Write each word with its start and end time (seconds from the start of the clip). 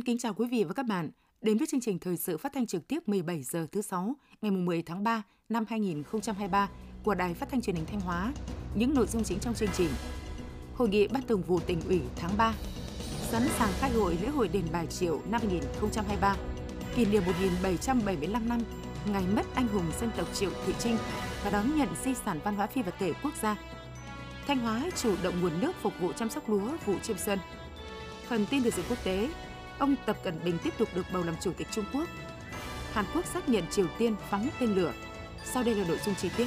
Xin 0.00 0.04
kính 0.06 0.18
chào 0.18 0.34
quý 0.34 0.46
vị 0.50 0.64
và 0.64 0.74
các 0.74 0.86
bạn 0.86 1.10
đến 1.42 1.58
với 1.58 1.66
chương 1.66 1.80
trình 1.80 1.98
thời 1.98 2.16
sự 2.16 2.38
phát 2.38 2.52
thanh 2.52 2.66
trực 2.66 2.88
tiếp 2.88 3.08
17 3.08 3.42
giờ 3.42 3.66
thứ 3.72 3.82
sáu 3.82 4.16
ngày 4.42 4.50
10 4.50 4.82
tháng 4.82 5.04
3 5.04 5.22
năm 5.48 5.64
2023 5.68 6.68
của 7.04 7.14
Đài 7.14 7.34
Phát 7.34 7.48
thanh 7.50 7.60
Truyền 7.60 7.76
hình 7.76 7.86
Thanh 7.86 8.00
Hóa. 8.00 8.32
Những 8.74 8.94
nội 8.94 9.06
dung 9.06 9.24
chính 9.24 9.38
trong 9.38 9.54
chương 9.54 9.68
trình: 9.74 9.88
Hội 10.74 10.88
nghị 10.88 11.08
Ban 11.08 11.22
Thường 11.26 11.42
vụ 11.42 11.60
tỉnh 11.60 11.80
ủy 11.88 12.00
tháng 12.16 12.30
3, 12.36 12.54
sẵn 13.30 13.42
sàng 13.58 13.68
khai 13.78 13.90
hội 13.90 14.18
lễ 14.22 14.28
hội 14.28 14.48
đền 14.48 14.64
Bà 14.72 14.86
Triệu 14.86 15.20
năm 15.30 15.40
2023, 15.40 16.36
kỷ 16.96 17.04
niệm 17.04 17.22
1775 17.26 18.48
năm 18.48 18.60
ngày 19.12 19.24
mất 19.36 19.46
anh 19.54 19.68
hùng 19.68 19.86
dân 20.00 20.10
tộc 20.16 20.34
Triệu 20.34 20.50
Thị 20.66 20.72
Trinh 20.78 20.96
và 21.44 21.50
đón 21.50 21.76
nhận 21.76 21.88
di 22.04 22.14
sản 22.14 22.40
văn 22.44 22.56
hóa 22.56 22.66
phi 22.66 22.82
vật 22.82 22.94
thể 22.98 23.12
quốc 23.22 23.32
gia. 23.42 23.56
Thanh 24.46 24.58
Hóa 24.58 24.90
chủ 25.02 25.14
động 25.22 25.40
nguồn 25.40 25.60
nước 25.60 25.72
phục 25.82 25.92
vụ 26.00 26.12
chăm 26.12 26.30
sóc 26.30 26.48
lúa 26.48 26.68
vụ 26.86 26.94
chiêm 27.02 27.18
xuân. 27.18 27.38
Phần 28.28 28.46
tin 28.50 28.62
thời 28.62 28.70
sự 28.70 28.82
quốc 28.88 29.04
tế, 29.04 29.28
ông 29.80 29.96
Tập 30.06 30.16
Cận 30.22 30.34
Bình 30.44 30.58
tiếp 30.64 30.72
tục 30.78 30.88
được 30.94 31.06
bầu 31.12 31.24
làm 31.24 31.34
chủ 31.40 31.52
tịch 31.52 31.66
Trung 31.70 31.84
Quốc. 31.92 32.08
Hàn 32.92 33.04
Quốc 33.14 33.26
xác 33.26 33.48
nhận 33.48 33.64
Triều 33.70 33.86
Tiên 33.98 34.16
phóng 34.30 34.48
tên 34.60 34.74
lửa. 34.74 34.92
Sau 35.44 35.62
đây 35.62 35.74
là 35.74 35.88
nội 35.88 35.98
dung 36.06 36.14
chi 36.14 36.28
tiết. 36.36 36.46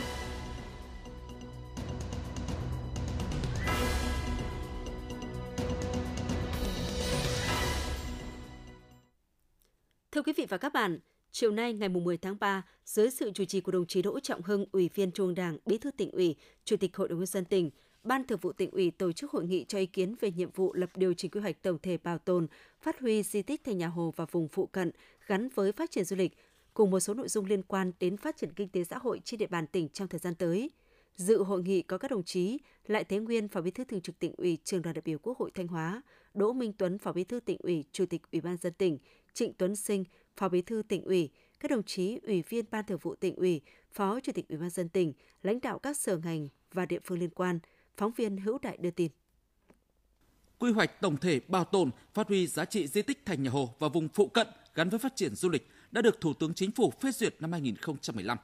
Thưa 10.12 10.22
quý 10.22 10.34
vị 10.38 10.46
và 10.50 10.58
các 10.58 10.74
bạn, 10.74 11.00
chiều 11.32 11.52
nay 11.52 11.74
ngày 11.74 11.90
10 11.90 12.18
tháng 12.18 12.38
3, 12.40 12.64
dưới 12.86 13.12
sự 13.12 13.32
chủ 13.32 13.46
trì 13.46 13.62
của 13.62 13.72
đồng 13.72 13.86
chí 13.86 14.02
Đỗ 14.02 14.20
Trọng 14.20 14.42
Hưng, 14.42 14.66
Ủy 14.72 14.90
viên 14.94 15.12
Trung 15.12 15.36
Đảng, 15.36 15.58
Bí 15.66 15.78
thư 15.78 15.92
tỉnh 15.92 16.12
ủy, 16.12 16.36
Chủ 16.66 16.78
tịch 16.78 16.98
Hội 16.98 17.08
đồng 17.08 17.20
nhân 17.20 17.26
dân 17.26 17.46
tỉnh, 17.46 17.70
Ban 18.04 18.24
Thường 18.28 18.40
vụ 18.40 18.52
tỉnh 18.52 18.72
ủy 18.72 18.92
tổ 18.92 19.12
chức 19.12 19.32
hội 19.32 19.46
nghị 19.46 19.66
cho 19.68 19.78
ý 19.78 19.86
kiến 19.86 20.16
về 20.20 20.32
nhiệm 20.32 20.52
vụ 20.52 20.74
lập 20.74 20.90
điều 20.96 21.14
chỉnh 21.14 21.32
quy 21.32 21.42
hoạch 21.42 21.62
tổng 21.62 21.78
thể 21.82 21.98
bảo 21.98 22.18
tồn, 22.18 22.48
phát 22.82 23.00
huy 23.00 23.24
di 23.24 23.42
tích 23.42 23.64
thành 23.64 23.78
nhà 23.78 23.88
Hồ 23.88 24.14
và 24.16 24.26
vùng 24.26 24.48
phụ 24.48 24.66
cận 24.66 24.92
gắn 25.28 25.50
với 25.56 25.72
phát 25.72 25.92
triển 25.92 26.06
du 26.06 26.16
lịch, 26.16 26.38
cùng 26.74 26.92
một 26.92 27.00
số 27.00 27.14
nội 27.14 27.28
dung 27.28 27.46
liên 27.46 27.64
quan 27.64 27.92
đến 28.00 28.18
phát 28.18 28.38
triển 28.38 28.54
kinh 28.54 28.70
tế 28.70 28.84
xã 28.84 28.98
hội 28.98 29.22
trên 29.24 29.38
địa 29.38 29.48
bàn 29.48 29.68
tỉnh 29.68 29.90
trong 29.90 30.08
thời 30.08 30.20
gian 30.20 30.36
tới. 30.36 30.72
Dự 31.16 31.44
hội 31.44 31.64
nghị 31.64 31.82
có 31.82 31.98
các 31.98 32.12
đồng 32.12 32.24
chí 32.24 32.58
Lại 32.88 33.04
Thế 33.04 33.20
Nguyên, 33.20 33.48
Phó 33.48 33.62
Bí 33.62 33.72
thư 33.72 33.84
Thường 33.84 34.02
trực 34.02 34.20
tỉnh 34.20 34.34
ủy, 34.38 34.58
Trường 34.64 34.82
đoàn 34.82 34.94
đại 34.94 35.02
biểu 35.06 35.18
Quốc 35.20 35.38
hội 35.38 35.52
Thanh 35.54 35.68
Hóa, 35.68 36.02
Đỗ 36.34 36.54
Minh 36.54 36.74
Tuấn, 36.78 36.98
Phó 36.98 37.12
Bí 37.12 37.24
thư 37.24 37.40
tỉnh 37.40 37.58
ủy, 37.60 37.86
Chủ 37.92 38.06
tịch 38.06 38.22
Ủy 38.32 38.42
ban 38.42 38.58
dân 38.58 38.74
tỉnh, 38.74 38.98
Trịnh 39.34 39.54
Tuấn 39.54 39.76
Sinh, 39.76 40.04
Phó 40.38 40.50
Bí 40.50 40.62
thư 40.62 40.84
tỉnh 40.88 41.04
ủy, 41.04 41.30
các 41.60 41.72
đồng 41.72 41.84
chí 41.84 42.20
Ủy 42.24 42.42
viên 42.42 42.66
Ban 42.72 42.86
Thường 42.86 43.00
vụ 43.02 43.16
tỉnh 43.16 43.36
ủy, 43.36 43.62
Phó 43.92 44.20
Chủ 44.20 44.32
tịch 44.32 44.50
Ủy 44.50 44.58
ban 44.58 44.70
dân 44.70 44.90
tỉnh, 44.90 45.14
lãnh 45.44 45.60
đạo 45.62 45.80
các 45.80 45.98
sở 45.98 46.18
ngành 46.18 46.48
và 46.72 46.86
địa 46.86 47.00
phương 47.04 47.20
liên 47.20 47.30
quan– 47.30 47.60
Phóng 47.98 48.12
viên 48.12 48.38
Hữu 48.38 48.58
Đại 48.62 48.78
đưa 48.78 48.92
tin. 48.92 49.12
Quy 50.60 50.72
hoạch 50.72 51.02
tổng 51.02 51.18
thể 51.18 51.40
bảo 51.48 51.64
tồn, 51.64 51.92
phát 52.14 52.28
huy 52.28 52.48
giá 52.48 52.66
trị 52.66 52.88
di 52.88 53.02
tích 53.02 53.26
thành 53.26 53.44
nhà 53.44 53.50
Hồ 53.52 53.76
và 53.80 53.88
vùng 53.88 54.10
phụ 54.10 54.28
cận 54.28 54.48
gắn 54.76 54.90
với 54.90 55.00
phát 55.00 55.16
triển 55.16 55.36
du 55.36 55.50
lịch 55.50 55.68
đã 55.92 56.02
được 56.02 56.22
Thủ 56.22 56.34
tướng 56.34 56.54
Chính 56.54 56.72
phủ 56.72 56.94
phê 57.02 57.12
duyệt 57.12 57.36
năm 57.40 57.52
2015. 57.52 58.38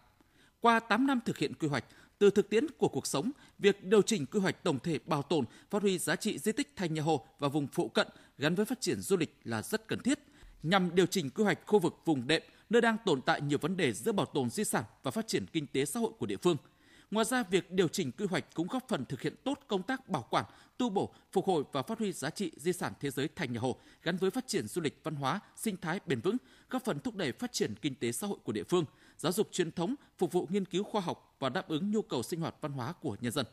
Qua 0.62 0.80
8 0.80 1.08
năm 1.08 1.20
thực 1.26 1.38
hiện 1.38 1.54
quy 1.54 1.68
hoạch, 1.68 1.86
từ 2.18 2.30
thực 2.30 2.50
tiễn 2.50 2.66
của 2.78 2.88
cuộc 2.88 3.08
sống, 3.08 3.32
việc 3.60 3.84
điều 3.84 4.02
chỉnh 4.02 4.26
quy 4.26 4.40
hoạch 4.40 4.64
tổng 4.64 4.80
thể 4.80 5.00
bảo 5.06 5.22
tồn, 5.22 5.46
phát 5.70 5.82
huy 5.82 5.98
giá 5.98 6.16
trị 6.16 6.38
di 6.38 6.52
tích 6.52 6.76
thành 6.76 6.94
nhà 6.94 7.02
Hồ 7.02 7.26
và 7.40 7.48
vùng 7.48 7.68
phụ 7.68 7.90
cận 7.90 8.08
gắn 8.38 8.56
với 8.56 8.66
phát 8.66 8.82
triển 8.82 9.02
du 9.02 9.18
lịch 9.18 9.36
là 9.44 9.62
rất 9.62 9.88
cần 9.88 10.00
thiết 10.00 10.20
nhằm 10.64 10.96
điều 10.96 11.06
chỉnh 11.06 11.30
quy 11.30 11.44
hoạch 11.44 11.60
khu 11.66 11.80
vực 11.80 11.96
vùng 12.06 12.28
đệm 12.28 12.42
nơi 12.70 12.82
đang 12.82 12.98
tồn 13.06 13.22
tại 13.22 13.42
nhiều 13.42 13.58
vấn 13.62 13.78
đề 13.78 13.94
giữa 13.94 14.12
bảo 14.12 14.26
tồn 14.26 14.50
di 14.50 14.64
sản 14.64 14.84
và 15.04 15.12
phát 15.12 15.28
triển 15.28 15.46
kinh 15.54 15.68
tế 15.68 15.86
xã 15.86 16.00
hội 16.00 16.12
của 16.20 16.26
địa 16.26 16.38
phương– 16.38 16.58
Ngoài 17.12 17.26
ra, 17.26 17.44
việc 17.44 17.72
điều 17.72 17.88
chỉnh 17.88 18.12
quy 18.12 18.26
hoạch 18.26 18.46
cũng 18.54 18.68
góp 18.68 18.88
phần 18.88 19.06
thực 19.06 19.22
hiện 19.22 19.36
tốt 19.44 19.60
công 19.68 19.84
tác 19.84 20.10
bảo 20.10 20.28
quản, 20.30 20.46
tu 20.78 20.90
bổ, 20.90 21.14
phục 21.32 21.46
hồi 21.46 21.64
và 21.72 21.82
phát 21.82 22.00
huy 22.00 22.12
giá 22.12 22.30
trị 22.30 22.52
di 22.56 22.74
sản 22.74 22.94
thế 23.00 23.10
giới 23.10 23.30
thành 23.36 23.54
nhà 23.54 23.60
Hồ 23.60 23.76
gắn 24.04 24.18
với 24.18 24.32
phát 24.32 24.48
triển 24.48 24.68
du 24.68 24.82
lịch 24.82 25.00
văn 25.04 25.16
hóa, 25.16 25.40
sinh 25.56 25.78
thái 25.78 26.00
bền 26.06 26.22
vững, 26.22 26.38
góp 26.70 26.86
phần 26.86 27.00
thúc 27.00 27.16
đẩy 27.16 27.32
phát 27.32 27.52
triển 27.52 27.76
kinh 27.82 27.96
tế 27.96 28.12
xã 28.12 28.28
hội 28.28 28.38
của 28.44 28.52
địa 28.52 28.64
phương, 28.64 28.86
giáo 29.18 29.32
dục 29.32 29.48
truyền 29.52 29.72
thống, 29.72 29.96
phục 30.18 30.32
vụ 30.32 30.48
nghiên 30.50 30.66
cứu 30.66 30.84
khoa 30.84 31.02
học 31.02 31.36
và 31.40 31.50
đáp 31.50 31.68
ứng 31.68 31.92
nhu 31.92 32.02
cầu 32.02 32.24
sinh 32.24 32.40
hoạt 32.40 32.56
văn 32.62 32.72
hóa 32.72 32.94
của 32.94 33.18
nhân 33.22 33.32
dân. 33.32 33.46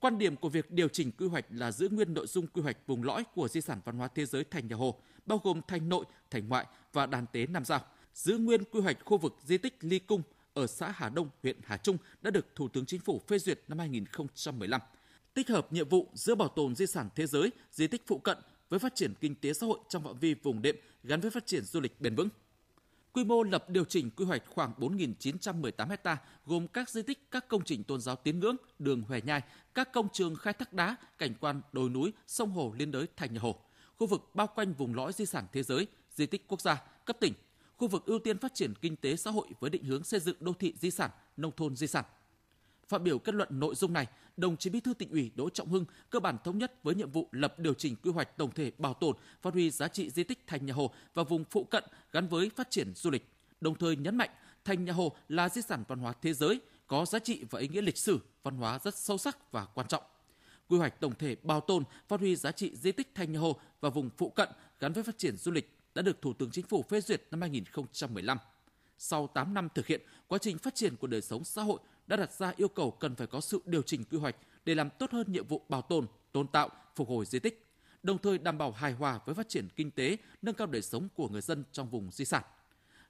Quan 0.00 0.18
điểm 0.18 0.36
của 0.36 0.48
việc 0.48 0.70
điều 0.70 0.88
chỉnh 0.88 1.12
quy 1.12 1.26
hoạch 1.26 1.44
là 1.50 1.72
giữ 1.72 1.88
nguyên 1.88 2.14
nội 2.14 2.26
dung 2.26 2.46
quy 2.46 2.62
hoạch 2.62 2.76
vùng 2.86 3.02
lõi 3.02 3.24
của 3.34 3.48
di 3.48 3.60
sản 3.60 3.80
văn 3.84 3.96
hóa 3.96 4.08
thế 4.08 4.26
giới 4.26 4.44
thành 4.44 4.68
nhà 4.68 4.76
Hồ, 4.76 5.00
bao 5.26 5.40
gồm 5.44 5.60
thành 5.68 5.88
nội, 5.88 6.04
thành 6.30 6.48
ngoại 6.48 6.66
và 6.92 7.06
đàn 7.06 7.26
tế 7.32 7.46
Nam 7.46 7.64
Giao, 7.64 7.80
giữ 8.14 8.38
nguyên 8.38 8.64
quy 8.64 8.80
hoạch 8.80 9.04
khu 9.04 9.18
vực 9.18 9.36
di 9.44 9.58
tích 9.58 9.76
Ly 9.80 9.98
Cung, 9.98 10.22
ở 10.58 10.66
xã 10.66 10.92
Hà 10.96 11.08
Đông, 11.08 11.28
huyện 11.42 11.56
Hà 11.64 11.76
Trung 11.76 11.96
đã 12.22 12.30
được 12.30 12.46
Thủ 12.54 12.68
tướng 12.68 12.86
Chính 12.86 13.00
phủ 13.00 13.20
phê 13.28 13.38
duyệt 13.38 13.60
năm 13.68 13.78
2015. 13.78 14.80
Tích 15.34 15.48
hợp 15.48 15.72
nhiệm 15.72 15.88
vụ 15.88 16.10
giữa 16.14 16.34
bảo 16.34 16.48
tồn 16.48 16.74
di 16.74 16.86
sản 16.86 17.08
thế 17.14 17.26
giới, 17.26 17.50
di 17.72 17.86
tích 17.86 18.02
phụ 18.06 18.18
cận 18.18 18.38
với 18.68 18.78
phát 18.78 18.94
triển 18.94 19.14
kinh 19.20 19.34
tế 19.34 19.52
xã 19.52 19.66
hội 19.66 19.78
trong 19.88 20.04
phạm 20.04 20.18
vi 20.18 20.34
vùng 20.34 20.62
đệm 20.62 20.76
gắn 21.04 21.20
với 21.20 21.30
phát 21.30 21.46
triển 21.46 21.64
du 21.64 21.80
lịch 21.80 22.00
bền 22.00 22.14
vững. 22.14 22.28
Quy 23.12 23.24
mô 23.24 23.42
lập 23.42 23.70
điều 23.70 23.84
chỉnh 23.84 24.10
quy 24.10 24.24
hoạch 24.24 24.42
khoảng 24.46 24.72
4.918 24.78 25.96
ha, 26.04 26.16
gồm 26.46 26.68
các 26.68 26.90
di 26.90 27.02
tích, 27.02 27.30
các 27.30 27.48
công 27.48 27.64
trình 27.64 27.84
tôn 27.84 28.00
giáo 28.00 28.16
tín 28.16 28.40
ngưỡng, 28.40 28.56
đường 28.78 29.02
hòe 29.02 29.20
nhai, 29.20 29.40
các 29.74 29.92
công 29.92 30.08
trường 30.12 30.36
khai 30.36 30.52
thác 30.52 30.72
đá, 30.72 30.96
cảnh 31.18 31.34
quan 31.40 31.60
đồi 31.72 31.88
núi, 31.88 32.12
sông 32.26 32.50
hồ 32.50 32.74
liên 32.78 32.90
đới 32.90 33.06
thành 33.16 33.34
nhà 33.34 33.40
hồ, 33.40 33.60
khu 33.96 34.06
vực 34.06 34.30
bao 34.34 34.46
quanh 34.46 34.72
vùng 34.72 34.94
lõi 34.94 35.12
di 35.12 35.26
sản 35.26 35.46
thế 35.52 35.62
giới, 35.62 35.86
di 36.14 36.26
tích 36.26 36.48
quốc 36.48 36.60
gia, 36.60 36.82
cấp 37.04 37.16
tỉnh, 37.20 37.34
khu 37.78 37.88
vực 37.88 38.06
ưu 38.06 38.18
tiên 38.18 38.38
phát 38.38 38.54
triển 38.54 38.74
kinh 38.80 38.96
tế 38.96 39.16
xã 39.16 39.30
hội 39.30 39.46
với 39.60 39.70
định 39.70 39.84
hướng 39.84 40.04
xây 40.04 40.20
dựng 40.20 40.36
đô 40.40 40.52
thị 40.52 40.74
di 40.80 40.90
sản, 40.90 41.10
nông 41.36 41.52
thôn 41.56 41.76
di 41.76 41.86
sản. 41.86 42.04
Phát 42.88 43.02
biểu 43.02 43.18
kết 43.18 43.34
luận 43.34 43.48
nội 43.52 43.74
dung 43.74 43.92
này, 43.92 44.06
đồng 44.36 44.56
chí 44.56 44.70
Bí 44.70 44.80
thư 44.80 44.94
tỉnh 44.94 45.10
ủy 45.10 45.30
Đỗ 45.34 45.50
Trọng 45.50 45.68
Hưng 45.68 45.84
cơ 46.10 46.20
bản 46.20 46.36
thống 46.44 46.58
nhất 46.58 46.82
với 46.82 46.94
nhiệm 46.94 47.10
vụ 47.10 47.28
lập 47.32 47.58
điều 47.58 47.74
chỉnh 47.74 47.96
quy 48.02 48.10
hoạch 48.10 48.36
tổng 48.36 48.50
thể 48.50 48.72
bảo 48.78 48.94
tồn, 48.94 49.16
phát 49.42 49.52
huy 49.52 49.70
giá 49.70 49.88
trị 49.88 50.10
di 50.10 50.24
tích 50.24 50.46
thành 50.46 50.66
nhà 50.66 50.74
Hồ 50.74 50.90
và 51.14 51.22
vùng 51.22 51.44
phụ 51.50 51.64
cận 51.64 51.84
gắn 52.12 52.28
với 52.28 52.50
phát 52.56 52.70
triển 52.70 52.92
du 52.94 53.10
lịch. 53.10 53.28
Đồng 53.60 53.74
thời 53.74 53.96
nhấn 53.96 54.16
mạnh 54.16 54.30
thành 54.64 54.84
nhà 54.84 54.92
Hồ 54.92 55.12
là 55.28 55.48
di 55.48 55.62
sản 55.62 55.84
văn 55.88 55.98
hóa 55.98 56.12
thế 56.22 56.34
giới, 56.34 56.60
có 56.86 57.04
giá 57.04 57.18
trị 57.18 57.44
và 57.50 57.60
ý 57.60 57.68
nghĩa 57.68 57.82
lịch 57.82 57.98
sử, 57.98 58.20
văn 58.42 58.56
hóa 58.56 58.78
rất 58.84 58.96
sâu 58.96 59.18
sắc 59.18 59.52
và 59.52 59.66
quan 59.74 59.86
trọng. 59.86 60.02
Quy 60.68 60.78
hoạch 60.78 61.00
tổng 61.00 61.14
thể 61.18 61.36
bảo 61.42 61.60
tồn, 61.60 61.84
phát 62.08 62.20
huy 62.20 62.36
giá 62.36 62.52
trị 62.52 62.76
di 62.76 62.92
tích 62.92 63.14
thành 63.14 63.32
nhà 63.32 63.38
Hồ 63.38 63.60
và 63.80 63.88
vùng 63.88 64.10
phụ 64.16 64.30
cận 64.30 64.48
gắn 64.80 64.92
với 64.92 65.04
phát 65.04 65.18
triển 65.18 65.36
du 65.36 65.52
lịch 65.52 65.77
đã 65.98 66.02
được 66.02 66.22
Thủ 66.22 66.32
tướng 66.32 66.50
Chính 66.50 66.66
phủ 66.66 66.82
phê 66.82 67.00
duyệt 67.00 67.22
năm 67.30 67.40
2015. 67.40 68.38
Sau 68.98 69.26
8 69.26 69.54
năm 69.54 69.68
thực 69.74 69.86
hiện, 69.86 70.00
quá 70.28 70.38
trình 70.38 70.58
phát 70.58 70.74
triển 70.74 70.96
của 70.96 71.06
đời 71.06 71.22
sống 71.22 71.44
xã 71.44 71.62
hội 71.62 71.78
đã 72.06 72.16
đặt 72.16 72.32
ra 72.32 72.52
yêu 72.56 72.68
cầu 72.68 72.90
cần 72.90 73.14
phải 73.14 73.26
có 73.26 73.40
sự 73.40 73.62
điều 73.66 73.82
chỉnh 73.82 74.04
quy 74.04 74.18
hoạch 74.18 74.36
để 74.64 74.74
làm 74.74 74.90
tốt 74.98 75.10
hơn 75.10 75.32
nhiệm 75.32 75.46
vụ 75.46 75.62
bảo 75.68 75.82
tồn, 75.82 76.06
tôn 76.32 76.46
tạo, 76.46 76.70
phục 76.96 77.08
hồi 77.08 77.24
di 77.26 77.38
tích, 77.38 77.66
đồng 78.02 78.18
thời 78.18 78.38
đảm 78.38 78.58
bảo 78.58 78.72
hài 78.72 78.92
hòa 78.92 79.20
với 79.26 79.34
phát 79.34 79.48
triển 79.48 79.68
kinh 79.76 79.90
tế, 79.90 80.16
nâng 80.42 80.54
cao 80.54 80.66
đời 80.66 80.82
sống 80.82 81.08
của 81.14 81.28
người 81.28 81.40
dân 81.40 81.64
trong 81.72 81.90
vùng 81.90 82.10
di 82.12 82.24
sản. 82.24 82.42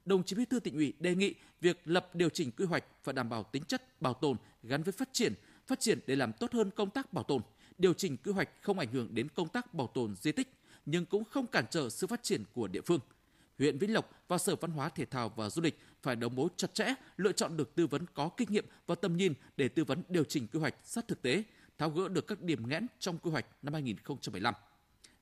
Đồng 0.05 0.23
chí 0.23 0.35
Bí 0.35 0.45
thư 0.45 0.59
tỉnh 0.59 0.75
ủy 0.75 0.93
đề 0.99 1.15
nghị 1.15 1.35
việc 1.61 1.81
lập 1.85 2.15
điều 2.15 2.29
chỉnh 2.29 2.51
quy 2.51 2.65
hoạch 2.65 2.83
phải 3.03 3.13
đảm 3.13 3.29
bảo 3.29 3.43
tính 3.43 3.63
chất 3.63 4.01
bảo 4.01 4.13
tồn 4.13 4.37
gắn 4.63 4.83
với 4.83 4.91
phát 4.91 5.09
triển, 5.11 5.33
phát 5.67 5.79
triển 5.79 5.99
để 6.07 6.15
làm 6.15 6.33
tốt 6.33 6.53
hơn 6.53 6.71
công 6.71 6.89
tác 6.89 7.13
bảo 7.13 7.23
tồn, 7.23 7.41
điều 7.77 7.93
chỉnh 7.93 8.17
quy 8.17 8.31
hoạch 8.31 8.49
không 8.61 8.79
ảnh 8.79 8.91
hưởng 8.91 9.07
đến 9.11 9.27
công 9.35 9.47
tác 9.47 9.73
bảo 9.73 9.87
tồn 9.87 10.15
di 10.15 10.31
tích, 10.31 10.58
nhưng 10.91 11.05
cũng 11.05 11.23
không 11.23 11.47
cản 11.47 11.65
trở 11.69 11.89
sự 11.89 12.07
phát 12.07 12.23
triển 12.23 12.43
của 12.53 12.67
địa 12.67 12.81
phương. 12.81 12.99
Huyện 13.57 13.77
Vĩnh 13.77 13.93
Lộc 13.93 14.11
và 14.27 14.37
Sở 14.37 14.55
Văn 14.55 14.71
hóa 14.71 14.89
Thể 14.89 15.05
thao 15.05 15.29
và 15.29 15.49
Du 15.49 15.61
lịch 15.61 15.79
phải 16.01 16.15
đấu 16.15 16.29
mối 16.29 16.49
chặt 16.57 16.73
chẽ, 16.73 16.93
lựa 17.17 17.31
chọn 17.31 17.57
được 17.57 17.75
tư 17.75 17.87
vấn 17.87 18.05
có 18.13 18.29
kinh 18.37 18.51
nghiệm 18.51 18.65
và 18.87 18.95
tầm 18.95 19.17
nhìn 19.17 19.33
để 19.57 19.67
tư 19.67 19.83
vấn 19.83 20.03
điều 20.09 20.23
chỉnh 20.23 20.47
quy 20.47 20.59
hoạch 20.59 20.75
sát 20.83 21.07
thực 21.07 21.21
tế, 21.21 21.43
tháo 21.77 21.89
gỡ 21.89 22.07
được 22.07 22.27
các 22.27 22.41
điểm 22.41 22.69
nghẽn 22.69 22.87
trong 22.99 23.17
quy 23.17 23.31
hoạch 23.31 23.45
năm 23.61 23.73
2015. 23.73 24.53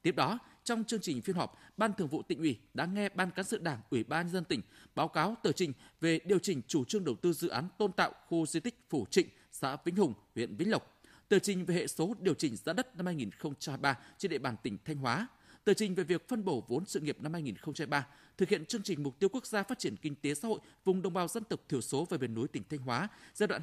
Tiếp 0.01 0.15
đó, 0.15 0.39
trong 0.63 0.83
chương 0.83 0.99
trình 0.99 1.21
phiên 1.21 1.35
họp, 1.35 1.59
Ban 1.77 1.93
Thường 1.93 2.07
vụ 2.07 2.21
tỉnh 2.21 2.39
ủy 2.39 2.59
đã 2.73 2.85
nghe 2.85 3.09
Ban 3.09 3.31
cán 3.31 3.45
sự 3.45 3.57
Đảng, 3.57 3.81
Ủy 3.89 4.03
ban 4.03 4.25
nhân 4.25 4.33
dân 4.33 4.43
tỉnh 4.43 4.61
báo 4.95 5.07
cáo 5.07 5.35
tờ 5.43 5.51
trình 5.51 5.73
về 6.01 6.19
điều 6.25 6.39
chỉnh 6.39 6.61
chủ 6.67 6.85
trương 6.85 7.05
đầu 7.05 7.15
tư 7.15 7.33
dự 7.33 7.47
án 7.47 7.67
tôn 7.77 7.91
tạo 7.91 8.11
khu 8.27 8.45
di 8.45 8.59
tích 8.59 8.75
Phủ 8.89 9.05
Trịnh, 9.09 9.27
xã 9.51 9.77
Vĩnh 9.85 9.95
Hùng, 9.95 10.13
huyện 10.35 10.55
Vĩnh 10.55 10.71
Lộc, 10.71 11.01
tờ 11.29 11.39
trình 11.39 11.65
về 11.65 11.75
hệ 11.75 11.87
số 11.87 12.15
điều 12.19 12.33
chỉnh 12.33 12.55
giá 12.55 12.73
đất 12.73 12.95
năm 12.95 13.05
2023 13.05 13.97
trên 14.17 14.31
địa 14.31 14.37
bàn 14.37 14.55
tỉnh 14.63 14.77
Thanh 14.85 14.97
Hóa, 14.97 15.27
tờ 15.67 15.73
trình 15.73 15.95
về 15.95 16.03
việc 16.03 16.27
phân 16.27 16.45
bổ 16.45 16.63
vốn 16.67 16.85
sự 16.85 16.99
nghiệp 16.99 17.17
năm 17.21 17.33
2023, 17.33 18.07
thực 18.37 18.49
hiện 18.49 18.65
chương 18.65 18.83
trình 18.83 19.03
mục 19.03 19.19
tiêu 19.19 19.29
quốc 19.29 19.45
gia 19.45 19.63
phát 19.63 19.79
triển 19.79 19.95
kinh 19.95 20.15
tế 20.15 20.33
xã 20.33 20.47
hội 20.47 20.59
vùng 20.85 21.01
đồng 21.01 21.13
bào 21.13 21.27
dân 21.27 21.43
tộc 21.43 21.59
thiểu 21.69 21.81
số 21.81 22.07
và 22.09 22.17
miền 22.17 22.33
núi 22.33 22.47
tỉnh 22.47 22.63
Thanh 22.69 22.79
Hóa 22.79 23.07
giai 23.33 23.47
đoạn 23.47 23.61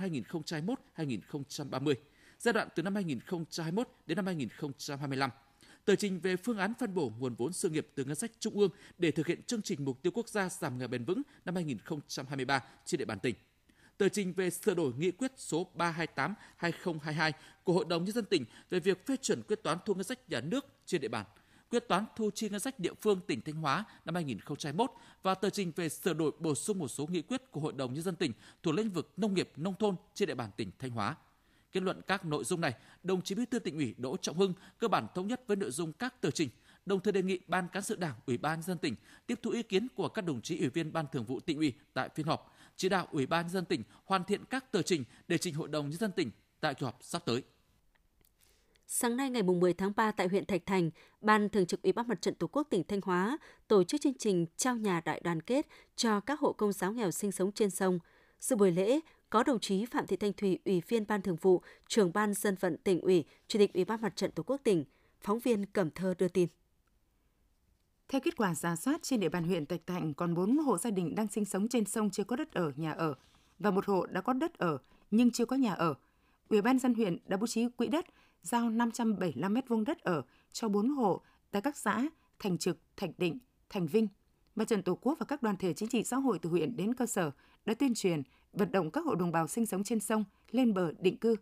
2021-2030, 0.96 1.94
giai 2.38 2.52
đoạn 2.52 2.68
từ 2.74 2.82
năm 2.82 2.94
2021 2.94 3.88
đến 4.06 4.16
năm 4.16 4.26
2025 4.26 5.30
tờ 5.84 5.96
trình 5.96 6.20
về 6.20 6.36
phương 6.36 6.58
án 6.58 6.72
phân 6.78 6.94
bổ 6.94 7.12
nguồn 7.18 7.34
vốn 7.34 7.52
sự 7.52 7.70
nghiệp 7.70 7.88
từ 7.94 8.04
ngân 8.04 8.14
sách 8.14 8.30
trung 8.40 8.54
ương 8.54 8.70
để 8.98 9.10
thực 9.10 9.26
hiện 9.26 9.42
chương 9.42 9.62
trình 9.62 9.84
mục 9.84 10.02
tiêu 10.02 10.12
quốc 10.14 10.28
gia 10.28 10.48
giảm 10.48 10.78
nghèo 10.78 10.88
bền 10.88 11.04
vững 11.04 11.22
năm 11.44 11.54
2023 11.54 12.64
trên 12.84 12.98
địa 12.98 13.04
bàn 13.04 13.18
tỉnh. 13.18 13.34
Tờ 13.98 14.08
trình 14.08 14.32
về 14.32 14.50
sửa 14.50 14.74
đổi 14.74 14.92
nghị 14.98 15.10
quyết 15.10 15.32
số 15.36 15.70
328/2022 15.76 17.32
của 17.64 17.72
Hội 17.72 17.84
đồng 17.88 18.04
nhân 18.04 18.14
dân 18.14 18.24
tỉnh 18.24 18.44
về 18.70 18.80
việc 18.80 19.06
phê 19.06 19.16
chuẩn 19.22 19.42
quyết 19.42 19.62
toán 19.62 19.78
thu 19.86 19.94
ngân 19.94 20.04
sách 20.04 20.18
nhà 20.28 20.40
nước 20.40 20.66
trên 20.86 21.00
địa 21.00 21.08
bàn 21.08 21.26
quyết 21.74 21.88
toán 21.88 22.04
thu 22.16 22.30
chi 22.34 22.48
ngân 22.48 22.60
sách 22.60 22.80
địa 22.80 22.94
phương 23.00 23.20
tỉnh 23.26 23.40
Thanh 23.40 23.54
Hóa 23.54 23.84
năm 24.04 24.14
2021 24.14 24.90
và 25.22 25.34
tờ 25.34 25.50
trình 25.50 25.72
về 25.76 25.88
sửa 25.88 26.14
đổi 26.14 26.32
bổ 26.38 26.54
sung 26.54 26.78
một 26.78 26.88
số 26.88 27.06
nghị 27.06 27.22
quyết 27.22 27.50
của 27.50 27.60
Hội 27.60 27.72
đồng 27.72 27.94
nhân 27.94 28.02
dân 28.02 28.16
tỉnh 28.16 28.32
thuộc 28.62 28.74
lĩnh 28.74 28.90
vực 28.90 29.12
nông 29.16 29.34
nghiệp 29.34 29.50
nông 29.56 29.74
thôn 29.78 29.96
trên 30.14 30.26
địa 30.26 30.34
bàn 30.34 30.50
tỉnh 30.56 30.70
Thanh 30.78 30.90
Hóa. 30.90 31.16
Kết 31.72 31.82
luận 31.82 32.00
các 32.06 32.24
nội 32.24 32.44
dung 32.44 32.60
này, 32.60 32.74
đồng 33.02 33.22
chí 33.22 33.34
Bí 33.34 33.44
thư 33.46 33.58
tỉnh 33.58 33.76
ủy 33.76 33.94
Đỗ 33.98 34.16
Trọng 34.16 34.36
Hưng 34.36 34.52
cơ 34.78 34.88
bản 34.88 35.06
thống 35.14 35.26
nhất 35.26 35.40
với 35.46 35.56
nội 35.56 35.70
dung 35.70 35.92
các 35.92 36.20
tờ 36.20 36.30
trình, 36.30 36.48
đồng 36.86 37.00
thời 37.00 37.12
đề 37.12 37.22
nghị 37.22 37.38
Ban 37.46 37.68
cán 37.68 37.82
sự 37.82 37.96
Đảng, 37.96 38.14
Ủy 38.26 38.38
ban 38.38 38.62
dân 38.62 38.78
tỉnh 38.78 38.94
tiếp 39.26 39.38
thu 39.42 39.50
ý 39.50 39.62
kiến 39.62 39.88
của 39.94 40.08
các 40.08 40.24
đồng 40.24 40.40
chí 40.40 40.58
ủy 40.58 40.68
viên 40.68 40.92
Ban 40.92 41.06
Thường 41.12 41.24
vụ 41.24 41.40
tỉnh 41.40 41.56
ủy 41.58 41.72
tại 41.94 42.08
phiên 42.14 42.26
họp, 42.26 42.54
chỉ 42.76 42.88
đạo 42.88 43.08
Ủy 43.10 43.26
ban 43.26 43.48
dân 43.48 43.64
tỉnh 43.64 43.82
hoàn 44.04 44.24
thiện 44.24 44.44
các 44.44 44.72
tờ 44.72 44.82
trình 44.82 45.04
để 45.28 45.38
trình 45.38 45.54
Hội 45.54 45.68
đồng 45.68 45.90
nhân 45.90 45.98
dân 45.98 46.12
tỉnh 46.12 46.30
tại 46.60 46.74
kỳ 46.74 46.84
họp 46.84 46.98
sắp 47.00 47.22
tới. 47.24 47.42
Sáng 48.86 49.16
nay 49.16 49.30
ngày 49.30 49.42
10 49.42 49.74
tháng 49.74 49.92
3 49.96 50.10
tại 50.10 50.28
huyện 50.28 50.46
Thạch 50.46 50.66
Thành, 50.66 50.90
Ban 51.20 51.48
Thường 51.48 51.66
trực 51.66 51.82
Ủy 51.82 51.92
ban 51.92 52.08
Mặt 52.08 52.22
trận 52.22 52.34
Tổ 52.34 52.46
quốc 52.46 52.66
tỉnh 52.70 52.84
Thanh 52.84 53.00
Hóa 53.00 53.38
tổ 53.68 53.84
chức 53.84 54.00
chương 54.00 54.14
trình 54.14 54.46
trao 54.56 54.76
nhà 54.76 55.00
đại 55.04 55.20
đoàn 55.24 55.40
kết 55.40 55.66
cho 55.96 56.20
các 56.20 56.40
hộ 56.40 56.52
công 56.52 56.72
giáo 56.72 56.92
nghèo 56.92 57.10
sinh 57.10 57.32
sống 57.32 57.52
trên 57.52 57.70
sông. 57.70 57.98
Sự 58.40 58.56
buổi 58.56 58.70
lễ 58.70 59.00
có 59.30 59.42
đồng 59.42 59.60
chí 59.60 59.84
Phạm 59.86 60.06
Thị 60.06 60.16
Thanh 60.16 60.32
Thủy, 60.32 60.58
Ủy 60.64 60.82
viên 60.88 61.06
Ban 61.06 61.22
Thường 61.22 61.36
vụ, 61.36 61.62
Trưởng 61.88 62.12
ban 62.12 62.34
Dân 62.34 62.54
vận 62.60 62.76
tỉnh 62.76 63.00
ủy, 63.00 63.24
Chủ 63.48 63.58
tịch 63.58 63.74
Ủy 63.74 63.84
ban 63.84 64.00
Mặt 64.00 64.16
trận 64.16 64.30
Tổ 64.30 64.42
quốc 64.42 64.60
tỉnh. 64.64 64.84
Phóng 65.20 65.38
viên 65.38 65.66
Cẩm 65.66 65.90
Thơ 65.90 66.14
đưa 66.18 66.28
tin. 66.28 66.48
Theo 68.08 68.20
kết 68.20 68.36
quả 68.36 68.54
giả 68.54 68.76
soát 68.76 69.02
trên 69.02 69.20
địa 69.20 69.28
bàn 69.28 69.44
huyện 69.44 69.66
Thạch 69.66 69.86
Thành 69.86 70.14
còn 70.14 70.34
4 70.34 70.58
hộ 70.58 70.78
gia 70.78 70.90
đình 70.90 71.14
đang 71.14 71.28
sinh 71.28 71.44
sống 71.44 71.68
trên 71.68 71.84
sông 71.84 72.10
chưa 72.10 72.24
có 72.24 72.36
đất 72.36 72.54
ở, 72.54 72.72
nhà 72.76 72.92
ở 72.92 73.14
và 73.58 73.70
một 73.70 73.86
hộ 73.86 74.06
đã 74.06 74.20
có 74.20 74.32
đất 74.32 74.58
ở 74.58 74.78
nhưng 75.10 75.30
chưa 75.30 75.46
có 75.46 75.56
nhà 75.56 75.74
ở. 75.74 75.94
Ủy 76.48 76.62
ban 76.62 76.78
dân 76.78 76.94
huyện 76.94 77.16
đã 77.26 77.36
bố 77.36 77.46
trí 77.46 77.68
quỹ 77.68 77.86
đất 77.86 78.06
giao 78.44 78.70
575 78.70 79.54
m2 79.54 79.84
đất 79.84 79.98
ở 79.98 80.22
cho 80.52 80.68
4 80.68 80.88
hộ 80.88 81.20
tại 81.50 81.62
các 81.62 81.76
xã 81.76 82.08
Thành 82.38 82.58
Trực, 82.58 82.78
Thành 82.96 83.12
Định, 83.18 83.38
Thành 83.70 83.86
Vinh. 83.86 84.08
Mặt 84.54 84.68
trận 84.68 84.82
Tổ 84.82 84.94
quốc 84.94 85.18
và 85.18 85.26
các 85.26 85.42
đoàn 85.42 85.56
thể 85.56 85.74
chính 85.74 85.88
trị 85.88 86.04
xã 86.04 86.16
hội 86.16 86.38
từ 86.38 86.50
huyện 86.50 86.76
đến 86.76 86.94
cơ 86.94 87.06
sở 87.06 87.30
đã 87.64 87.74
tuyên 87.74 87.94
truyền, 87.94 88.22
vận 88.52 88.72
động 88.72 88.90
các 88.90 89.04
hộ 89.04 89.14
đồng 89.14 89.32
bào 89.32 89.46
sinh 89.46 89.66
sống 89.66 89.84
trên 89.84 90.00
sông 90.00 90.24
lên 90.50 90.74
bờ 90.74 90.92
định 90.98 91.16
cư, 91.16 91.36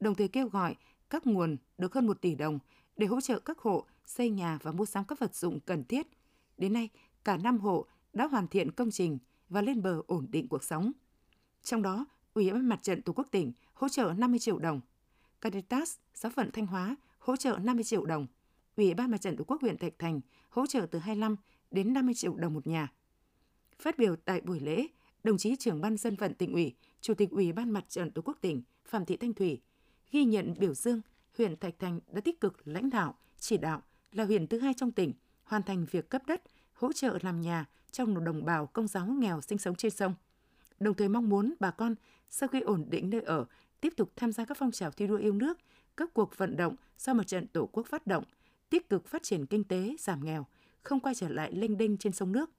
đồng 0.00 0.14
thời 0.14 0.28
kêu 0.28 0.48
gọi 0.48 0.74
các 1.10 1.26
nguồn 1.26 1.56
được 1.78 1.94
hơn 1.94 2.06
1 2.06 2.20
tỷ 2.20 2.34
đồng 2.34 2.58
để 2.96 3.06
hỗ 3.06 3.20
trợ 3.20 3.38
các 3.38 3.58
hộ 3.58 3.86
xây 4.06 4.30
nhà 4.30 4.58
và 4.62 4.72
mua 4.72 4.84
sắm 4.84 5.04
các 5.04 5.18
vật 5.18 5.34
dụng 5.34 5.60
cần 5.60 5.84
thiết. 5.84 6.06
Đến 6.58 6.72
nay, 6.72 6.88
cả 7.24 7.36
5 7.36 7.58
hộ 7.58 7.86
đã 8.12 8.26
hoàn 8.26 8.48
thiện 8.48 8.72
công 8.72 8.90
trình 8.90 9.18
và 9.48 9.62
lên 9.62 9.82
bờ 9.82 10.02
ổn 10.06 10.26
định 10.30 10.48
cuộc 10.48 10.64
sống. 10.64 10.92
Trong 11.62 11.82
đó, 11.82 12.06
Ủy 12.34 12.50
ban 12.50 12.68
Mặt 12.68 12.82
trận 12.82 13.02
Tổ 13.02 13.12
quốc 13.12 13.26
tỉnh 13.30 13.52
hỗ 13.74 13.88
trợ 13.88 14.12
50 14.18 14.38
triệu 14.38 14.58
đồng 14.58 14.80
Caritas 15.44 15.96
giáo 16.14 16.30
phận 16.30 16.50
Thanh 16.50 16.66
Hóa 16.66 16.96
hỗ 17.18 17.36
trợ 17.36 17.58
50 17.62 17.84
triệu 17.84 18.04
đồng. 18.04 18.26
Ủy 18.76 18.94
ban 18.94 19.10
Mặt 19.10 19.20
trận 19.20 19.36
Tổ 19.36 19.44
quốc 19.44 19.60
huyện 19.60 19.78
Thạch 19.78 19.92
Thành 19.98 20.20
hỗ 20.48 20.66
trợ 20.66 20.86
từ 20.90 20.98
25 20.98 21.36
đến 21.70 21.92
50 21.92 22.14
triệu 22.14 22.34
đồng 22.34 22.54
một 22.54 22.66
nhà. 22.66 22.92
Phát 23.78 23.98
biểu 23.98 24.16
tại 24.16 24.40
buổi 24.40 24.60
lễ, 24.60 24.86
đồng 25.24 25.38
chí 25.38 25.56
trưởng 25.56 25.80
ban 25.80 25.96
dân 25.96 26.16
vận 26.16 26.34
tỉnh 26.34 26.52
ủy, 26.52 26.74
chủ 27.00 27.14
tịch 27.14 27.30
Ủy 27.30 27.52
ban 27.52 27.70
Mặt 27.70 27.84
trận 27.88 28.10
Tổ 28.10 28.22
quốc 28.22 28.38
tỉnh 28.40 28.62
Phạm 28.84 29.04
Thị 29.04 29.16
Thanh 29.16 29.34
Thủy 29.34 29.60
ghi 30.10 30.24
nhận 30.24 30.54
biểu 30.58 30.74
dương 30.74 31.00
huyện 31.38 31.56
Thạch 31.56 31.78
Thành 31.78 32.00
đã 32.12 32.20
tích 32.20 32.40
cực 32.40 32.68
lãnh 32.68 32.90
đạo, 32.90 33.14
chỉ 33.38 33.56
đạo 33.56 33.82
là 34.12 34.24
huyện 34.24 34.46
thứ 34.46 34.58
hai 34.58 34.74
trong 34.74 34.92
tỉnh 34.92 35.12
hoàn 35.44 35.62
thành 35.62 35.86
việc 35.90 36.08
cấp 36.08 36.22
đất, 36.26 36.42
hỗ 36.72 36.92
trợ 36.92 37.18
làm 37.22 37.40
nhà 37.40 37.66
trong 37.90 38.24
đồng 38.24 38.44
bào 38.44 38.66
công 38.66 38.88
giáo 38.88 39.06
nghèo 39.06 39.40
sinh 39.40 39.58
sống 39.58 39.74
trên 39.74 39.90
sông. 39.90 40.14
Đồng 40.80 40.94
thời 40.94 41.08
mong 41.08 41.28
muốn 41.28 41.54
bà 41.60 41.70
con 41.70 41.94
sau 42.30 42.48
khi 42.48 42.60
ổn 42.60 42.84
định 42.90 43.10
nơi 43.10 43.20
ở 43.20 43.46
tiếp 43.80 43.92
tục 43.96 44.12
tham 44.16 44.32
gia 44.32 44.44
các 44.44 44.56
phong 44.60 44.70
trào 44.70 44.90
thi 44.90 45.06
đua 45.06 45.16
yêu 45.16 45.32
nước, 45.32 45.58
các 45.96 46.14
cuộc 46.14 46.38
vận 46.38 46.56
động 46.56 46.76
do 46.98 47.14
mặt 47.14 47.26
trận 47.26 47.46
Tổ 47.46 47.68
quốc 47.72 47.86
phát 47.86 48.06
động, 48.06 48.24
tích 48.70 48.88
cực 48.88 49.06
phát 49.06 49.22
triển 49.22 49.46
kinh 49.46 49.64
tế, 49.64 49.96
giảm 49.98 50.24
nghèo, 50.24 50.46
không 50.82 51.00
quay 51.00 51.14
trở 51.14 51.28
lại 51.28 51.52
lênh 51.52 51.78
đênh 51.78 51.96
trên 51.96 52.12
sông 52.12 52.32
nước. 52.32 52.50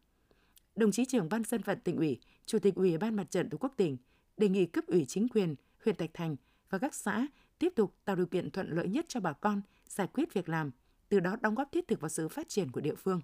Đồng 0.75 0.91
chí 0.91 1.05
trưởng 1.05 1.29
ban 1.29 1.43
dân 1.43 1.61
vận 1.61 1.79
tỉnh 1.79 1.97
ủy, 1.97 2.19
chủ 2.45 2.59
tịch 2.59 2.75
ủy 2.75 2.97
ban 2.97 3.15
mặt 3.15 3.31
trận 3.31 3.49
Tổ 3.49 3.57
quốc 3.57 3.73
tỉnh 3.77 3.97
đề 4.37 4.49
nghị 4.49 4.65
cấp 4.65 4.83
ủy 4.87 5.05
chính 5.05 5.27
quyền 5.27 5.55
huyện 5.83 5.95
Thạch 5.95 6.13
Thành 6.13 6.35
và 6.69 6.77
các 6.77 6.95
xã 6.95 7.27
tiếp 7.59 7.73
tục 7.75 7.95
tạo 8.05 8.15
điều 8.15 8.25
kiện 8.25 8.51
thuận 8.51 8.69
lợi 8.69 8.87
nhất 8.87 9.05
cho 9.07 9.19
bà 9.19 9.33
con 9.33 9.61
giải 9.87 10.07
quyết 10.13 10.33
việc 10.33 10.49
làm, 10.49 10.71
từ 11.09 11.19
đó 11.19 11.35
đóng 11.41 11.55
góp 11.55 11.71
thiết 11.71 11.87
thực 11.87 12.01
vào 12.01 12.09
sự 12.09 12.27
phát 12.27 12.49
triển 12.49 12.71
của 12.71 12.81
địa 12.81 12.95
phương. 12.95 13.21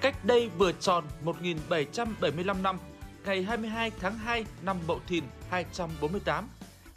Cách 0.00 0.24
đây 0.24 0.50
vừa 0.58 0.72
tròn 0.72 1.04
1.775 1.24 2.62
năm, 2.62 2.78
ngày 3.24 3.42
22 3.42 3.90
tháng 4.00 4.18
2 4.18 4.44
năm 4.62 4.76
Mậu 4.86 5.00
Thìn 5.06 5.24
248, 5.50 6.48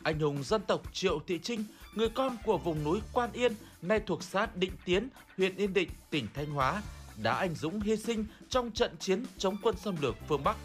anh 0.03 0.19
hùng 0.19 0.43
dân 0.43 0.61
tộc 0.67 0.81
Triệu 0.93 1.19
Thị 1.27 1.39
Trinh, 1.43 1.63
người 1.95 2.09
con 2.09 2.37
của 2.45 2.57
vùng 2.57 2.83
núi 2.83 2.99
Quan 3.13 3.29
Yên, 3.33 3.53
nay 3.81 3.99
thuộc 4.05 4.23
xã 4.23 4.47
Định 4.55 4.71
Tiến, 4.85 5.09
huyện 5.37 5.55
Yên 5.55 5.73
Định, 5.73 5.89
tỉnh 6.09 6.27
Thanh 6.33 6.51
Hóa, 6.51 6.81
đã 7.23 7.33
anh 7.33 7.55
dũng 7.55 7.79
hy 7.79 7.97
sinh 7.97 8.25
trong 8.49 8.71
trận 8.71 8.91
chiến 8.99 9.25
chống 9.37 9.57
quân 9.63 9.75
xâm 9.77 9.95
lược 10.01 10.15
phương 10.27 10.43
Bắc 10.43 10.57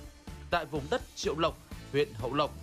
tại 0.51 0.67
vùng 0.67 0.83
đất 0.91 1.03
Triệu 1.15 1.39
Lộc, 1.39 1.59
huyện 1.93 2.09
Hậu 2.15 2.35
Lộc. 2.35 2.55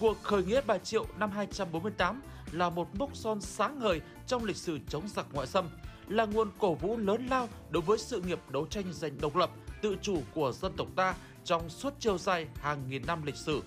Cuộc 0.00 0.22
khởi 0.22 0.44
nghĩa 0.44 0.60
Bà 0.66 0.78
Triệu 0.78 1.06
năm 1.18 1.30
248 1.30 2.22
là 2.52 2.70
một 2.70 2.88
mốc 2.94 3.16
son 3.16 3.40
sáng 3.40 3.78
ngời 3.78 4.00
trong 4.26 4.44
lịch 4.44 4.56
sử 4.56 4.78
chống 4.88 5.08
giặc 5.08 5.26
ngoại 5.32 5.46
xâm, 5.46 5.68
là 6.08 6.24
nguồn 6.24 6.48
cổ 6.58 6.74
vũ 6.74 6.96
lớn 6.96 7.26
lao 7.30 7.48
đối 7.70 7.82
với 7.82 7.98
sự 7.98 8.20
nghiệp 8.20 8.38
đấu 8.48 8.66
tranh 8.66 8.84
giành 8.92 9.20
độc 9.20 9.36
lập, 9.36 9.50
tự 9.82 9.96
chủ 10.02 10.22
của 10.34 10.52
dân 10.52 10.72
tộc 10.76 10.88
ta 10.96 11.14
trong 11.44 11.70
suốt 11.70 11.94
chiều 11.98 12.18
dài 12.18 12.46
hàng 12.60 12.88
nghìn 12.88 13.06
năm 13.06 13.22
lịch 13.22 13.36
sử. 13.36 13.62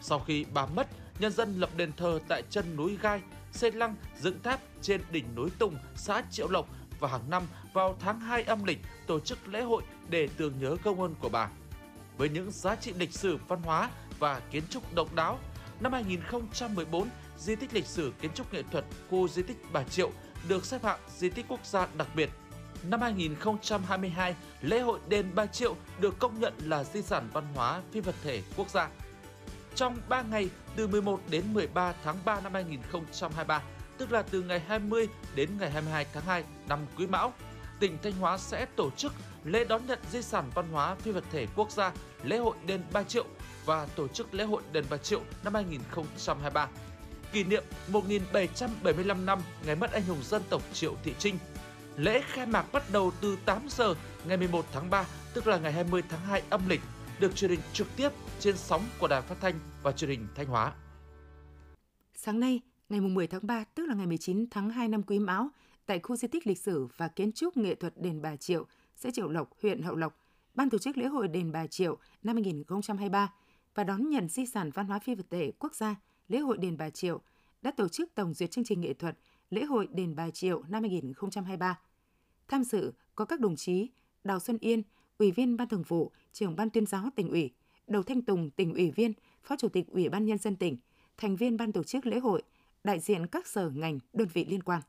Sau 0.00 0.18
khi 0.18 0.44
bà 0.54 0.66
mất, 0.66 0.86
nhân 1.18 1.32
dân 1.32 1.60
lập 1.60 1.70
đền 1.76 1.92
thờ 1.96 2.18
tại 2.28 2.42
chân 2.50 2.76
núi 2.76 2.98
Gai, 3.02 3.20
xây 3.52 3.72
lăng 3.72 3.94
dựng 4.20 4.42
tháp 4.42 4.60
trên 4.82 5.00
đỉnh 5.10 5.34
núi 5.34 5.50
Tùng, 5.58 5.76
xã 5.94 6.22
Triệu 6.30 6.48
Lộc 6.48 6.68
và 7.00 7.08
hàng 7.08 7.30
năm 7.30 7.42
vào 7.72 7.96
tháng 8.00 8.20
2 8.20 8.42
âm 8.42 8.64
lịch 8.64 8.78
tổ 9.06 9.20
chức 9.20 9.48
lễ 9.48 9.62
hội 9.62 9.82
để 10.08 10.28
tưởng 10.36 10.54
nhớ 10.60 10.76
công 10.84 11.00
ơn 11.00 11.14
của 11.20 11.28
bà. 11.28 11.48
Với 12.18 12.28
những 12.28 12.50
giá 12.50 12.76
trị 12.76 12.92
lịch 12.98 13.12
sử 13.12 13.38
văn 13.48 13.62
hóa 13.62 13.90
và 14.18 14.40
kiến 14.50 14.62
trúc 14.70 14.94
độc 14.94 15.14
đáo, 15.14 15.38
năm 15.80 15.92
2014, 15.92 17.08
di 17.38 17.56
tích 17.56 17.74
lịch 17.74 17.86
sử 17.86 18.12
kiến 18.20 18.30
trúc 18.34 18.52
nghệ 18.52 18.62
thuật 18.72 18.84
khu 19.10 19.28
di 19.28 19.42
tích 19.42 19.56
Bà 19.72 19.82
Triệu 19.84 20.10
được 20.48 20.64
xếp 20.64 20.84
hạng 20.84 21.00
di 21.16 21.30
tích 21.30 21.46
quốc 21.48 21.66
gia 21.66 21.86
đặc 21.96 22.08
biệt 22.16 22.30
Năm 22.90 23.00
2022, 23.00 24.34
lễ 24.62 24.80
hội 24.80 24.98
đền 25.08 25.34
Ba 25.34 25.46
Triệu 25.46 25.76
được 26.00 26.18
công 26.18 26.40
nhận 26.40 26.54
là 26.64 26.84
di 26.84 27.02
sản 27.02 27.28
văn 27.32 27.44
hóa 27.54 27.80
phi 27.92 28.00
vật 28.00 28.14
thể 28.22 28.42
quốc 28.56 28.70
gia. 28.70 28.88
Trong 29.74 29.96
3 30.08 30.22
ngày 30.22 30.48
từ 30.76 30.86
11 30.86 31.20
đến 31.30 31.44
13 31.54 31.94
tháng 32.04 32.16
3 32.24 32.40
năm 32.40 32.54
2023, 32.54 33.62
tức 33.98 34.12
là 34.12 34.22
từ 34.22 34.42
ngày 34.42 34.60
20 34.68 35.08
đến 35.34 35.50
ngày 35.58 35.70
22 35.70 36.06
tháng 36.12 36.24
2 36.24 36.44
năm 36.68 36.86
Quý 36.98 37.06
Mão, 37.06 37.32
tỉnh 37.80 37.98
Thanh 38.02 38.12
Hóa 38.12 38.38
sẽ 38.38 38.66
tổ 38.76 38.90
chức 38.90 39.12
lễ 39.44 39.64
đón 39.64 39.86
nhận 39.86 39.98
di 40.12 40.22
sản 40.22 40.50
văn 40.54 40.66
hóa 40.72 40.94
phi 40.94 41.10
vật 41.10 41.24
thể 41.32 41.46
quốc 41.56 41.70
gia 41.70 41.92
lễ 42.22 42.38
hội 42.38 42.56
đền 42.66 42.82
Ba 42.92 43.02
Triệu 43.02 43.24
và 43.64 43.86
tổ 43.96 44.08
chức 44.08 44.34
lễ 44.34 44.44
hội 44.44 44.62
đền 44.72 44.84
Ba 44.90 44.96
Triệu 44.96 45.20
năm 45.44 45.54
2023 45.54 46.68
kỷ 47.32 47.44
niệm 47.44 47.64
1775 47.88 49.26
năm 49.26 49.38
ngày 49.66 49.76
mất 49.76 49.92
anh 49.92 50.02
hùng 50.02 50.22
dân 50.22 50.42
tộc 50.50 50.62
Triệu 50.72 50.94
Thị 51.04 51.14
Trinh 51.18 51.38
Lễ 51.96 52.20
khai 52.20 52.46
mạc 52.46 52.72
bắt 52.72 52.82
đầu 52.92 53.12
từ 53.20 53.38
8 53.46 53.62
giờ 53.68 53.94
ngày 54.28 54.36
11 54.36 54.64
tháng 54.72 54.90
3, 54.90 55.06
tức 55.34 55.46
là 55.46 55.58
ngày 55.58 55.72
20 55.72 56.02
tháng 56.08 56.20
2 56.20 56.42
âm 56.50 56.68
lịch, 56.68 56.80
được 57.20 57.36
truyền 57.36 57.50
hình 57.50 57.60
trực 57.72 57.86
tiếp 57.96 58.08
trên 58.40 58.56
sóng 58.56 58.82
của 58.98 59.08
Đài 59.08 59.22
Phát 59.22 59.36
thanh 59.40 59.54
và 59.82 59.92
Truyền 59.92 60.10
hình 60.10 60.26
Thanh 60.34 60.46
Hóa. 60.46 60.72
Sáng 62.14 62.40
nay, 62.40 62.60
ngày 62.88 63.00
10 63.00 63.26
tháng 63.26 63.46
3, 63.46 63.64
tức 63.74 63.86
là 63.86 63.94
ngày 63.94 64.06
19 64.06 64.46
tháng 64.50 64.70
2 64.70 64.88
năm 64.88 65.02
Quý 65.02 65.18
Mão, 65.18 65.48
tại 65.86 66.00
khu 66.02 66.16
di 66.16 66.28
tích 66.28 66.46
lịch 66.46 66.58
sử 66.58 66.88
và 66.96 67.08
kiến 67.08 67.32
trúc 67.32 67.56
nghệ 67.56 67.74
thuật 67.74 67.92
đền 67.96 68.22
Bà 68.22 68.36
Triệu, 68.36 68.66
xã 68.96 69.10
Triệu 69.10 69.28
Lộc, 69.28 69.50
huyện 69.62 69.82
Hậu 69.82 69.96
Lộc, 69.96 70.18
ban 70.54 70.70
tổ 70.70 70.78
chức 70.78 70.98
lễ 70.98 71.06
hội 71.06 71.28
đền 71.28 71.52
Bà 71.52 71.66
Triệu 71.66 71.98
năm 72.22 72.36
2023 72.36 73.32
và 73.74 73.84
đón 73.84 74.10
nhận 74.10 74.28
di 74.28 74.46
sản 74.46 74.70
văn 74.70 74.86
hóa 74.86 74.98
phi 74.98 75.14
vật 75.14 75.26
thể 75.30 75.52
quốc 75.58 75.74
gia 75.74 75.94
lễ 76.28 76.38
hội 76.38 76.58
đền 76.58 76.76
Bà 76.76 76.90
Triệu 76.90 77.20
đã 77.62 77.70
tổ 77.70 77.88
chức 77.88 78.14
tổng 78.14 78.34
duyệt 78.34 78.50
chương 78.50 78.64
trình 78.64 78.80
nghệ 78.80 78.94
thuật 78.94 79.18
lễ 79.50 79.64
hội 79.64 79.88
đền 79.92 80.16
Bà 80.16 80.30
Triệu 80.30 80.62
năm 80.68 80.82
2023 80.82 81.78
Tham 82.48 82.64
dự 82.64 82.92
có 83.14 83.24
các 83.24 83.40
đồng 83.40 83.56
chí 83.56 83.88
Đào 84.24 84.40
Xuân 84.40 84.58
Yên, 84.60 84.82
Ủy 85.18 85.30
viên 85.30 85.56
Ban 85.56 85.68
Thường 85.68 85.84
vụ, 85.88 86.12
Trưởng 86.32 86.56
Ban 86.56 86.70
Tuyên 86.70 86.86
giáo 86.86 87.08
tỉnh 87.16 87.28
ủy, 87.28 87.50
Đầu 87.86 88.02
Thanh 88.02 88.22
Tùng, 88.22 88.50
tỉnh 88.50 88.74
ủy 88.74 88.90
viên, 88.90 89.12
Phó 89.42 89.56
Chủ 89.56 89.68
tịch 89.68 89.86
Ủy 89.88 90.08
ban 90.08 90.26
Nhân 90.26 90.38
dân 90.38 90.56
tỉnh, 90.56 90.76
thành 91.16 91.36
viên 91.36 91.56
Ban 91.56 91.72
tổ 91.72 91.82
chức 91.82 92.06
lễ 92.06 92.18
hội, 92.18 92.42
đại 92.84 93.00
diện 93.00 93.26
các 93.26 93.46
sở 93.46 93.70
ngành, 93.70 93.98
đơn 94.12 94.28
vị 94.32 94.44
liên 94.44 94.62
quan. 94.62 94.82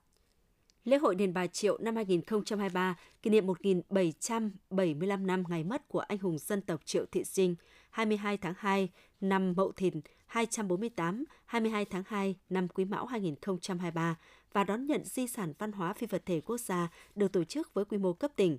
Lễ 0.83 0.97
hội 0.97 1.15
Đền 1.15 1.33
Bà 1.33 1.47
Triệu 1.47 1.77
năm 1.77 1.95
2023 1.95 2.95
kỷ 3.21 3.29
niệm 3.29 3.47
1775 3.47 5.27
năm 5.27 5.43
ngày 5.49 5.63
mất 5.63 5.87
của 5.87 5.99
anh 5.99 6.17
hùng 6.17 6.37
dân 6.37 6.61
tộc 6.61 6.81
Triệu 6.85 7.05
Thị 7.11 7.23
Sinh, 7.23 7.55
22 7.89 8.37
tháng 8.37 8.53
2 8.57 8.89
năm 9.21 9.53
Mậu 9.57 9.71
Thìn 9.71 10.01
248, 10.25 11.23
22 11.45 11.85
tháng 11.85 12.03
2 12.07 12.35
năm 12.49 12.67
Quý 12.67 12.85
Mão 12.85 13.05
2023 13.05 14.15
và 14.53 14.63
đón 14.63 14.85
nhận 14.85 15.05
di 15.05 15.27
sản 15.27 15.53
văn 15.59 15.71
hóa 15.71 15.93
phi 15.93 16.07
vật 16.07 16.23
thể 16.25 16.41
quốc 16.41 16.57
gia 16.57 16.87
được 17.15 17.31
tổ 17.31 17.43
chức 17.43 17.73
với 17.73 17.85
quy 17.85 17.97
mô 17.97 18.13
cấp 18.13 18.31
tỉnh. 18.35 18.57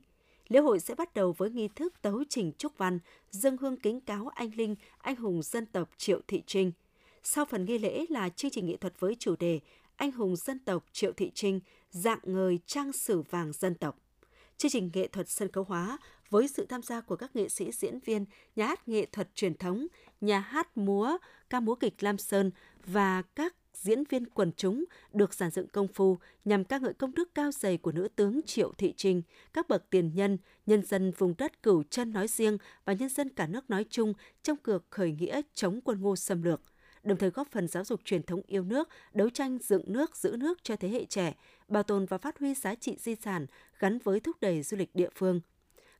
Lễ 0.49 0.61
hội 0.61 0.81
sẽ 0.81 0.95
bắt 0.95 1.15
đầu 1.15 1.33
với 1.33 1.51
nghi 1.51 1.69
thức 1.77 1.95
tấu 2.03 2.25
trình 2.29 2.53
trúc 2.59 2.79
văn, 2.79 2.99
dân 3.31 3.57
hương 3.61 3.77
kính 3.77 4.01
cáo 4.01 4.29
anh 4.29 4.51
linh, 4.55 4.77
anh 4.99 5.17
hùng 5.17 5.43
dân 5.43 5.67
tộc 5.67 5.91
Triệu 5.97 6.21
Thị 6.29 6.43
Trinh. 6.47 6.73
Sau 7.23 7.45
phần 7.45 7.65
nghi 7.65 7.79
lễ 7.79 8.05
là 8.09 8.29
chương 8.29 8.51
trình 8.51 8.67
nghệ 8.67 8.77
thuật 8.77 9.01
với 9.01 9.17
chủ 9.19 9.37
đề 9.37 9.61
Anh 9.97 10.13
hùng 10.13 10.37
dân 10.37 10.59
tộc 10.59 10.85
Triệu 10.93 11.13
Thị 11.13 11.31
Trinh, 11.35 11.61
dạng 11.91 12.19
người 12.23 12.59
trang 12.67 12.93
sử 12.93 13.23
vàng 13.23 13.53
dân 13.53 13.75
tộc. 13.75 13.99
Chương 14.57 14.71
trình 14.71 14.91
nghệ 14.95 15.09
thuật 15.09 15.29
sân 15.29 15.53
khấu 15.53 15.65
hóa 15.65 15.99
với 16.31 16.49
sự 16.49 16.67
tham 16.67 16.83
gia 16.83 17.01
của 17.01 17.17
các 17.17 17.37
nghệ 17.37 17.49
sĩ 17.49 17.73
diễn 17.73 17.99
viên, 18.01 18.25
nhà 18.57 18.67
hát 18.67 18.89
nghệ 18.89 19.07
thuật 19.07 19.35
truyền 19.35 19.55
thống, 19.55 19.87
nhà 20.21 20.39
hát 20.39 20.77
múa, 20.77 21.17
ca 21.51 21.61
múa 21.61 21.75
kịch 21.75 22.03
Lam 22.03 22.19
Sơn 22.19 22.51
và 22.87 23.23
các 23.23 23.55
diễn 23.83 24.05
viên 24.05 24.27
quần 24.27 24.53
chúng 24.57 24.85
được 25.13 25.35
giàn 25.35 25.51
dựng 25.51 25.69
công 25.69 25.89
phu 25.89 26.19
nhằm 26.45 26.65
ca 26.65 26.79
ngợi 26.79 26.93
công 26.93 27.15
đức 27.15 27.35
cao 27.35 27.51
dày 27.53 27.77
của 27.77 27.93
nữ 27.93 28.09
tướng 28.17 28.41
Triệu 28.47 28.73
Thị 28.79 28.95
Trinh, 28.97 29.23
các 29.53 29.69
bậc 29.69 29.91
tiền 29.91 30.15
nhân, 30.15 30.39
nhân 30.67 30.83
dân 30.83 31.13
vùng 31.19 31.35
đất 31.39 31.63
Cửu 31.63 31.83
Chân 31.91 32.13
nói 32.13 32.29
riêng 32.29 32.59
và 32.85 32.93
nhân 32.93 33.09
dân 33.09 33.29
cả 33.29 33.47
nước 33.47 33.71
nói 33.71 33.85
chung 33.91 34.13
trong 34.43 34.57
cuộc 34.65 34.91
khởi 34.91 35.13
nghĩa 35.13 35.41
chống 35.55 35.81
quân 35.85 36.01
Ngô 36.01 36.17
xâm 36.17 36.43
lược 36.43 36.61
đồng 37.03 37.19
thời 37.19 37.31
góp 37.31 37.49
phần 37.51 37.69
giáo 37.69 37.85
dục 37.85 38.01
truyền 38.05 38.23
thống 38.23 38.41
yêu 38.47 38.65
nước, 38.65 38.89
đấu 39.13 39.31
tranh 39.31 39.59
dựng 39.63 39.83
nước, 39.87 40.17
giữ 40.17 40.37
nước 40.39 40.59
cho 40.63 40.77
thế 40.77 40.89
hệ 40.89 41.05
trẻ, 41.05 41.35
bảo 41.69 41.83
tồn 41.83 42.07
và 42.07 42.19
phát 42.19 42.39
huy 42.39 42.55
giá 42.55 42.75
trị 42.75 42.97
di 42.99 43.15
sản 43.15 43.47
gắn 43.79 43.99
với 43.99 44.21
thúc 44.21 44.37
đẩy 44.41 44.63
du 44.63 44.77
lịch 44.77 44.95
địa 44.95 45.11
phương. 45.15 45.41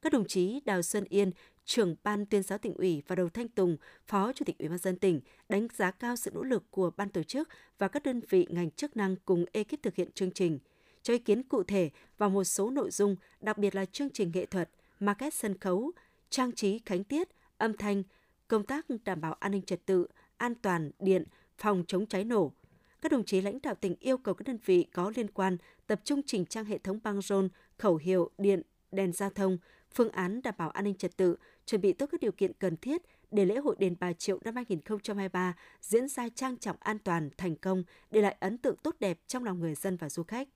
Các 0.03 0.13
đồng 0.13 0.25
chí 0.25 0.61
Đào 0.65 0.83
Xuân 0.83 1.05
Yên, 1.09 1.31
trưởng 1.65 1.97
ban 2.03 2.27
tuyên 2.27 2.43
giáo 2.43 2.59
tỉnh 2.59 2.75
ủy 2.75 3.03
và 3.07 3.17
Đầu 3.17 3.29
Thanh 3.29 3.49
Tùng, 3.49 3.77
phó 4.07 4.33
chủ 4.33 4.45
tịch 4.45 4.59
ủy 4.59 4.69
ban 4.69 4.79
dân 4.79 4.99
tỉnh 4.99 5.21
đánh 5.49 5.69
giá 5.77 5.91
cao 5.91 6.17
sự 6.17 6.31
nỗ 6.35 6.43
lực 6.43 6.65
của 6.71 6.91
ban 6.97 7.09
tổ 7.09 7.23
chức 7.23 7.49
và 7.79 7.89
các 7.89 8.03
đơn 8.03 8.21
vị 8.29 8.47
ngành 8.51 8.71
chức 8.71 8.97
năng 8.97 9.17
cùng 9.25 9.45
ekip 9.53 9.83
thực 9.83 9.95
hiện 9.95 10.13
chương 10.15 10.31
trình. 10.31 10.59
Cho 11.03 11.13
ý 11.15 11.19
kiến 11.19 11.43
cụ 11.43 11.63
thể 11.63 11.91
vào 12.19 12.31
một 12.31 12.45
số 12.45 12.71
nội 12.71 12.91
dung, 12.91 13.17
đặc 13.41 13.59
biệt 13.59 13.75
là 13.75 13.85
chương 13.85 14.11
trình 14.11 14.31
nghệ 14.35 14.47
thuật, 14.47 14.71
market 15.01 15.35
sân 15.35 15.59
khấu, 15.59 15.93
trang 16.31 16.53
trí 16.53 16.81
khánh 16.87 17.05
tiết, 17.05 17.29
âm 17.59 17.77
thanh, 17.77 18.03
công 18.49 18.67
tác 18.67 18.87
đảm 19.05 19.21
bảo 19.21 19.33
an 19.33 19.53
ninh 19.53 19.63
trật 19.63 19.87
tự, 19.87 20.07
an 20.37 20.55
toàn 20.55 20.91
điện, 20.99 21.25
phòng 21.59 21.85
chống 21.89 22.07
cháy 22.07 22.25
nổ. 22.25 22.53
Các 23.01 23.13
đồng 23.13 23.25
chí 23.25 23.41
lãnh 23.41 23.59
đạo 23.63 23.75
tỉnh 23.75 23.97
yêu 24.01 24.19
cầu 24.19 24.35
các 24.35 24.47
đơn 24.47 24.59
vị 24.65 24.87
có 24.93 25.13
liên 25.17 25.31
quan 25.31 25.57
tập 25.87 26.01
trung 26.05 26.23
chỉnh 26.27 26.45
trang 26.45 26.65
hệ 26.65 26.79
thống 26.79 26.99
băng 27.03 27.21
rôn, 27.21 27.49
khẩu 27.79 27.97
hiệu, 27.97 28.31
điện, 28.39 28.63
đèn 28.93 29.13
giao 29.13 29.31
thông, 29.31 29.59
phương 29.95 30.11
án 30.11 30.43
đảm 30.43 30.55
bảo 30.59 30.71
an 30.71 30.85
ninh 30.85 30.95
trật 30.95 31.17
tự, 31.17 31.37
chuẩn 31.67 31.81
bị 31.81 31.93
tốt 31.93 32.07
các 32.13 32.21
điều 32.21 32.33
kiện 32.33 32.53
cần 32.53 32.77
thiết 32.77 33.03
để 33.31 33.45
lễ 33.45 33.57
hội 33.57 33.77
đền 33.79 33.97
Bà 34.01 34.13
Triệu 34.13 34.39
năm 34.45 34.55
2023 34.55 35.55
diễn 35.81 36.09
ra 36.09 36.29
trang 36.29 36.57
trọng 36.57 36.77
an 36.81 36.99
toàn, 36.99 37.31
thành 37.37 37.57
công, 37.57 37.85
để 38.11 38.21
lại 38.21 38.37
ấn 38.41 38.59
tượng 38.59 38.77
tốt 38.77 38.97
đẹp 39.01 39.19
trong 39.27 39.45
lòng 39.45 39.61
người 39.61 39.75
dân 39.75 39.97
và 39.97 40.09
du 40.09 40.23
khách. 40.23 40.49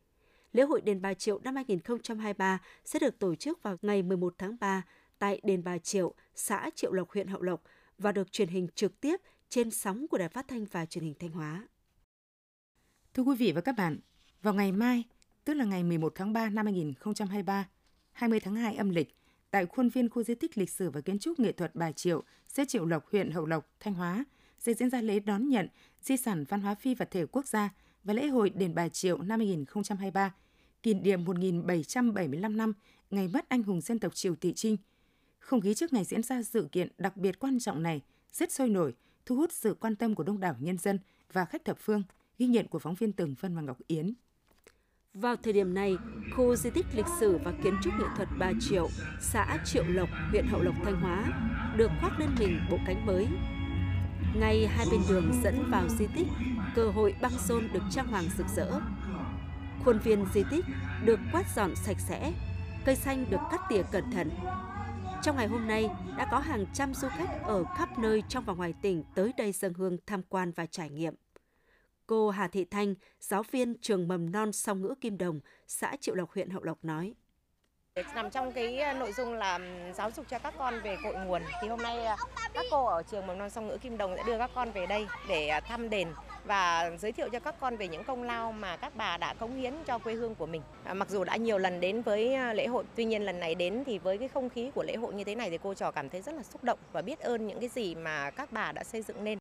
Lễ 0.53 0.63
hội 0.63 0.81
đền 0.81 1.03
Bà 1.03 1.15
Triệu 1.15 1.41
năm 1.45 1.55
2023 1.55 2.59
sẽ 2.85 2.99
được 2.99 3.19
tổ 3.19 3.35
chức 3.35 3.63
vào 3.63 3.77
ngày 3.83 4.03
11 4.03 4.35
tháng 4.39 4.57
3 4.61 4.83
tại 5.19 5.41
đền 5.45 5.65
Bà 5.65 5.79
Triệu, 5.79 6.15
xã 6.35 6.71
Triệu 6.75 6.93
Lộc, 6.93 7.11
huyện 7.11 7.29
Hậu 7.29 7.43
Lộc 7.43 7.63
và 7.99 8.13
được 8.13 8.33
truyền 8.33 8.49
hình 8.49 8.69
trực 8.75 9.01
tiếp 9.01 9.21
trên 9.49 9.71
sóng 9.71 10.09
của 10.09 10.19
Đài 10.19 10.29
Phát 10.29 10.49
thanh 10.49 10.65
và 10.65 10.87
Truyền 10.87 11.05
hình 11.05 11.15
Thanh 11.19 11.31
Hóa. 11.31 11.69
Thưa 13.15 13.23
quý 13.23 13.37
vị 13.37 13.53
và 13.53 13.61
các 13.61 13.73
bạn, 13.77 13.99
vào 14.43 14.55
ngày 14.55 14.73
mai, 14.73 15.05
tức 15.45 15.55
là 15.55 15.65
ngày 15.65 15.85
11 15.85 16.13
tháng 16.15 16.33
3 16.33 16.51
năm 16.51 16.67
2023, 16.67 17.69
20 18.13 18.41
tháng 18.41 18.55
2 18.55 18.77
âm 18.77 18.91
lịch, 18.91 19.17
tại 19.53 19.67
khuôn 19.67 19.89
viên 19.89 20.09
khu 20.09 20.23
di 20.23 20.35
tích 20.35 20.59
lịch 20.59 20.71
sử 20.71 20.91
và 20.91 21.01
kiến 21.01 21.19
trúc 21.19 21.41
nghệ 21.41 21.53
thuật 21.53 21.75
Bà 21.75 21.93
Triệu, 21.93 22.23
xã 22.49 22.65
Triệu 22.65 22.87
Lộc, 22.87 23.11
huyện 23.13 23.31
Hậu 23.31 23.47
Lộc, 23.47 23.71
Thanh 23.81 23.95
Hóa, 23.95 24.25
sẽ 24.59 24.75
diễn 24.75 24.91
ra 24.91 25.01
lễ 25.01 25.21
đón 25.21 25.49
nhận 25.49 25.69
di 26.03 26.17
sản 26.17 26.45
văn 26.49 26.61
hóa 26.61 26.75
phi 26.75 26.95
vật 26.95 27.11
thể 27.11 27.27
quốc 27.27 27.47
gia 27.47 27.71
và 28.05 28.15
lễ 28.15 28.27
hội 28.27 28.51
đền 28.51 28.75
Bà 28.75 28.89
Triệu 28.89 29.23
năm 29.23 29.41
2023, 29.41 30.35
kỷ 30.83 30.95
niệm 30.95 31.25
1775 31.25 32.57
năm 32.57 32.73
ngày 33.11 33.29
mất 33.29 33.49
anh 33.49 33.63
hùng 33.63 33.81
dân 33.81 33.99
tộc 33.99 34.15
Triều 34.15 34.35
Thị 34.35 34.53
Trinh. 34.53 34.77
Không 35.39 35.61
khí 35.61 35.75
trước 35.75 35.93
ngày 35.93 36.05
diễn 36.05 36.23
ra 36.23 36.43
sự 36.43 36.69
kiện 36.73 36.89
đặc 36.99 37.17
biệt 37.17 37.39
quan 37.39 37.59
trọng 37.59 37.83
này 37.83 38.01
rất 38.33 38.53
sôi 38.53 38.69
nổi, 38.69 38.95
thu 39.27 39.37
hút 39.37 39.53
sự 39.53 39.75
quan 39.81 39.97
tâm 39.97 40.15
của 40.15 40.25
đông 40.25 40.41
đảo 40.41 40.57
nhân 40.61 40.79
dân 40.79 40.99
và 41.33 41.45
khách 41.45 41.65
thập 41.65 41.79
phương, 41.79 42.03
ghi 42.39 42.47
nhận 42.47 42.69
của 42.69 42.79
phóng 42.79 42.95
viên 42.95 43.13
Tường 43.13 43.35
Vân 43.41 43.57
và 43.57 43.63
Ngọc 43.63 43.79
Yến. 43.87 44.15
Vào 45.15 45.37
thời 45.37 45.53
điểm 45.53 45.75
này, 45.75 45.97
khu 46.37 46.57
di 46.57 46.71
tích 46.71 46.87
lịch 46.95 47.07
sử 47.21 47.39
và 47.45 47.53
kiến 47.63 47.75
trúc 47.83 47.95
nghệ 47.99 48.07
thuật 48.17 48.29
Bà 48.39 48.53
Triệu, 48.61 48.89
xã 49.21 49.59
Triệu 49.65 49.85
Lộc, 49.89 50.09
huyện 50.31 50.47
Hậu 50.47 50.63
Lộc, 50.63 50.75
Thanh 50.85 51.01
Hóa, 51.01 51.25
được 51.77 51.91
khoác 52.01 52.19
lên 52.19 52.29
mình 52.39 52.61
bộ 52.71 52.79
cánh 52.87 53.07
mới. 53.07 53.29
Ngay 54.37 54.67
hai 54.67 54.87
bên 54.91 55.01
đường 55.09 55.33
dẫn 55.43 55.71
vào 55.71 55.89
di 55.89 56.07
tích, 56.07 56.27
cơ 56.75 56.91
hội 56.91 57.15
băng 57.23 57.33
rôn 57.47 57.69
được 57.73 57.83
trang 57.91 58.07
hoàng 58.07 58.25
rực 58.37 58.47
rỡ. 58.57 58.81
Khuôn 59.85 59.99
viên 59.99 60.27
di 60.35 60.45
tích 60.51 60.65
được 61.05 61.21
quét 61.33 61.47
dọn 61.57 61.77
sạch 61.77 62.01
sẽ, 62.01 62.33
cây 62.85 62.97
xanh 62.97 63.25
được 63.31 63.41
cắt 63.51 63.61
tỉa 63.69 63.83
cẩn 63.83 64.11
thận. 64.13 64.31
Trong 65.23 65.37
ngày 65.37 65.47
hôm 65.47 65.67
nay, 65.67 65.89
đã 66.19 66.29
có 66.31 66.39
hàng 66.39 66.65
trăm 66.75 66.95
du 66.95 67.09
khách 67.09 67.43
ở 67.43 67.65
khắp 67.65 67.99
nơi 67.99 68.23
trong 68.29 68.45
và 68.45 68.55
ngoài 68.55 68.75
tỉnh 68.83 69.05
tới 69.15 69.33
đây 69.37 69.53
dân 69.53 69.75
hương 69.75 69.97
tham 70.07 70.23
quan 70.29 70.53
và 70.57 70.67
trải 70.67 70.91
nghiệm. 70.91 71.15
Cô 72.07 72.31
Hà 72.31 72.49
Thị 72.49 72.65
Thanh, 72.65 72.95
giáo 73.21 73.43
viên 73.51 73.75
trường 73.81 74.09
mầm 74.09 74.33
non 74.33 74.53
song 74.53 74.83
ngữ 74.83 74.95
Kim 75.01 75.19
Đồng, 75.19 75.41
xã 75.67 75.97
Triệu 76.01 76.15
Lộc, 76.15 76.31
huyện 76.31 76.51
Hậu 76.51 76.63
Lộc 76.63 76.85
nói. 76.85 77.15
Nằm 78.15 78.31
trong 78.31 78.53
cái 78.53 78.79
ờ, 78.79 78.93
nội 78.93 79.13
dung 79.13 79.35
là 79.35 79.61
giáo 79.95 80.11
dục 80.11 80.27
cho 80.29 80.39
các 80.39 80.55
con 80.59 80.81
về 80.81 80.97
cội 81.05 81.15
nguồn 81.15 81.43
thì 81.63 81.69
hôm 81.69 81.83
nay 81.83 82.05
ờ, 82.05 82.17
các 82.55 82.65
cô 82.71 82.87
ở 82.87 83.03
trường 83.03 83.27
mầm 83.27 83.39
non 83.39 83.51
song 83.51 83.67
ngữ 83.67 83.77
Kim 83.77 83.99
Đồng 83.99 84.17
sẽ 84.17 84.23
đưa 84.27 84.39
các 84.39 84.51
con 84.55 84.71
về 84.71 84.87
đây 84.87 85.07
để 85.29 85.49
ờ, 85.49 85.61
thăm 85.61 85.91
đền 85.91 86.09
và 86.45 86.91
giới 86.99 87.13
thiệu 87.13 87.29
cho 87.33 87.41
các 87.41 87.55
con 87.61 87.77
về 87.77 87.89
những 87.89 88.05
công 88.05 88.23
lao 88.23 88.53
mà 88.53 88.77
các 88.77 88.97
bà 88.97 89.17
đã 89.17 89.35
cống 89.35 89.57
hiến 89.57 89.75
cho 89.87 89.99
quê 89.99 90.15
hương 90.15 90.35
của 90.35 90.47
mình. 90.47 90.63
À, 90.85 90.95
mặc 90.95 91.11
dù 91.11 91.25
đã 91.25 91.37
nhiều 91.37 91.59
lần 91.59 91.81
đến 91.81 92.03
với 92.03 92.55
lễ 92.55 92.67
hội, 92.67 92.85
tuy 92.97 93.05
nhiên 93.05 93.23
lần 93.23 93.41
này 93.41 93.55
đến 93.55 93.83
thì 93.87 93.99
với 93.99 94.19
cái 94.19 94.29
không 94.29 94.49
khí 94.49 94.71
của 94.75 94.83
lễ 94.83 94.97
hội 94.97 95.15
như 95.15 95.25
thế 95.25 95.35
này 95.35 95.51
thì 95.51 95.59
cô 95.63 95.75
trò 95.75 95.91
cảm 95.91 96.09
thấy 96.09 96.23
rất 96.23 96.35
là 96.35 96.43
xúc 96.43 96.65
động 96.65 96.79
và 96.93 97.03
biết 97.03 97.21
ơn 97.21 97.47
những 97.47 97.61
cái 97.61 97.69
gì 97.69 97.95
mà 97.95 98.31
các 98.31 98.53
bà 98.53 98.73
đã 98.73 98.85
xây 98.85 99.03
dựng 99.03 99.25
nên. 99.25 99.39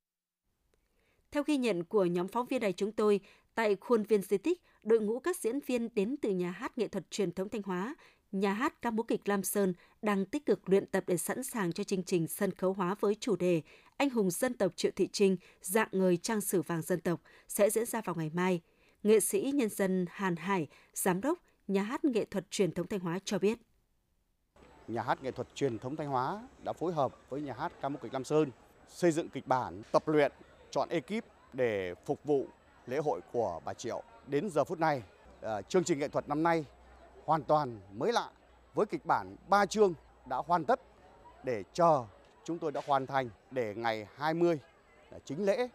Theo 1.31 1.43
ghi 1.47 1.57
nhận 1.57 1.83
của 1.83 2.05
nhóm 2.05 2.27
phóng 2.27 2.45
viên 2.45 2.61
đài 2.61 2.73
chúng 2.73 2.91
tôi, 2.91 3.19
tại 3.55 3.75
khuôn 3.75 4.03
viên 4.03 4.21
di 4.21 4.38
tích, 4.38 4.61
đội 4.83 5.00
ngũ 5.00 5.19
các 5.19 5.38
diễn 5.38 5.59
viên 5.59 5.89
đến 5.95 6.15
từ 6.21 6.29
nhà 6.29 6.51
hát 6.51 6.77
nghệ 6.77 6.88
thuật 6.88 7.11
truyền 7.11 7.31
thống 7.31 7.50
Thanh 7.50 7.61
Hóa, 7.61 7.95
nhà 8.31 8.53
hát 8.53 8.81
ca 8.81 8.91
múa 8.91 9.03
kịch 9.03 9.29
Lam 9.29 9.43
Sơn 9.43 9.73
đang 10.01 10.25
tích 10.25 10.45
cực 10.45 10.69
luyện 10.69 10.85
tập 10.85 11.03
để 11.07 11.17
sẵn 11.17 11.43
sàng 11.43 11.73
cho 11.73 11.83
chương 11.83 12.03
trình 12.03 12.27
sân 12.27 12.51
khấu 12.51 12.73
hóa 12.73 12.95
với 13.00 13.15
chủ 13.15 13.35
đề 13.35 13.61
Anh 13.97 14.09
hùng 14.09 14.31
dân 14.31 14.53
tộc 14.53 14.71
Triệu 14.75 14.91
Thị 14.95 15.09
Trinh, 15.11 15.38
dạng 15.61 15.88
người 15.91 16.17
trang 16.17 16.41
sử 16.41 16.61
vàng 16.61 16.81
dân 16.81 17.01
tộc 17.01 17.21
sẽ 17.47 17.69
diễn 17.69 17.85
ra 17.85 18.01
vào 18.01 18.15
ngày 18.15 18.31
mai. 18.33 18.61
Nghệ 19.03 19.19
sĩ 19.19 19.51
nhân 19.55 19.69
dân 19.69 20.05
Hàn 20.09 20.35
Hải, 20.35 20.67
giám 20.93 21.21
đốc 21.21 21.39
nhà 21.67 21.83
hát 21.83 22.05
nghệ 22.05 22.25
thuật 22.25 22.51
truyền 22.51 22.71
thống 22.71 22.88
Thanh 22.88 23.00
Hóa 23.00 23.19
cho 23.25 23.39
biết. 23.39 23.57
Nhà 24.88 25.01
hát 25.01 25.23
nghệ 25.23 25.31
thuật 25.31 25.47
truyền 25.55 25.79
thống 25.79 25.95
Thanh 25.95 26.07
Hóa 26.07 26.47
đã 26.63 26.73
phối 26.73 26.93
hợp 26.93 27.15
với 27.29 27.41
nhà 27.41 27.53
hát 27.53 27.71
ca 27.81 27.89
múa 27.89 28.00
kịch 28.01 28.13
Lam 28.13 28.23
Sơn 28.23 28.51
xây 28.88 29.11
dựng 29.11 29.29
kịch 29.29 29.47
bản, 29.47 29.81
tập 29.91 30.07
luyện 30.07 30.31
chọn 30.71 30.89
ekip 30.89 31.25
để 31.53 31.95
phục 32.05 32.23
vụ 32.23 32.45
lễ 32.87 32.97
hội 32.97 33.21
của 33.31 33.61
bà 33.65 33.73
Triệu. 33.73 34.03
Đến 34.27 34.49
giờ 34.49 34.63
phút 34.63 34.79
này, 34.79 35.03
ờ, 35.41 35.61
chương 35.61 35.83
trình 35.83 35.99
nghệ 35.99 36.07
thuật 36.07 36.29
năm 36.29 36.43
nay 36.43 36.65
hoàn 37.25 37.43
toàn 37.43 37.79
mới 37.93 38.13
lạ 38.13 38.29
với 38.73 38.85
kịch 38.85 39.05
bản 39.05 39.35
3 39.47 39.65
chương 39.65 39.93
đã 40.25 40.37
hoàn 40.37 40.65
tất 40.65 40.79
để 41.43 41.63
chờ 41.73 42.03
chúng 42.43 42.59
tôi 42.59 42.71
đã 42.71 42.81
hoàn 42.85 43.07
thành 43.07 43.29
để 43.51 43.73
ngày 43.75 44.07
20 44.15 44.59
là 45.11 45.19
chính 45.25 45.45
lễ 45.45 45.67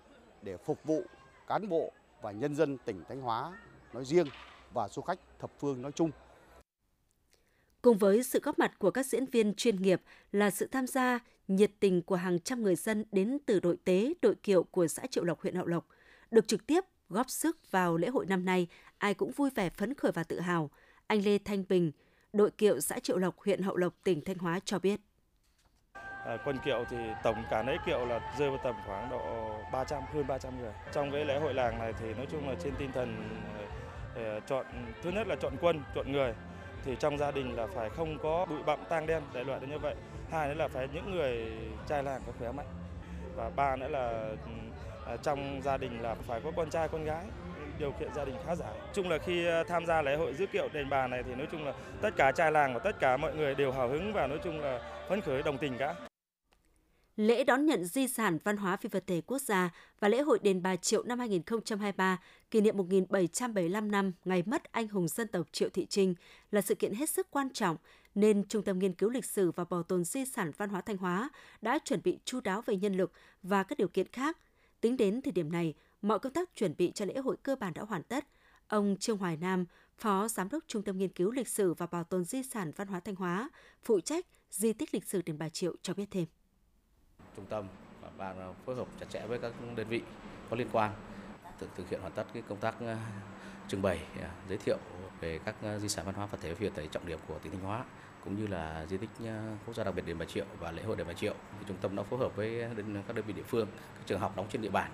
để 0.43 0.57
phục 0.57 0.85
vụ 0.85 1.03
cán 1.47 1.69
bộ 1.69 1.93
và 2.23 2.31
nhân 2.31 2.55
dân 2.55 2.79
tỉnh 2.79 3.05
Thanh 3.09 3.21
Hóa 3.21 3.59
nói 3.93 4.05
riêng 4.05 4.27
và 4.75 4.89
du 4.89 5.03
khách 5.03 5.19
thập 5.39 5.51
phương 5.59 5.83
nói 5.83 5.93
chung. 5.93 6.11
Cùng 7.87 7.99
với 7.99 8.23
sự 8.23 8.41
góp 8.43 8.59
mặt 8.59 8.79
của 8.79 8.91
các 8.91 9.07
diễn 9.07 9.27
viên 9.27 9.55
chuyên 9.55 9.83
nghiệp 9.83 10.03
là 10.33 10.51
sự 10.51 10.67
tham 10.67 10.87
gia 10.87 11.19
nhiệt 11.49 11.71
tình 11.81 12.03
của 12.03 12.17
hàng 12.17 12.39
trăm 12.39 12.63
người 12.63 12.77
dân 12.77 13.05
đến 13.13 13.39
từ 13.47 13.61
đội 13.61 13.77
tế, 13.85 14.13
đội 14.23 14.35
kiệu 14.35 14.63
của 14.63 14.87
xã 14.87 15.03
Triệu 15.07 15.25
Lộc, 15.25 15.41
huyện 15.41 15.55
Hậu 15.55 15.67
Lộc, 15.67 15.87
được 16.31 16.49
trực 16.49 16.67
tiếp 16.67 16.85
góp 17.09 17.31
sức 17.31 17.71
vào 17.71 17.97
lễ 17.97 18.09
hội 18.09 18.27
năm 18.27 18.45
nay, 18.45 18.67
ai 18.99 19.15
cũng 19.15 19.31
vui 19.31 19.51
vẻ 19.55 19.71
phấn 19.71 19.95
khởi 19.95 20.13
và 20.13 20.25
tự 20.25 20.41
hào. 20.41 20.71
Anh 21.07 21.25
Lê 21.25 21.39
Thanh 21.39 21.65
Bình, 21.69 21.93
đội 22.33 22.51
kiệu 22.51 22.81
xã 22.81 22.99
Triệu 22.99 23.19
Lộc, 23.19 23.39
huyện 23.39 23.63
Hậu 23.63 23.77
Lộc, 23.77 23.95
tỉnh 24.05 24.25
Thanh 24.25 24.39
Hóa 24.39 24.61
cho 24.65 24.79
biết. 24.79 25.01
À, 26.25 26.39
quân 26.45 26.59
kiệu 26.65 26.85
thì 26.91 26.97
tổng 27.25 27.45
cả 27.51 27.63
lễ 27.63 27.77
kiệu 27.87 28.07
là 28.07 28.35
rơi 28.39 28.51
vào 28.51 28.61
tầm 28.65 28.75
khoảng 28.87 29.11
độ 29.11 29.21
300 29.73 30.03
hơn 30.15 30.27
300 30.27 30.59
người. 30.59 30.73
Trong 30.93 31.11
cái 31.11 31.25
lễ 31.25 31.39
hội 31.39 31.55
làng 31.55 31.79
này 31.79 31.93
thì 32.01 32.15
nói 32.15 32.27
chung 32.31 32.49
là 32.49 32.55
trên 32.65 32.75
tinh 32.79 32.91
thần 32.95 33.39
ờ, 34.15 34.41
chọn 34.41 34.67
thứ 35.03 35.11
nhất 35.11 35.27
là 35.27 35.37
chọn 35.41 35.57
quân, 35.61 35.83
chọn 35.95 36.13
người 36.13 36.35
thì 36.87 36.97
trong 36.99 37.19
gia 37.19 37.31
đình 37.31 37.57
là 37.57 37.67
phải 37.75 37.91
không 37.91 38.19
có 38.23 38.47
bụi 38.51 38.63
bặm 38.67 38.79
tang 38.89 39.07
đen 39.07 39.23
đại 39.35 39.45
loại 39.45 39.61
như 39.71 39.79
vậy 39.79 39.95
hai 40.31 40.49
nữa 40.49 40.55
là 40.55 40.69
phải 40.69 40.89
những 40.95 41.11
người 41.11 41.47
trai 41.87 42.03
làng 42.03 42.21
có 42.27 42.33
khỏe 42.39 42.53
mạnh 42.53 42.67
và 43.37 43.51
ba 43.57 43.77
nữa 43.77 43.89
là 43.89 44.09
ừ, 44.45 44.51
à, 45.07 45.17
trong 45.23 45.61
gia 45.65 45.77
đình 45.77 46.03
là 46.03 46.15
phải 46.15 46.41
có 46.45 46.51
con 46.57 46.71
trai, 46.71 46.89
con 46.89 47.05
gái, 47.05 47.25
điều 47.79 47.93
kiện 47.93 48.15
gia 48.15 48.25
đình 48.25 48.35
khá 48.47 48.55
giả. 48.55 48.67
Chung 48.93 49.09
là 49.09 49.19
khi 49.19 49.47
à, 49.47 49.65
tham 49.69 49.87
gia 49.87 50.03
lễ 50.03 50.17
hội 50.17 50.35
rước 50.35 50.53
kiệu 50.53 50.69
đền 50.73 50.91
bà 50.91 51.07
này 51.07 51.23
thì 51.23 51.35
nói 51.35 51.47
chung 51.53 51.65
là 51.67 51.73
tất 52.01 52.11
cả 52.17 52.33
trai 52.33 52.53
làng 52.53 52.75
và 52.75 52.81
tất 52.85 53.01
cả 53.01 53.17
mọi 53.17 53.35
người 53.35 53.55
đều 53.55 53.73
hào 53.73 53.89
hứng 53.89 54.13
và 54.13 54.27
nói 54.27 54.39
chung 54.45 54.61
là 54.61 54.81
phấn 55.09 55.21
khởi, 55.21 55.43
đồng 55.43 55.59
tình 55.59 55.79
cả. 55.79 55.95
Lễ 57.17 57.45
đón 57.45 57.67
nhận 57.67 57.85
di 57.85 58.09
sản 58.09 58.39
văn 58.45 58.57
hóa 58.57 58.77
phi 58.77 58.89
vật 58.89 59.05
thể 59.07 59.21
quốc 59.21 59.39
gia 59.39 59.71
và 60.01 60.09
lễ 60.09 60.21
hội 60.21 60.39
đền 60.43 60.63
Bà 60.63 60.77
Triệu 60.77 61.03
năm 61.03 61.19
2023 61.19 62.21
kỷ 62.51 62.61
niệm 62.61 62.77
1775 62.77 63.91
năm 63.91 64.13
ngày 64.25 64.43
mất 64.47 64.73
anh 64.73 64.89
hùng 64.89 65.09
dân 65.09 65.29
tộc 65.29 65.47
Triệu 65.53 65.69
Thị 65.69 65.87
Trinh 65.87 66.15
là 66.51 66.61
sự 66.61 66.75
kiện 66.75 66.95
hết 66.95 67.11
sức 67.11 67.27
quan 67.31 67.51
trọng 67.51 67.77
nên 68.15 68.49
Trung 68.49 68.63
tâm 68.63 68.79
Nghiên 68.79 68.93
cứu 68.93 69.11
Lịch 69.11 69.25
sử 69.25 69.51
và 69.51 69.65
Bảo 69.65 69.83
tồn 69.83 70.05
Di 70.05 70.25
sản 70.25 70.51
Văn 70.57 70.69
hóa 70.69 70.81
Thanh 70.81 70.97
Hóa 70.97 71.31
đã 71.63 71.79
chuẩn 71.85 72.01
bị 72.05 72.19
chu 72.25 72.41
đáo 72.41 72.63
về 72.67 72.77
nhân 72.77 72.97
lực 72.97 73.13
và 73.43 73.63
các 73.63 73.79
điều 73.79 73.89
kiện 73.89 74.07
khác. 74.07 74.39
Tính 74.81 74.97
đến 74.97 75.23
thời 75.23 75.33
điểm 75.33 75.53
này, 75.53 75.75
mọi 76.03 76.19
công 76.19 76.33
tác 76.33 76.51
chuẩn 76.57 76.75
bị 76.79 76.93
cho 76.95 77.05
lễ 77.05 77.19
hội 77.19 77.37
cơ 77.43 77.57
bản 77.57 77.75
đã 77.75 77.83
hoàn 77.83 78.03
tất. 78.03 78.25
Ông 78.69 78.97
Trương 79.01 79.19
Hoài 79.19 79.37
Nam, 79.37 79.65
Phó 79.99 80.29
Giám 80.29 80.49
đốc 80.49 80.65
Trung 80.67 80.83
tâm 80.83 80.99
Nghiên 80.99 81.13
cứu 81.13 81.31
Lịch 81.31 81.49
sử 81.49 81.75
và 81.75 81.87
Bảo 81.87 82.05
tồn 82.05 82.25
Di 82.25 82.43
sản 82.43 82.73
Văn 82.77 82.89
hóa 82.89 83.01
Thanh 83.01 83.15
Hóa, 83.15 83.51
phụ 83.83 84.01
trách 84.01 84.27
di 84.51 84.73
tích 84.73 84.95
lịch 84.95 85.05
sử 85.05 85.23
Đền 85.23 85.39
Bà 85.39 85.49
Triệu 85.49 85.75
cho 85.83 85.95
biết 85.95 86.07
thêm. 86.11 86.27
Trung 87.37 87.47
tâm 87.47 87.65
và 88.17 88.35
ờ, 88.39 88.53
phối 88.67 88.75
hợp 88.75 88.87
chặt 89.01 89.07
chẽ 89.11 89.27
với 89.27 89.39
các 89.39 89.53
đơn 89.77 89.89
vị 89.89 90.03
có 90.51 90.57
liên 90.57 90.69
quan 90.73 90.91
thực, 91.59 91.69
thực 91.77 91.89
hiện 91.89 92.01
hoàn 92.01 92.13
tất 92.13 92.25
cái 92.33 92.43
công 92.49 92.59
tác 92.59 92.75
ờ, 92.81 92.97
trưng 93.69 93.83
bày 93.83 94.01
ờ, 94.21 94.29
giới 94.49 94.59
thiệu 94.59 94.77
về 95.21 95.41
các 95.45 95.55
di 95.79 95.89
sản 95.89 96.07
văn 96.07 96.15
hóa 96.15 96.27
vật 96.27 96.39
thể 96.43 96.55
Việt 96.55 96.73
tại 96.75 96.89
trọng 96.93 97.07
điểm 97.07 97.19
của 97.29 97.39
tỉnh 97.39 97.53
Thanh 97.53 97.63
Hóa 97.63 97.85
cũng 98.25 98.37
như 98.37 98.47
là 98.47 98.87
di 98.87 98.97
tích 98.97 99.11
quốc 99.67 99.77
gia 99.77 99.85
đặc 99.85 99.95
biệt 99.95 100.03
đền 100.07 100.19
Bà 100.19 100.25
Triệu 100.25 100.45
và 100.59 100.71
lễ 100.71 100.83
hội 100.83 100.97
đền 100.97 101.07
Bà 101.07 101.13
Triệu. 101.13 101.35
Thì 101.59 101.65
trung 101.69 101.77
tâm 101.81 101.97
đã 101.97 102.03
phối 102.03 102.19
hợp 102.19 102.37
với 102.37 102.65
các 103.07 103.17
đơn 103.17 103.25
vị 103.27 103.33
địa 103.33 103.43
phương, 103.43 103.69
các 103.95 104.03
trường 104.07 104.21
học 104.21 104.37
đóng 104.37 104.47
trên 104.51 104.63
địa 104.63 104.71
bàn 104.71 104.91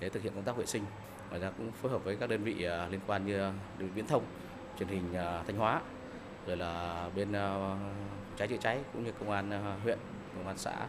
để 0.00 0.08
thực 0.08 0.22
hiện 0.22 0.34
công 0.34 0.44
tác 0.44 0.56
vệ 0.56 0.66
sinh. 0.66 0.84
Ngoài 1.28 1.40
ra 1.40 1.50
cũng 1.50 1.72
phối 1.72 1.92
hợp 1.92 2.04
với 2.04 2.16
các 2.16 2.28
đơn 2.30 2.44
vị 2.44 2.54
liên 2.90 3.00
quan 3.06 3.26
như 3.26 3.38
đơn 3.38 3.58
vị 3.78 3.86
viễn 3.86 4.06
thông, 4.06 4.22
truyền 4.78 4.88
hình 4.88 5.04
Thanh 5.46 5.56
Hóa, 5.56 5.80
rồi 6.46 6.56
là 6.56 7.10
bên 7.16 7.32
cháy 8.36 8.48
chữa 8.48 8.56
cháy 8.60 8.80
cũng 8.92 9.04
như 9.04 9.12
công 9.12 9.30
an 9.30 9.78
huyện, 9.82 9.98
công 10.36 10.46
an 10.46 10.58
xã 10.58 10.86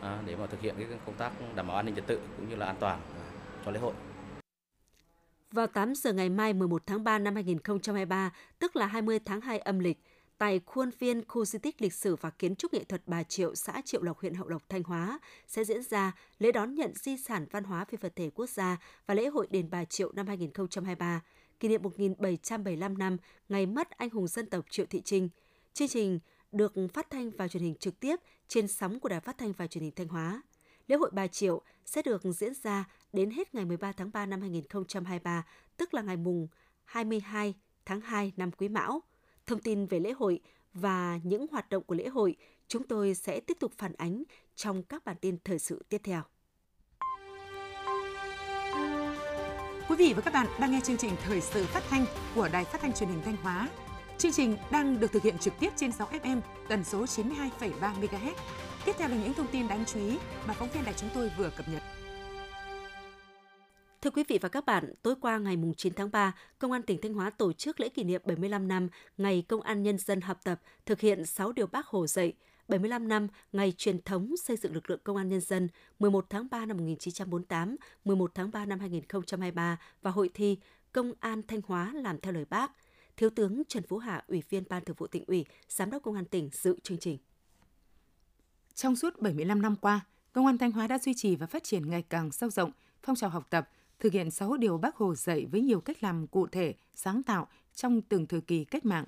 À, 0.00 0.22
để 0.26 0.36
mà 0.36 0.46
thực 0.46 0.60
hiện 0.60 0.74
cái 0.78 0.86
công 1.06 1.14
tác 1.14 1.32
đảm 1.56 1.66
bảo 1.66 1.76
an 1.76 1.86
ninh 1.86 1.94
trật 1.94 2.06
tự 2.06 2.20
cũng 2.36 2.48
như 2.48 2.56
là 2.56 2.66
an 2.66 2.76
toàn 2.80 3.00
à, 3.00 3.24
cho 3.64 3.70
lễ 3.70 3.80
hội. 3.80 3.94
Vào 5.52 5.66
8 5.66 5.94
giờ 5.94 6.12
ngày 6.12 6.28
mai 6.28 6.52
11 6.52 6.82
tháng 6.86 7.04
3 7.04 7.18
năm 7.18 7.34
2023, 7.34 8.32
tức 8.58 8.76
là 8.76 8.86
20 8.86 9.18
tháng 9.24 9.40
2 9.40 9.58
âm 9.58 9.78
lịch, 9.78 9.98
tại 10.38 10.60
khuôn 10.66 10.90
viên 10.98 11.24
khu 11.28 11.44
di 11.44 11.58
tích 11.58 11.82
lịch 11.82 11.94
sử 11.94 12.16
và 12.16 12.30
kiến 12.30 12.56
trúc 12.56 12.74
nghệ 12.74 12.84
thuật 12.84 13.02
Bà 13.06 13.22
Triệu, 13.22 13.54
xã 13.54 13.80
Triệu 13.84 14.02
Lộc, 14.02 14.20
huyện 14.20 14.34
Hậu 14.34 14.48
Lộc, 14.48 14.68
Thanh 14.68 14.82
Hóa 14.82 15.18
sẽ 15.46 15.64
diễn 15.64 15.82
ra 15.82 16.12
lễ 16.38 16.52
đón 16.52 16.74
nhận 16.74 16.92
di 16.94 17.16
sản 17.16 17.46
văn 17.50 17.64
hóa 17.64 17.84
phi 17.84 17.98
vật 18.00 18.12
thể 18.16 18.30
quốc 18.34 18.48
gia 18.50 18.76
và 19.06 19.14
lễ 19.14 19.26
hội 19.26 19.46
đền 19.50 19.68
Bà 19.70 19.84
Triệu 19.84 20.12
năm 20.12 20.26
2023, 20.26 21.20
kỷ 21.60 21.68
niệm 21.68 21.82
1775 21.82 22.98
năm 22.98 23.16
ngày 23.48 23.66
mất 23.66 23.90
anh 23.90 24.10
hùng 24.10 24.28
dân 24.28 24.46
tộc 24.46 24.64
Triệu 24.70 24.86
Thị 24.86 25.00
Trinh. 25.04 25.28
Chương 25.74 25.88
trình 25.88 26.18
được 26.52 26.74
phát 26.92 27.10
thanh 27.10 27.30
và 27.30 27.48
truyền 27.48 27.62
hình 27.62 27.74
trực 27.74 28.00
tiếp 28.00 28.16
trên 28.48 28.68
sóng 28.68 29.00
của 29.00 29.08
Đài 29.08 29.20
Phát 29.20 29.38
thanh 29.38 29.52
và 29.52 29.66
Truyền 29.66 29.84
hình 29.84 29.92
Thanh 29.96 30.08
Hóa. 30.08 30.42
Lễ 30.86 30.96
hội 30.96 31.10
Bà 31.12 31.26
Triệu 31.26 31.62
sẽ 31.86 32.02
được 32.02 32.22
diễn 32.24 32.52
ra 32.62 32.84
đến 33.12 33.30
hết 33.30 33.54
ngày 33.54 33.64
13 33.64 33.92
tháng 33.92 34.10
3 34.12 34.26
năm 34.26 34.40
2023, 34.40 35.46
tức 35.76 35.94
là 35.94 36.02
ngày 36.02 36.16
mùng 36.16 36.48
22 36.84 37.54
tháng 37.84 38.00
2 38.00 38.32
năm 38.36 38.50
Quý 38.50 38.68
Mão. 38.68 39.02
Thông 39.46 39.60
tin 39.60 39.86
về 39.86 40.00
lễ 40.00 40.12
hội 40.12 40.40
và 40.72 41.20
những 41.22 41.46
hoạt 41.50 41.70
động 41.70 41.82
của 41.82 41.94
lễ 41.94 42.08
hội 42.08 42.36
chúng 42.68 42.86
tôi 42.86 43.14
sẽ 43.14 43.40
tiếp 43.40 43.56
tục 43.60 43.72
phản 43.78 43.92
ánh 43.92 44.22
trong 44.54 44.82
các 44.82 45.04
bản 45.04 45.16
tin 45.20 45.38
thời 45.44 45.58
sự 45.58 45.84
tiếp 45.88 46.00
theo. 46.04 46.22
Quý 49.88 49.96
vị 49.96 50.12
và 50.16 50.22
các 50.22 50.34
bạn 50.34 50.46
đang 50.60 50.72
nghe 50.72 50.80
chương 50.84 50.96
trình 50.96 51.12
thời 51.24 51.40
sự 51.40 51.64
phát 51.64 51.82
thanh 51.88 52.06
của 52.34 52.48
Đài 52.52 52.64
Phát 52.64 52.80
thanh 52.80 52.92
Truyền 52.92 53.08
hình 53.08 53.22
Thanh 53.24 53.36
Hóa. 53.36 53.68
Chương 54.18 54.32
trình 54.32 54.56
đang 54.70 55.00
được 55.00 55.12
thực 55.12 55.22
hiện 55.22 55.38
trực 55.38 55.54
tiếp 55.60 55.68
trên 55.76 55.92
6 55.92 56.08
FM 56.22 56.40
tần 56.68 56.84
số 56.84 57.04
92,3 57.04 57.70
MHz. 57.80 58.34
Tiếp 58.84 58.92
theo 58.98 59.08
là 59.08 59.16
những 59.16 59.34
thông 59.34 59.46
tin 59.46 59.68
đáng 59.68 59.84
chú 59.86 60.00
ý 60.00 60.18
mà 60.46 60.54
phóng 60.54 60.68
viên 60.70 60.84
đài 60.84 60.94
chúng 60.94 61.08
tôi 61.14 61.30
vừa 61.38 61.50
cập 61.56 61.68
nhật. 61.68 61.82
Thưa 64.02 64.10
quý 64.10 64.24
vị 64.28 64.38
và 64.42 64.48
các 64.48 64.66
bạn, 64.66 64.92
tối 65.02 65.14
qua 65.20 65.38
ngày 65.38 65.56
9 65.76 65.94
tháng 65.94 66.10
3, 66.10 66.34
Công 66.58 66.72
an 66.72 66.82
tỉnh 66.82 67.00
Thanh 67.00 67.14
Hóa 67.14 67.30
tổ 67.30 67.52
chức 67.52 67.80
lễ 67.80 67.88
kỷ 67.88 68.04
niệm 68.04 68.22
75 68.24 68.68
năm 68.68 68.88
Ngày 69.18 69.44
Công 69.48 69.60
an 69.60 69.82
Nhân 69.82 69.98
dân 69.98 70.20
học 70.20 70.40
tập, 70.44 70.60
thực 70.86 71.00
hiện 71.00 71.26
6 71.26 71.52
điều 71.52 71.66
bác 71.66 71.86
Hồ 71.86 72.06
dạy, 72.06 72.32
75 72.68 73.08
năm 73.08 73.28
Ngày 73.52 73.72
truyền 73.76 74.02
thống 74.02 74.34
xây 74.44 74.56
dựng 74.56 74.74
lực 74.74 74.90
lượng 74.90 75.00
Công 75.04 75.16
an 75.16 75.28
Nhân 75.28 75.40
dân 75.40 75.68
11 75.98 76.26
tháng 76.30 76.48
3 76.50 76.66
năm 76.66 76.76
1948, 76.76 77.76
11 78.04 78.30
tháng 78.34 78.50
3 78.50 78.64
năm 78.64 78.80
2023 78.80 79.78
và 80.02 80.10
hội 80.10 80.30
thi 80.34 80.58
Công 80.92 81.12
an 81.20 81.42
Thanh 81.48 81.60
Hóa 81.66 81.92
làm 81.94 82.20
theo 82.20 82.32
lời 82.32 82.44
bác. 82.50 82.72
Thiếu 83.18 83.30
tướng 83.30 83.62
Trần 83.68 83.82
Phú 83.82 83.98
Hạ, 83.98 84.24
Ủy 84.28 84.42
viên 84.48 84.64
Ban 84.68 84.84
Thường 84.84 84.96
vụ 84.98 85.06
tỉnh 85.06 85.24
ủy, 85.26 85.44
Giám 85.68 85.90
đốc 85.90 86.02
Công 86.02 86.14
an 86.14 86.24
tỉnh 86.24 86.50
dự 86.52 86.76
chương 86.82 86.98
trình. 86.98 87.18
Trong 88.74 88.96
suốt 88.96 89.20
75 89.20 89.62
năm 89.62 89.76
qua, 89.76 90.00
Công 90.32 90.46
an 90.46 90.58
Thanh 90.58 90.72
Hóa 90.72 90.86
đã 90.86 90.98
duy 90.98 91.14
trì 91.14 91.36
và 91.36 91.46
phát 91.46 91.64
triển 91.64 91.90
ngày 91.90 92.02
càng 92.02 92.32
sâu 92.32 92.50
rộng 92.50 92.70
phong 93.02 93.16
trào 93.16 93.30
học 93.30 93.46
tập, 93.50 93.68
thực 93.98 94.12
hiện 94.12 94.30
6 94.30 94.56
điều 94.56 94.78
Bác 94.78 94.96
Hồ 94.96 95.14
dạy 95.14 95.46
với 95.46 95.60
nhiều 95.60 95.80
cách 95.80 96.02
làm 96.02 96.26
cụ 96.26 96.46
thể, 96.46 96.74
sáng 96.94 97.22
tạo 97.22 97.46
trong 97.74 98.02
từng 98.02 98.26
thời 98.26 98.40
kỳ 98.40 98.64
cách 98.64 98.84
mạng, 98.84 99.04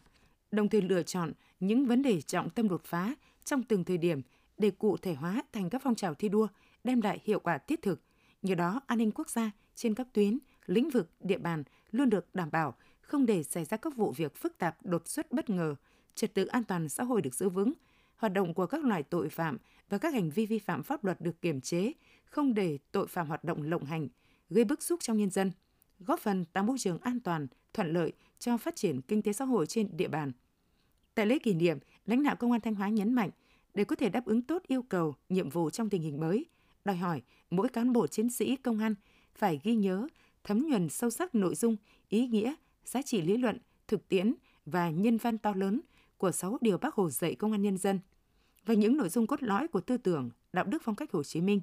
đồng 0.51 0.69
thời 0.69 0.83
lựa 0.83 1.03
chọn 1.03 1.33
những 1.61 1.87
vấn 1.87 2.03
đề 2.03 2.21
trọng 2.21 2.51
tâm 2.51 2.69
đột 2.69 2.85
phá 2.85 3.15
trong 3.45 3.63
từng 3.63 3.85
thời 3.85 3.99
điểm 3.99 4.23
để 4.59 4.71
cụ 4.71 4.97
thể 4.97 5.15
hóa 5.15 5.43
thành 5.53 5.71
các 5.71 5.83
phong 5.85 5.95
trào 5.95 6.15
thi 6.15 6.29
đua, 6.29 6.49
đem 6.85 7.01
lại 7.01 7.21
hiệu 7.25 7.41
quả 7.41 7.59
thiết 7.59 7.83
thực. 7.83 8.01
Nhờ 8.43 8.55
đó, 8.55 8.81
an 8.87 8.99
ninh 8.99 9.13
quốc 9.13 9.31
gia 9.31 9.51
trên 9.75 9.95
các 9.95 10.07
tuyến, 10.13 10.39
lĩnh 10.67 10.91
vực, 10.91 11.11
địa 11.21 11.39
bàn 11.39 11.65
luôn 11.91 12.11
được 12.11 12.35
đảm 12.35 12.51
bảo, 12.51 12.75
không 13.11 13.27
để 13.27 13.43
xảy 13.43 13.65
ra 13.65 13.77
các 13.77 13.97
vụ 13.97 14.13
việc 14.13 14.37
phức 14.37 14.59
tạp, 14.59 14.87
đột 14.87 15.09
xuất 15.09 15.33
bất 15.33 15.51
ngờ, 15.51 15.75
trật 16.15 16.35
tự 16.35 16.47
an 16.47 16.65
toàn 16.65 16.89
xã 16.89 17.05
hội 17.05 17.23
được 17.23 17.35
giữ 17.35 17.49
vững, 17.49 17.73
hoạt 18.17 18.33
động 18.33 18.55
của 18.55 18.67
các 18.67 18.85
loại 18.85 19.03
tội 19.03 19.29
phạm 19.29 19.59
và 19.89 19.99
các 19.99 20.15
hành 20.15 20.31
vi 20.31 20.47
vi 20.47 20.59
phạm 20.59 20.83
pháp 20.83 21.05
luật 21.05 21.21
được 21.21 21.41
kiềm 21.43 21.61
chế, 21.61 21.93
không 22.25 22.55
để 22.55 22.79
tội 22.93 23.07
phạm 23.07 23.27
hoạt 23.27 23.45
động 23.45 23.63
lộng 23.63 23.85
hành, 23.85 24.09
gây 24.51 24.65
bức 24.65 24.83
xúc 24.83 25.01
trong 25.03 25.17
nhân 25.17 25.31
dân, 25.31 25.53
góp 26.01 26.21
phần 26.21 26.45
tạo 26.45 26.65
môi 26.65 26.79
trường 26.79 26.99
an 26.99 27.21
toàn, 27.21 27.47
thuận 27.75 27.93
lợi 27.93 28.13
cho 28.39 28.57
phát 28.57 28.77
triển 28.77 29.01
kinh 29.01 29.23
tế 29.23 29.33
xã 29.33 29.45
hội 29.45 29.67
trên 29.67 29.97
địa 29.97 30.09
bàn. 30.09 30.33
Tại 31.15 31.27
lễ 31.27 31.39
kỷ 31.39 31.55
niệm, 31.55 31.79
lãnh 32.07 32.23
đạo 32.23 32.37
Công 32.37 32.53
an 32.53 32.61
Thanh 32.61 32.75
Hóa 32.75 32.89
nhấn 32.89 33.13
mạnh, 33.13 33.31
để 33.75 33.85
có 33.85 33.97
thể 33.97 34.09
đáp 34.09 34.25
ứng 34.25 34.43
tốt 34.43 34.63
yêu 34.67 34.83
cầu, 34.83 35.15
nhiệm 35.29 35.51
vụ 35.51 35.71
trong 35.71 35.91
tình 35.91 36.03
hình 36.03 36.21
mới, 36.21 36.47
đòi 36.85 36.97
hỏi 36.97 37.23
mỗi 37.51 37.69
cán 37.69 37.93
bộ 37.93 38.07
chiến 38.07 38.31
sĩ 38.31 38.57
công 38.57 38.79
an 38.79 38.95
phải 39.35 39.61
ghi 39.63 39.75
nhớ, 39.75 40.09
thấm 40.45 40.67
nhuần 40.69 40.89
sâu 40.89 41.11
sắc 41.11 41.35
nội 41.35 41.55
dung, 41.55 41.77
ý 42.09 42.27
nghĩa, 42.27 42.55
giá 42.85 43.03
trị 43.03 43.23
lý 43.23 43.37
luận, 43.37 43.59
thực 43.89 44.09
tiễn 44.09 44.35
và 44.67 44.91
nhân 44.91 45.17
văn 45.17 45.39
to 45.39 45.53
lớn 45.55 45.81
của 46.19 46.33
6 46.33 46.59
điều 46.61 46.79
Bác 46.79 46.95
Hồ 46.95 47.11
dạy 47.11 47.35
công 47.35 47.53
an 47.53 47.63
nhân 47.63 47.79
dân 47.79 48.01
và 48.67 48.75
những 48.75 48.97
nội 48.97 49.09
dung 49.09 49.27
cốt 49.27 49.43
lõi 49.43 49.69
của 49.69 49.81
tư 49.81 49.97
tưởng, 49.97 50.31
đạo 50.53 50.65
đức 50.65 50.83
phong 50.85 50.95
cách 50.95 51.13
Hồ 51.13 51.23
Chí 51.23 51.41
Minh, 51.41 51.61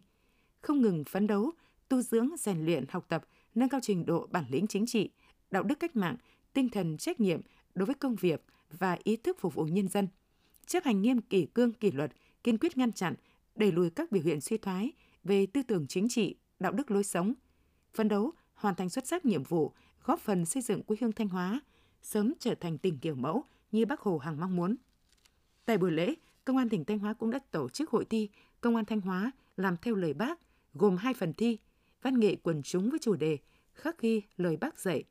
không 0.62 0.82
ngừng 0.82 1.04
phấn 1.04 1.28
đấu, 1.28 1.52
tu 1.90 2.02
dưỡng, 2.02 2.30
rèn 2.38 2.66
luyện, 2.66 2.86
học 2.90 3.06
tập, 3.10 3.26
nâng 3.56 3.70
cao 3.70 3.80
trình 3.84 4.06
độ 4.06 4.28
bản 4.32 4.46
lĩnh 4.50 4.68
chính 4.68 4.86
trị, 4.86 5.10
đạo 5.52 5.64
đức 5.64 5.80
cách 5.80 5.96
mạng, 5.96 6.18
tinh 6.54 6.70
thần 6.70 6.98
trách 6.98 7.20
nhiệm 7.20 7.42
đối 7.76 7.86
với 7.86 7.96
công 7.96 8.16
việc 8.16 8.46
và 8.72 8.98
ý 9.04 9.16
thức 9.16 9.38
phục 9.40 9.56
vụ 9.56 9.64
nhân 9.66 9.88
dân, 9.88 10.08
chấp 10.66 10.84
hành 10.84 11.02
nghiêm 11.02 11.22
kỷ 11.22 11.46
cương 11.46 11.74
kỷ 11.74 11.92
luật, 11.92 12.12
kiên 12.44 12.58
quyết 12.58 12.78
ngăn 12.78 12.92
chặn, 12.92 13.16
đẩy 13.56 13.72
lùi 13.72 13.90
các 13.90 14.12
biểu 14.12 14.24
hiện 14.24 14.42
suy 14.42 14.58
thoái 14.58 14.92
về 15.24 15.46
tư 15.46 15.62
tưởng 15.64 15.88
chính 15.88 16.10
trị, 16.10 16.36
đạo 16.60 16.72
đức 16.72 16.92
lối 16.92 17.04
sống, 17.04 17.34
phấn 17.94 18.08
đấu 18.08 18.32
hoàn 18.54 18.76
thành 18.76 18.90
xuất 18.90 19.08
sắc 19.08 19.26
nhiệm 19.26 19.44
vụ, 19.44 19.74
góp 20.08 20.20
phần 20.20 20.46
xây 20.46 20.62
dựng 20.62 20.84
quê 20.84 20.98
hương 21.02 21.12
Thanh 21.12 21.28
Hóa 21.28 21.62
sớm 22.02 22.34
trở 22.40 22.56
thành 22.56 22.78
tỉnh 22.78 22.98
kiểu 23.00 23.16
mẫu 23.16 23.44
như 23.72 23.86
Bác 23.86 24.00
Hồ 24.00 24.18
hằng 24.18 24.40
mong 24.40 24.56
muốn. 24.56 24.76
Tại 25.66 25.78
buổi 25.78 25.92
lễ, 25.92 26.16
Công 26.46 26.58
an 26.58 26.70
tỉnh 26.70 26.86
Thanh 26.86 27.00
Hóa 27.00 27.14
cũng 27.14 27.32
đã 27.32 27.40
tổ 27.52 27.70
chức 27.70 27.90
hội 27.90 28.06
thi 28.06 28.30
Công 28.62 28.76
an 28.76 28.86
Thanh 28.86 29.02
Hóa 29.02 29.32
làm 29.58 29.78
theo 29.78 29.96
lời 29.96 30.14
Bác, 30.14 30.40
gồm 30.74 30.98
hai 30.98 31.14
phần 31.14 31.34
thi, 31.34 31.58
văn 32.02 32.20
nghệ 32.20 32.36
quần 32.44 32.64
chúng 32.64 32.90
với 32.90 33.00
chủ 33.00 33.16
đề 33.16 33.38
khắc 33.74 34.02
ghi 34.02 34.22
lời 34.38 34.58
Bác 34.58 34.80
dạy 34.80 35.04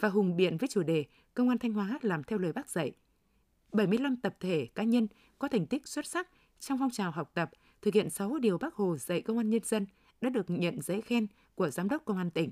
và 0.00 0.08
hùng 0.08 0.36
biện 0.36 0.56
với 0.56 0.68
chủ 0.68 0.82
đề 0.82 1.04
Công 1.34 1.48
an 1.48 1.58
Thanh 1.58 1.72
Hóa 1.72 1.98
làm 2.02 2.22
theo 2.22 2.38
lời 2.38 2.52
Bác 2.52 2.70
dạy. 2.70 2.92
75 3.72 4.16
tập 4.16 4.36
thể 4.40 4.66
cá 4.74 4.82
nhân 4.82 5.08
có 5.38 5.48
thành 5.48 5.66
tích 5.66 5.86
xuất 5.88 6.06
sắc 6.06 6.28
trong 6.60 6.78
phong 6.78 6.90
trào 6.90 7.10
học 7.10 7.30
tập 7.34 7.50
thực 7.82 7.94
hiện 7.94 8.10
6 8.10 8.38
điều 8.38 8.58
Bác 8.58 8.74
Hồ 8.74 8.96
dạy 8.96 9.22
công 9.22 9.38
an 9.38 9.50
nhân 9.50 9.62
dân 9.64 9.86
đã 10.20 10.30
được 10.30 10.50
nhận 10.50 10.82
giấy 10.82 11.00
khen 11.00 11.26
của 11.54 11.70
Giám 11.70 11.88
đốc 11.88 12.04
Công 12.04 12.18
an 12.18 12.30
tỉnh. 12.30 12.50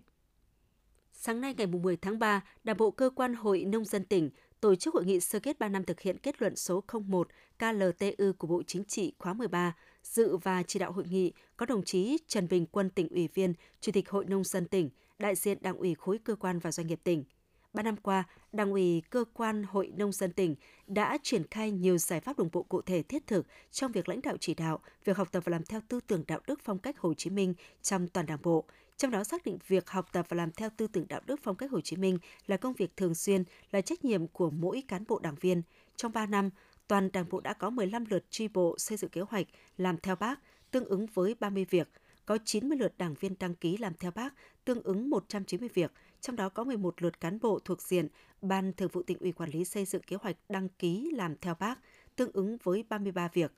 Sáng 1.19 1.41
nay 1.41 1.55
ngày 1.59 1.67
10 1.67 1.97
tháng 1.97 2.19
3, 2.19 2.41
Đảng 2.65 2.77
bộ 2.77 2.91
cơ 2.91 3.11
quan 3.11 3.35
Hội 3.35 3.65
Nông 3.65 3.85
dân 3.85 4.05
tỉnh 4.05 4.31
tổ 4.61 4.75
chức 4.75 4.95
hội 4.95 5.05
nghị 5.05 5.21
sơ 5.21 5.39
kết 5.39 5.59
3 5.59 5.69
năm 5.69 5.85
thực 5.85 6.01
hiện 6.01 6.19
kết 6.19 6.43
luận 6.43 6.57
số 6.57 6.85
01 7.07 7.29
KLTU 7.59 8.33
của 8.39 8.47
Bộ 8.47 8.63
Chính 8.67 8.85
trị 8.85 9.13
khóa 9.19 9.33
13. 9.33 9.77
Dự 10.03 10.37
và 10.37 10.63
chỉ 10.63 10.79
đạo 10.79 10.93
hội 10.93 11.05
nghị 11.11 11.33
có 11.57 11.67
đồng 11.67 11.85
chí 11.85 12.19
Trần 12.27 12.49
Bình 12.49 12.67
Quân 12.67 12.91
tỉnh 12.91 13.09
ủy 13.09 13.29
viên, 13.35 13.55
Chủ 13.81 13.93
tịch 13.93 14.11
Hội 14.11 14.25
Nông 14.25 14.45
dân 14.45 14.67
tỉnh, 14.67 14.91
đại 15.19 15.35
diện 15.35 15.59
Đảng 15.61 15.77
ủy 15.77 15.95
khối 15.95 16.19
cơ 16.19 16.35
quan 16.35 16.59
và 16.59 16.73
doanh 16.73 16.87
nghiệp 16.87 17.01
tỉnh. 17.05 17.25
Ba 17.73 17.83
năm 17.83 17.97
qua, 17.97 18.25
Đảng 18.53 18.71
ủy 18.71 19.03
cơ 19.11 19.25
quan 19.35 19.63
Hội 19.63 19.93
Nông 19.97 20.13
dân 20.13 20.33
tỉnh 20.33 20.55
đã 20.87 21.19
triển 21.23 21.43
khai 21.51 21.71
nhiều 21.71 21.99
giải 21.99 22.21
pháp 22.21 22.39
đồng 22.39 22.49
bộ 22.53 22.63
cụ 22.63 22.83
thể 22.83 23.03
thiết 23.03 23.27
thực 23.27 23.47
trong 23.71 23.93
việc 23.93 24.09
lãnh 24.09 24.21
đạo 24.23 24.37
chỉ 24.41 24.55
đạo, 24.55 24.81
việc 25.05 25.17
học 25.17 25.29
tập 25.33 25.43
và 25.47 25.51
làm 25.51 25.65
theo 25.65 25.81
tư 25.89 26.01
tưởng 26.07 26.25
đạo 26.27 26.41
đức 26.47 26.61
phong 26.65 26.79
cách 26.79 26.99
Hồ 26.99 27.15
Chí 27.15 27.31
Minh 27.31 27.55
trong 27.83 28.09
toàn 28.09 28.27
Đảng 28.27 28.43
bộ, 28.43 28.65
trong 28.97 29.11
đó 29.11 29.25
xác 29.25 29.45
định 29.45 29.59
việc 29.67 29.91
học 29.91 30.13
tập 30.13 30.27
và 30.29 30.37
làm 30.37 30.51
theo 30.53 30.71
tư 30.77 30.87
tưởng 30.87 31.09
đạo 31.09 31.21
đức 31.27 31.41
phong 31.43 31.57
cách 31.57 31.71
Hồ 31.71 31.81
Chí 31.81 31.97
Minh 31.97 32.19
là 32.47 32.57
công 32.57 32.73
việc 32.73 32.97
thường 32.97 33.15
xuyên, 33.15 33.45
là 33.71 33.81
trách 33.81 34.05
nhiệm 34.05 34.27
của 34.27 34.51
mỗi 34.51 34.83
cán 34.89 35.05
bộ 35.09 35.19
đảng 35.19 35.35
viên. 35.35 35.63
Trong 35.97 36.13
3 36.13 36.27
năm, 36.27 36.51
toàn 36.89 37.13
Đảng 37.13 37.29
bộ 37.31 37.41
đã 37.41 37.53
có 37.53 37.71
15 37.71 38.05
lượt 38.11 38.25
tri 38.31 38.49
bộ 38.49 38.75
xây 38.79 38.99
dựng 38.99 39.11
kế 39.11 39.21
hoạch 39.21 39.47
làm 39.77 39.99
theo 39.99 40.17
bác, 40.17 40.41
tương 40.71 40.85
ứng 40.85 41.07
với 41.15 41.35
30 41.41 41.67
việc, 41.71 41.89
có 42.27 42.39
90 42.45 42.79
lượt 42.79 42.95
đảng 42.99 43.15
viên 43.15 43.35
đăng 43.39 43.55
ký 43.55 43.77
làm 43.77 43.95
theo 43.95 44.11
bác, 44.11 44.35
tương 44.65 44.83
ứng 44.83 45.11
190 45.11 45.69
việc, 45.75 45.93
trong 46.21 46.37
đó 46.37 46.49
có 46.49 46.65
11 46.65 47.03
lượt 47.03 47.21
cán 47.21 47.39
bộ 47.41 47.59
thuộc 47.65 47.83
diện 47.83 48.09
Ban 48.43 48.73
Thường 48.73 48.91
vụ 48.93 49.03
tỉnh 49.03 49.19
ủy 49.19 49.33
quản 49.33 49.51
lý 49.51 49.65
xây 49.65 49.85
dựng 49.85 50.03
kế 50.03 50.17
hoạch 50.21 50.37
đăng 50.49 50.69
ký 50.69 51.11
làm 51.15 51.37
theo 51.41 51.55
bác, 51.55 51.79
tương 52.17 52.33
ứng 52.33 52.57
với 52.63 52.85
33 52.89 53.29
việc. 53.33 53.53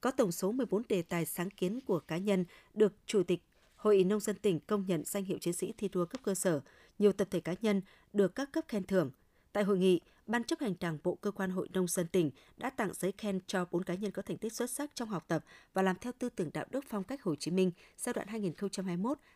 Có 0.00 0.10
tổng 0.10 0.32
số 0.32 0.52
14 0.52 0.82
đề 0.88 1.02
tài 1.02 1.26
sáng 1.26 1.50
kiến 1.50 1.80
của 1.80 2.00
cá 2.00 2.16
nhân 2.16 2.44
được 2.74 2.92
Chủ 3.06 3.22
tịch 3.22 3.40
Hội 3.82 4.04
Nông 4.04 4.20
dân 4.20 4.36
tỉnh 4.36 4.60
công 4.60 4.86
nhận 4.86 5.02
danh 5.04 5.24
hiệu 5.24 5.38
chiến 5.38 5.54
sĩ 5.54 5.72
thi 5.78 5.88
đua 5.88 6.04
cấp 6.04 6.20
cơ 6.24 6.34
sở, 6.34 6.60
nhiều 6.98 7.12
tập 7.12 7.28
thể 7.30 7.40
cá 7.40 7.54
nhân 7.62 7.80
được 8.12 8.34
các 8.34 8.52
cấp 8.52 8.64
khen 8.68 8.86
thưởng. 8.86 9.10
Tại 9.52 9.64
hội 9.64 9.78
nghị, 9.78 10.00
Ban 10.26 10.44
chấp 10.44 10.60
hành 10.60 10.74
Đảng 10.80 10.98
bộ 11.02 11.14
cơ 11.14 11.30
quan 11.30 11.50
Hội 11.50 11.68
Nông 11.72 11.88
dân 11.88 12.06
tỉnh 12.06 12.30
đã 12.56 12.70
tặng 12.70 12.90
giấy 12.94 13.12
khen 13.18 13.40
cho 13.46 13.64
4 13.70 13.82
cá 13.82 13.94
nhân 13.94 14.10
có 14.10 14.22
thành 14.22 14.38
tích 14.38 14.52
xuất 14.52 14.70
sắc 14.70 14.90
trong 14.94 15.08
học 15.08 15.24
tập 15.28 15.44
và 15.72 15.82
làm 15.82 15.96
theo 16.00 16.12
tư 16.18 16.28
tưởng 16.28 16.50
đạo 16.52 16.64
đức 16.70 16.84
phong 16.88 17.04
cách 17.04 17.22
Hồ 17.22 17.34
Chí 17.34 17.50
Minh 17.50 17.70
giai 17.96 18.12
đoạn 18.12 18.28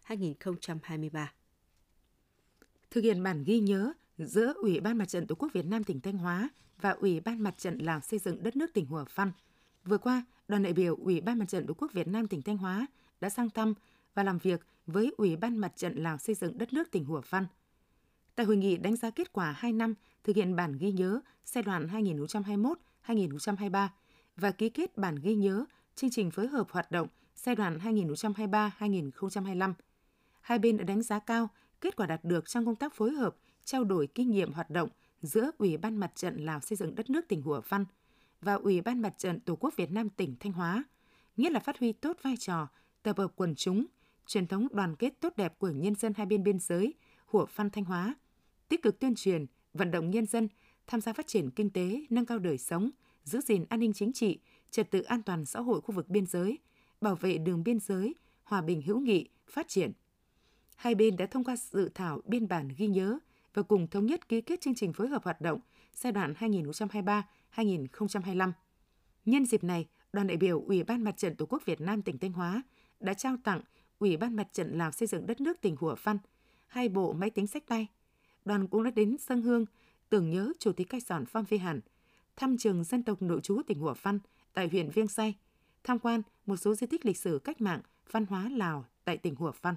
2021-2023. 0.08 1.26
thực 2.90 3.04
hiện 3.04 3.22
bản 3.22 3.44
ghi 3.44 3.60
nhớ 3.60 3.92
giữa 4.18 4.52
Ủy 4.56 4.80
ban 4.80 4.98
Mặt 4.98 5.08
trận 5.08 5.26
Tổ 5.26 5.34
quốc 5.34 5.48
Việt 5.52 5.66
Nam 5.66 5.84
tỉnh 5.84 6.00
Thanh 6.00 6.18
Hóa 6.18 6.48
và 6.80 6.90
Ủy 6.90 7.20
ban 7.20 7.40
Mặt 7.42 7.58
trận 7.58 7.78
Lào 7.78 8.00
xây 8.00 8.18
dựng 8.18 8.42
đất 8.42 8.56
nước 8.56 8.74
tỉnh 8.74 8.86
Hủa 8.86 9.04
Phăn. 9.04 9.32
Vừa 9.84 9.98
qua, 9.98 10.24
đoàn 10.48 10.62
đại 10.62 10.72
biểu 10.72 10.96
Ủy 10.96 11.20
ban 11.20 11.38
Mặt 11.38 11.48
trận 11.48 11.66
Tổ 11.66 11.74
quốc 11.74 11.92
Việt 11.92 12.08
Nam 12.08 12.28
tỉnh 12.28 12.42
Thanh 12.42 12.56
Hóa 12.56 12.86
đã 13.20 13.28
sang 13.28 13.50
thăm 13.50 13.74
và 14.16 14.22
làm 14.22 14.38
việc 14.38 14.66
với 14.86 15.12
Ủy 15.16 15.36
ban 15.36 15.58
Mặt 15.58 15.72
trận 15.76 15.94
Lào 16.02 16.18
xây 16.18 16.34
dựng 16.34 16.58
đất 16.58 16.72
nước 16.72 16.90
tỉnh 16.90 17.04
Hủa 17.04 17.20
Phăn. 17.20 17.46
Tại 18.34 18.46
hội 18.46 18.56
nghị 18.56 18.76
đánh 18.76 18.96
giá 18.96 19.10
kết 19.10 19.32
quả 19.32 19.52
2 19.52 19.72
năm 19.72 19.94
thực 20.24 20.36
hiện 20.36 20.56
bản 20.56 20.72
ghi 20.78 20.92
nhớ 20.92 21.20
giai 21.44 21.62
đoạn 21.62 21.86
2021-2023 23.06 23.88
và 24.36 24.50
ký 24.50 24.68
kết 24.68 24.96
bản 24.96 25.16
ghi 25.16 25.34
nhớ 25.34 25.64
chương 25.94 26.10
trình 26.10 26.30
phối 26.30 26.46
hợp 26.46 26.70
hoạt 26.70 26.90
động 26.90 27.08
giai 27.34 27.54
đoạn 27.54 27.78
2023-2025. 27.78 29.72
Hai 30.40 30.58
bên 30.58 30.76
đã 30.76 30.84
đánh 30.84 31.02
giá 31.02 31.18
cao 31.18 31.48
kết 31.80 31.96
quả 31.96 32.06
đạt 32.06 32.24
được 32.24 32.48
trong 32.48 32.66
công 32.66 32.76
tác 32.76 32.94
phối 32.94 33.12
hợp, 33.12 33.36
trao 33.64 33.84
đổi 33.84 34.06
kinh 34.06 34.30
nghiệm 34.30 34.52
hoạt 34.52 34.70
động 34.70 34.88
giữa 35.22 35.50
Ủy 35.58 35.76
ban 35.76 35.96
Mặt 35.96 36.12
trận 36.14 36.36
Lào 36.36 36.60
xây 36.60 36.76
dựng 36.76 36.94
đất 36.94 37.10
nước 37.10 37.28
tỉnh 37.28 37.42
Hủa 37.42 37.60
Phăn 37.60 37.84
và 38.40 38.54
Ủy 38.54 38.80
ban 38.80 39.02
Mặt 39.02 39.18
trận 39.18 39.40
Tổ 39.40 39.56
quốc 39.56 39.76
Việt 39.76 39.90
Nam 39.90 40.08
tỉnh 40.08 40.34
Thanh 40.40 40.52
Hóa, 40.52 40.84
nhất 41.36 41.52
là 41.52 41.60
phát 41.60 41.78
huy 41.78 41.92
tốt 41.92 42.16
vai 42.22 42.36
trò 42.36 42.68
tập 43.02 43.18
hợp 43.18 43.32
quần 43.36 43.54
chúng, 43.54 43.86
truyền 44.26 44.46
thống 44.46 44.68
đoàn 44.72 44.96
kết 44.96 45.20
tốt 45.20 45.36
đẹp 45.36 45.58
của 45.58 45.68
nhân 45.68 45.94
dân 45.94 46.12
hai 46.16 46.26
bên 46.26 46.42
biên 46.42 46.58
giới, 46.58 46.94
Hủa 47.26 47.46
phan 47.46 47.70
Thanh 47.70 47.84
Hóa, 47.84 48.14
tích 48.68 48.82
cực 48.82 49.00
tuyên 49.00 49.14
truyền, 49.14 49.46
vận 49.74 49.90
động 49.90 50.10
nhân 50.10 50.26
dân 50.26 50.48
tham 50.86 51.00
gia 51.00 51.12
phát 51.12 51.26
triển 51.26 51.50
kinh 51.50 51.70
tế, 51.70 52.00
nâng 52.10 52.26
cao 52.26 52.38
đời 52.38 52.58
sống, 52.58 52.90
giữ 53.24 53.40
gìn 53.40 53.64
an 53.68 53.80
ninh 53.80 53.92
chính 53.92 54.12
trị, 54.12 54.38
trật 54.70 54.90
tự 54.90 55.02
an 55.02 55.22
toàn 55.22 55.44
xã 55.44 55.60
hội 55.60 55.80
khu 55.80 55.94
vực 55.94 56.08
biên 56.08 56.26
giới, 56.26 56.58
bảo 57.00 57.14
vệ 57.14 57.38
đường 57.38 57.64
biên 57.64 57.80
giới, 57.80 58.14
hòa 58.44 58.60
bình 58.60 58.82
hữu 58.82 59.00
nghị, 59.00 59.28
phát 59.50 59.68
triển. 59.68 59.92
Hai 60.76 60.94
bên 60.94 61.16
đã 61.16 61.26
thông 61.26 61.44
qua 61.44 61.56
dự 61.56 61.90
thảo 61.94 62.20
biên 62.24 62.48
bản 62.48 62.68
ghi 62.76 62.86
nhớ 62.86 63.18
và 63.54 63.62
cùng 63.62 63.86
thống 63.86 64.06
nhất 64.06 64.28
ký 64.28 64.40
kết 64.40 64.60
chương 64.60 64.74
trình 64.74 64.92
phối 64.92 65.08
hợp 65.08 65.24
hoạt 65.24 65.40
động 65.40 65.60
giai 65.94 66.12
đoạn 66.12 66.34
2023-2025. 67.54 68.52
Nhân 69.24 69.46
dịp 69.46 69.64
này, 69.64 69.86
đoàn 70.12 70.26
đại 70.26 70.36
biểu 70.36 70.60
Ủy 70.60 70.82
ban 70.82 71.04
Mặt 71.04 71.16
trận 71.16 71.36
Tổ 71.36 71.46
quốc 71.46 71.62
Việt 71.64 71.80
Nam 71.80 72.02
tỉnh 72.02 72.18
Thanh 72.18 72.32
Hóa 72.32 72.62
đã 73.00 73.14
trao 73.14 73.36
tặng 73.44 73.60
Ủy 73.98 74.16
ban 74.16 74.36
Mặt 74.36 74.48
trận 74.52 74.78
Lào 74.78 74.92
xây 74.92 75.08
dựng 75.08 75.26
đất 75.26 75.40
nước 75.40 75.60
tỉnh 75.60 75.76
Hủa 75.76 75.94
Phăn 75.94 76.18
hai 76.66 76.88
bộ 76.88 77.12
máy 77.12 77.30
tính 77.30 77.46
sách 77.46 77.66
tay. 77.66 77.86
Đoàn 78.44 78.68
cũng 78.68 78.84
đã 78.84 78.90
đến 78.90 79.16
sân 79.18 79.42
hương 79.42 79.66
tưởng 80.08 80.30
nhớ 80.30 80.52
Chủ 80.58 80.72
tịch 80.72 80.88
Cách 80.88 81.02
sòn 81.06 81.26
Phong 81.26 81.44
Phi 81.44 81.58
Hàn, 81.58 81.80
thăm 82.36 82.58
trường 82.58 82.84
dân 82.84 83.02
tộc 83.02 83.22
nội 83.22 83.40
trú 83.40 83.62
tỉnh 83.66 83.78
Hủa 83.78 83.94
Phăn 83.94 84.18
tại 84.54 84.68
huyện 84.68 84.90
Viêng 84.90 85.08
Say, 85.08 85.34
tham 85.84 85.98
quan 85.98 86.22
một 86.46 86.56
số 86.56 86.74
di 86.74 86.86
tích 86.86 87.06
lịch 87.06 87.18
sử 87.18 87.40
cách 87.44 87.60
mạng, 87.60 87.80
văn 88.10 88.26
hóa 88.26 88.48
Lào 88.48 88.84
tại 89.04 89.16
tỉnh 89.16 89.34
Hủa 89.34 89.52
Phăn. 89.52 89.74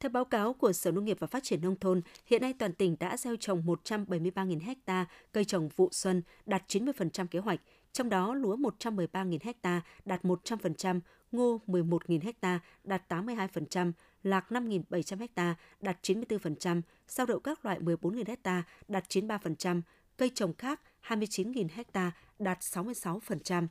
Theo 0.00 0.10
báo 0.10 0.24
cáo 0.24 0.52
của 0.52 0.72
Sở 0.72 0.92
Nông 0.92 1.04
nghiệp 1.04 1.16
và 1.20 1.26
Phát 1.26 1.42
triển 1.42 1.60
Nông 1.60 1.76
thôn, 1.76 2.02
hiện 2.26 2.42
nay 2.42 2.54
toàn 2.58 2.72
tỉnh 2.72 2.96
đã 3.00 3.16
gieo 3.16 3.36
trồng 3.36 3.62
173.000 3.66 4.74
ha 4.86 5.06
cây 5.32 5.44
trồng 5.44 5.68
vụ 5.76 5.88
xuân, 5.92 6.22
đạt 6.46 6.62
90% 6.68 7.26
kế 7.26 7.38
hoạch, 7.38 7.60
trong 7.92 8.08
đó 8.08 8.34
lúa 8.34 8.56
113.000 8.56 9.52
ha 9.62 9.82
đạt 10.04 10.22
100%, 10.22 11.00
ngô 11.32 11.60
11.000 11.66 12.32
ha 12.42 12.60
đạt 12.84 13.12
82%, 13.12 13.92
lạc 14.22 14.46
5.700 14.50 15.26
ha 15.36 15.54
đạt 15.80 15.98
94%, 16.02 16.80
sao 17.08 17.26
đậu 17.26 17.40
các 17.40 17.64
loại 17.64 17.80
14.000 17.80 18.36
ha 18.44 18.62
đạt 18.88 19.04
93%, 19.08 19.80
cây 20.16 20.30
trồng 20.34 20.54
khác 20.54 20.80
29.000 21.08 21.68
ha 21.94 22.12
đạt 22.38 22.58
66%. 22.60 23.66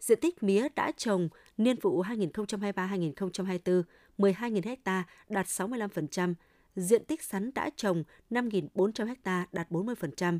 Diện 0.00 0.18
tích 0.20 0.42
mía 0.42 0.68
đã 0.76 0.92
trồng 0.96 1.28
niên 1.56 1.76
vụ 1.82 2.02
2023-2024 2.02 3.82
12.000 4.18 4.76
ha 4.84 5.04
đạt 5.28 5.46
65%, 5.46 6.34
diện 6.76 7.04
tích 7.04 7.22
sắn 7.22 7.50
đã 7.54 7.70
trồng 7.76 8.04
5.400 8.30 9.14
ha 9.24 9.46
đạt 9.52 9.70
40%. 9.70 10.38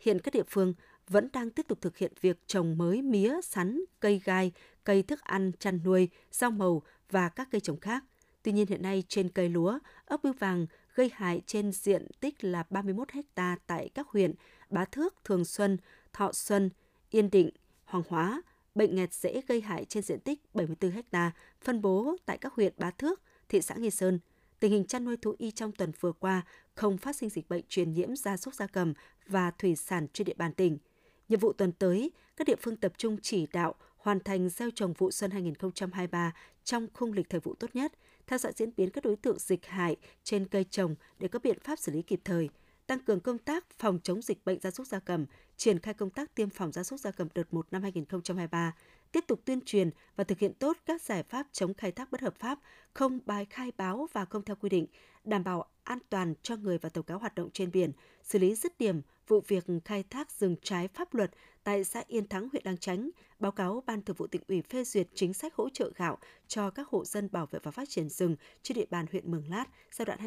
Hiện 0.00 0.18
các 0.18 0.34
địa 0.34 0.42
phương 0.48 0.74
vẫn 1.08 1.28
đang 1.32 1.50
tiếp 1.50 1.68
tục 1.68 1.80
thực 1.80 1.96
hiện 1.96 2.12
việc 2.20 2.38
trồng 2.46 2.78
mới 2.78 3.02
mía, 3.02 3.40
sắn, 3.42 3.80
cây 4.00 4.20
gai, 4.24 4.52
cây 4.84 5.02
thức 5.02 5.20
ăn, 5.20 5.52
chăn 5.58 5.80
nuôi, 5.84 6.08
rau 6.30 6.50
màu 6.50 6.82
và 7.10 7.28
các 7.28 7.48
cây 7.50 7.60
trồng 7.60 7.80
khác. 7.80 8.04
Tuy 8.42 8.52
nhiên 8.52 8.66
hiện 8.66 8.82
nay 8.82 9.04
trên 9.08 9.28
cây 9.28 9.48
lúa, 9.48 9.78
ốc 10.06 10.20
bưu 10.22 10.32
vàng 10.32 10.66
gây 10.94 11.10
hại 11.14 11.42
trên 11.46 11.72
diện 11.72 12.06
tích 12.20 12.44
là 12.44 12.64
31 12.70 13.08
ha 13.34 13.56
tại 13.66 13.90
các 13.94 14.08
huyện 14.08 14.34
Bá 14.70 14.84
Thước, 14.84 15.14
Thường 15.24 15.44
Xuân, 15.44 15.78
Thọ 16.12 16.32
Xuân, 16.32 16.70
Yên 17.10 17.30
Định, 17.30 17.50
Hoàng 17.84 18.04
Hóa, 18.08 18.42
bệnh 18.74 18.96
nghẹt 18.96 19.14
dễ 19.14 19.42
gây 19.48 19.60
hại 19.60 19.84
trên 19.84 20.02
diện 20.02 20.20
tích 20.20 20.54
74 20.54 20.92
ha, 21.12 21.32
phân 21.60 21.82
bố 21.82 22.16
tại 22.26 22.38
các 22.38 22.52
huyện 22.52 22.72
Bá 22.76 22.90
Thước, 22.90 23.22
thị 23.48 23.60
xã 23.60 23.74
Nghi 23.74 23.90
Sơn. 23.90 24.18
Tình 24.60 24.72
hình 24.72 24.84
chăn 24.84 25.04
nuôi 25.04 25.16
thú 25.16 25.34
y 25.38 25.50
trong 25.50 25.72
tuần 25.72 25.92
vừa 26.00 26.12
qua 26.12 26.42
không 26.74 26.98
phát 26.98 27.16
sinh 27.16 27.28
dịch 27.28 27.48
bệnh 27.48 27.64
truyền 27.68 27.92
nhiễm 27.92 28.16
gia 28.16 28.36
súc 28.36 28.54
gia 28.54 28.66
cầm 28.66 28.94
và 29.26 29.50
thủy 29.50 29.76
sản 29.76 30.06
trên 30.12 30.24
địa 30.24 30.34
bàn 30.36 30.52
tỉnh. 30.52 30.78
Nhiệm 31.28 31.40
vụ 31.40 31.52
tuần 31.52 31.72
tới, 31.72 32.10
các 32.36 32.46
địa 32.46 32.56
phương 32.62 32.76
tập 32.76 32.92
trung 32.98 33.16
chỉ 33.22 33.46
đạo 33.52 33.74
hoàn 33.96 34.20
thành 34.20 34.48
gieo 34.48 34.70
trồng 34.74 34.92
vụ 34.92 35.10
xuân 35.10 35.30
2023 35.30 36.32
trong 36.64 36.86
khung 36.94 37.12
lịch 37.12 37.28
thời 37.28 37.40
vụ 37.40 37.54
tốt 37.54 37.70
nhất, 37.74 37.92
theo 38.26 38.38
dõi 38.38 38.52
diễn 38.56 38.70
biến 38.76 38.90
các 38.90 39.04
đối 39.04 39.16
tượng 39.16 39.38
dịch 39.38 39.66
hại 39.66 39.96
trên 40.24 40.48
cây 40.48 40.64
trồng 40.64 40.94
để 41.18 41.28
có 41.28 41.38
biện 41.38 41.58
pháp 41.60 41.78
xử 41.78 41.92
lý 41.92 42.02
kịp 42.02 42.20
thời, 42.24 42.48
tăng 42.86 43.04
cường 43.04 43.20
công 43.20 43.38
tác 43.38 43.64
phòng 43.78 43.98
chống 44.02 44.22
dịch 44.22 44.44
bệnh 44.44 44.60
gia 44.60 44.70
súc 44.70 44.86
gia 44.86 44.98
cầm, 44.98 45.26
triển 45.56 45.78
khai 45.78 45.94
công 45.94 46.10
tác 46.10 46.34
tiêm 46.34 46.50
phòng 46.50 46.72
gia 46.72 46.82
súc 46.82 47.00
gia 47.00 47.10
cầm 47.10 47.28
đợt 47.34 47.54
1 47.54 47.66
năm 47.70 47.82
2023, 47.82 48.74
tiếp 49.12 49.24
tục 49.26 49.40
tuyên 49.44 49.60
truyền 49.60 49.90
và 50.16 50.24
thực 50.24 50.38
hiện 50.38 50.52
tốt 50.54 50.76
các 50.86 51.02
giải 51.02 51.22
pháp 51.22 51.46
chống 51.52 51.74
khai 51.74 51.92
thác 51.92 52.10
bất 52.10 52.20
hợp 52.20 52.34
pháp, 52.38 52.58
không 52.94 53.18
bài 53.26 53.46
khai 53.50 53.72
báo 53.76 54.08
và 54.12 54.24
không 54.24 54.42
theo 54.42 54.56
quy 54.56 54.68
định, 54.68 54.86
đảm 55.24 55.44
bảo 55.44 55.64
an 55.84 55.98
toàn 56.10 56.34
cho 56.42 56.56
người 56.56 56.78
và 56.78 56.88
tàu 56.88 57.02
cá 57.02 57.14
hoạt 57.14 57.34
động 57.34 57.50
trên 57.52 57.70
biển, 57.70 57.92
xử 58.22 58.38
lý 58.38 58.54
dứt 58.54 58.78
điểm 58.78 59.00
vụ 59.28 59.42
việc 59.48 59.64
khai 59.84 60.04
thác 60.10 60.32
rừng 60.32 60.56
trái 60.62 60.88
pháp 60.88 61.14
luật 61.14 61.30
tại 61.64 61.84
xã 61.84 62.02
Yên 62.06 62.28
Thắng, 62.28 62.48
huyện 62.48 62.62
Lang 62.64 62.78
Chánh, 62.78 63.10
báo 63.38 63.52
cáo 63.52 63.82
Ban 63.86 64.02
Thường 64.02 64.16
vụ 64.16 64.26
tỉnh 64.26 64.42
ủy 64.48 64.62
phê 64.62 64.84
duyệt 64.84 65.08
chính 65.14 65.34
sách 65.34 65.54
hỗ 65.54 65.68
trợ 65.68 65.92
gạo 65.96 66.18
cho 66.46 66.70
các 66.70 66.88
hộ 66.88 67.04
dân 67.04 67.28
bảo 67.32 67.46
vệ 67.46 67.58
và 67.62 67.70
phát 67.70 67.88
triển 67.88 68.08
rừng 68.08 68.36
trên 68.62 68.76
địa 68.76 68.86
bàn 68.90 69.06
huyện 69.12 69.30
Mường 69.30 69.48
Lát 69.48 69.64
giai 69.92 70.06
đoạn 70.06 70.18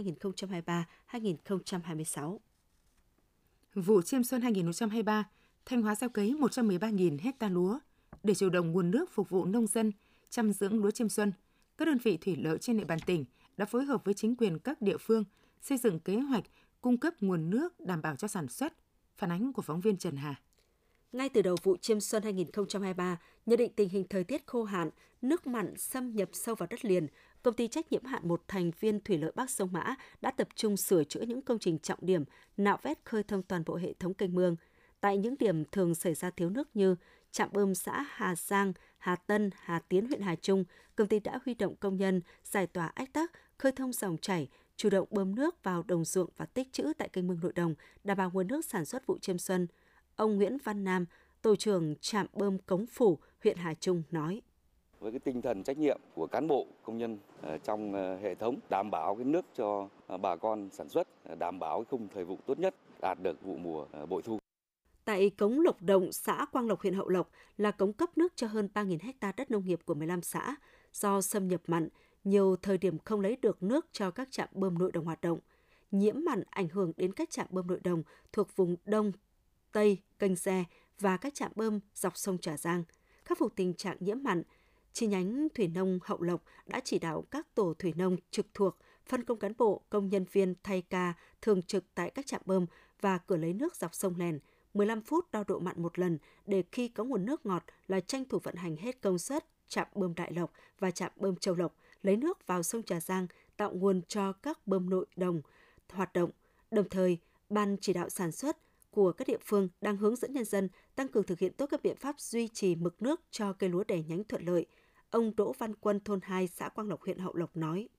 2023-2026. 1.11 2.37
Vụ 3.75 4.01
chiêm 4.01 4.23
xuân 4.23 4.41
2023, 4.41 5.29
Thanh 5.65 5.81
Hóa 5.81 5.95
gieo 5.95 6.09
cấy 6.09 6.35
113.000 6.39 7.17
hecta 7.21 7.49
lúa 7.49 7.79
để 8.23 8.35
chủ 8.35 8.49
động 8.49 8.71
nguồn 8.71 8.91
nước 8.91 9.11
phục 9.11 9.29
vụ 9.29 9.45
nông 9.45 9.67
dân 9.67 9.91
chăm 10.29 10.53
dưỡng 10.53 10.83
lúa 10.83 10.91
chiêm 10.91 11.09
xuân. 11.09 11.33
Các 11.77 11.85
đơn 11.85 11.97
vị 12.03 12.17
thủy 12.17 12.35
lợi 12.35 12.57
trên 12.57 12.77
địa 12.77 12.85
bàn 12.85 12.99
tỉnh 13.05 13.25
đã 13.57 13.65
phối 13.65 13.85
hợp 13.85 14.05
với 14.05 14.13
chính 14.13 14.35
quyền 14.35 14.59
các 14.59 14.81
địa 14.81 14.97
phương 14.97 15.23
xây 15.61 15.77
dựng 15.77 15.99
kế 15.99 16.19
hoạch 16.19 16.43
cung 16.81 16.97
cấp 16.97 17.13
nguồn 17.19 17.49
nước 17.49 17.79
đảm 17.79 18.01
bảo 18.01 18.15
cho 18.15 18.27
sản 18.27 18.47
xuất. 18.47 18.73
Phản 19.21 19.31
ánh 19.31 19.53
của 19.53 19.61
phóng 19.61 19.81
viên 19.81 19.97
Trần 19.97 20.15
Hà. 20.15 20.35
Ngay 21.11 21.29
từ 21.29 21.41
đầu 21.41 21.55
vụ 21.63 21.77
chiêm 21.77 21.99
xuân 21.99 22.23
2023, 22.23 23.17
nhận 23.45 23.57
định 23.57 23.71
tình 23.75 23.89
hình 23.89 24.05
thời 24.09 24.23
tiết 24.23 24.47
khô 24.47 24.63
hạn, 24.63 24.89
nước 25.21 25.47
mặn 25.47 25.77
xâm 25.77 26.15
nhập 26.15 26.29
sâu 26.33 26.55
vào 26.55 26.67
đất 26.69 26.85
liền, 26.85 27.07
công 27.43 27.53
ty 27.53 27.67
trách 27.67 27.91
nhiệm 27.91 28.05
hạn 28.05 28.27
một 28.27 28.43
thành 28.47 28.71
viên 28.79 28.99
thủy 28.99 29.17
lợi 29.17 29.31
Bắc 29.35 29.49
sông 29.49 29.69
Mã 29.71 29.95
đã 30.21 30.31
tập 30.31 30.47
trung 30.55 30.77
sửa 30.77 31.03
chữa 31.03 31.21
những 31.21 31.41
công 31.41 31.59
trình 31.59 31.79
trọng 31.79 31.99
điểm, 32.01 32.23
nạo 32.57 32.77
vét 32.81 32.97
khơi 33.05 33.23
thông 33.23 33.43
toàn 33.43 33.63
bộ 33.65 33.75
hệ 33.75 33.93
thống 33.93 34.13
kênh 34.13 34.35
mương. 34.35 34.55
Tại 35.01 35.17
những 35.17 35.35
điểm 35.39 35.65
thường 35.65 35.95
xảy 35.95 36.13
ra 36.13 36.29
thiếu 36.29 36.49
nước 36.49 36.75
như 36.75 36.95
trạm 37.31 37.49
bơm 37.51 37.75
xã 37.75 38.05
Hà 38.09 38.35
Giang, 38.35 38.73
Hà 38.97 39.15
Tân, 39.15 39.49
Hà 39.59 39.79
Tiến 39.79 40.07
huyện 40.07 40.21
Hà 40.21 40.35
Trung, 40.35 40.63
công 40.95 41.07
ty 41.07 41.19
đã 41.19 41.39
huy 41.45 41.53
động 41.53 41.75
công 41.75 41.97
nhân 41.97 42.21
giải 42.43 42.67
tỏa 42.67 42.87
ách 42.87 43.13
tắc, 43.13 43.31
khơi 43.57 43.71
thông 43.71 43.93
dòng 43.93 44.17
chảy, 44.17 44.47
chủ 44.81 44.89
động 44.89 45.07
bơm 45.11 45.35
nước 45.35 45.63
vào 45.63 45.83
đồng 45.87 46.05
ruộng 46.05 46.29
và 46.37 46.45
tích 46.45 46.73
trữ 46.73 46.93
tại 46.97 47.09
kênh 47.09 47.27
mương 47.27 47.39
nội 47.41 47.51
đồng, 47.55 47.75
đảm 48.03 48.17
bảo 48.17 48.31
nguồn 48.33 48.47
nước 48.47 48.65
sản 48.65 48.85
xuất 48.85 49.07
vụ 49.07 49.17
chiêm 49.17 49.37
xuân. 49.37 49.67
Ông 50.15 50.35
Nguyễn 50.35 50.57
Văn 50.63 50.83
Nam, 50.83 51.05
tổ 51.41 51.55
trưởng 51.55 51.95
trạm 52.01 52.25
bơm 52.33 52.57
Cống 52.57 52.85
Phủ, 52.85 53.17
huyện 53.43 53.57
Hà 53.57 53.73
Trung 53.73 54.03
nói 54.11 54.41
với 54.99 55.11
cái 55.11 55.19
tinh 55.19 55.41
thần 55.41 55.63
trách 55.63 55.77
nhiệm 55.77 55.99
của 56.15 56.27
cán 56.27 56.47
bộ 56.47 56.67
công 56.83 56.97
nhân 56.97 57.17
ờ, 57.41 57.57
trong 57.57 57.93
ờ, 57.93 58.17
hệ 58.17 58.35
thống 58.35 58.59
đảm 58.69 58.91
bảo 58.91 59.15
cái 59.15 59.25
nước 59.25 59.45
cho 59.55 59.89
ờ, 60.07 60.17
bà 60.17 60.35
con 60.35 60.69
sản 60.71 60.89
xuất 60.89 61.07
đảm 61.39 61.59
bảo 61.59 61.79
cái 61.79 61.85
khung 61.89 62.07
thời 62.13 62.25
vụ 62.25 62.37
tốt 62.45 62.59
nhất 62.59 62.75
đạt 63.01 63.17
được 63.21 63.43
vụ 63.43 63.57
mùa 63.57 63.85
bội 64.09 64.21
thu 64.21 64.37
tại 65.05 65.29
cống 65.29 65.59
Lộc 65.59 65.81
Động, 65.81 66.11
xã 66.11 66.45
Quang 66.51 66.67
Lộc, 66.67 66.81
huyện 66.81 66.93
Hậu 66.93 67.09
Lộc 67.09 67.29
là 67.57 67.71
cống 67.71 67.93
cấp 67.93 68.17
nước 68.17 68.33
cho 68.35 68.47
hơn 68.47 68.69
3.000 68.73 68.97
hecta 69.01 69.31
đất 69.37 69.51
nông 69.51 69.65
nghiệp 69.65 69.79
của 69.85 69.93
15 69.93 70.21
xã. 70.21 70.55
Do 70.93 71.21
xâm 71.21 71.47
nhập 71.47 71.61
mặn, 71.67 71.89
nhiều 72.23 72.55
thời 72.55 72.77
điểm 72.77 72.97
không 72.99 73.21
lấy 73.21 73.37
được 73.41 73.63
nước 73.63 73.85
cho 73.91 74.11
các 74.11 74.31
trạm 74.31 74.49
bơm 74.51 74.77
nội 74.77 74.91
đồng 74.91 75.05
hoạt 75.05 75.21
động. 75.21 75.39
Nhiễm 75.91 76.15
mặn 76.25 76.43
ảnh 76.49 76.67
hưởng 76.67 76.93
đến 76.97 77.13
các 77.13 77.29
trạm 77.29 77.47
bơm 77.49 77.67
nội 77.67 77.79
đồng 77.83 78.03
thuộc 78.33 78.55
vùng 78.55 78.75
Đông, 78.85 79.11
Tây, 79.71 79.97
Kênh 80.19 80.35
Xe 80.35 80.63
và 80.99 81.17
các 81.17 81.33
trạm 81.33 81.51
bơm 81.55 81.79
dọc 81.95 82.17
sông 82.17 82.37
Trà 82.37 82.57
Giang. 82.57 82.83
Khắc 83.25 83.37
phục 83.37 83.55
tình 83.55 83.73
trạng 83.73 83.97
nhiễm 83.99 84.23
mặn, 84.23 84.43
chi 84.93 85.07
nhánh 85.07 85.47
Thủy 85.55 85.67
Nông 85.67 85.99
Hậu 86.03 86.21
Lộc 86.21 86.43
đã 86.65 86.79
chỉ 86.83 86.99
đạo 86.99 87.25
các 87.31 87.55
tổ 87.55 87.73
thủy 87.79 87.93
nông 87.95 88.17
trực 88.31 88.45
thuộc 88.53 88.77
phân 89.05 89.23
công 89.23 89.39
cán 89.39 89.53
bộ, 89.57 89.81
công 89.89 90.09
nhân 90.09 90.25
viên 90.31 90.53
thay 90.63 90.81
ca 90.81 91.13
thường 91.41 91.61
trực 91.61 91.83
tại 91.95 92.09
các 92.09 92.27
trạm 92.27 92.41
bơm 92.45 92.65
và 93.01 93.17
cửa 93.17 93.37
lấy 93.37 93.53
nước 93.53 93.75
dọc 93.75 93.95
sông 93.95 94.15
Lèn 94.17 94.39
15 94.73 95.01
phút 95.01 95.31
đo 95.31 95.43
độ 95.47 95.59
mặn 95.59 95.81
một 95.81 95.99
lần 95.99 96.17
để 96.45 96.63
khi 96.71 96.87
có 96.87 97.03
nguồn 97.03 97.25
nước 97.25 97.45
ngọt 97.45 97.63
là 97.87 97.99
tranh 97.99 98.25
thủ 98.25 98.39
vận 98.39 98.55
hành 98.55 98.75
hết 98.75 99.01
công 99.01 99.19
suất 99.19 99.45
trạm 99.67 99.87
bơm 99.95 100.15
Đại 100.15 100.33
Lộc 100.33 100.51
và 100.79 100.91
trạm 100.91 101.11
bơm 101.15 101.35
Châu 101.35 101.55
Lộc 101.55 101.75
lấy 102.03 102.17
nước 102.17 102.47
vào 102.47 102.63
sông 102.63 102.83
Trà 102.83 102.99
Giang 102.99 103.27
tạo 103.57 103.71
nguồn 103.73 104.01
cho 104.07 104.33
các 104.33 104.67
bơm 104.67 104.89
nội 104.89 105.05
đồng 105.15 105.41
hoạt 105.89 106.13
động 106.13 106.29
Đồng 106.71 106.89
thời, 106.89 107.17
Ban 107.49 107.77
chỉ 107.81 107.93
đạo 107.93 108.09
sản 108.09 108.31
xuất 108.31 108.57
của 108.91 109.11
các 109.11 109.27
địa 109.27 109.37
phương 109.45 109.69
đang 109.81 109.97
hướng 109.97 110.15
dẫn 110.15 110.33
nhân 110.33 110.45
dân 110.45 110.69
tăng 110.95 111.07
cường 111.07 111.23
thực 111.23 111.39
hiện 111.39 111.53
tốt 111.53 111.65
các 111.71 111.83
biện 111.83 111.95
pháp 111.95 112.19
duy 112.19 112.47
trì 112.47 112.75
mực 112.75 113.01
nước 113.01 113.21
cho 113.31 113.53
cây 113.53 113.69
lúa 113.69 113.83
đẻ 113.87 114.01
nhánh 114.07 114.23
thuận 114.23 114.45
lợi. 114.45 114.65
Ông 115.09 115.35
Đỗ 115.35 115.53
Văn 115.57 115.75
Quân 115.75 115.99
thôn 115.99 116.19
2 116.23 116.47
xã 116.47 116.69
Quang 116.69 116.89
Lộc 116.89 117.01
huyện 117.01 117.17
Hậu 117.17 117.35
Lộc 117.35 117.57
nói. 117.57 117.89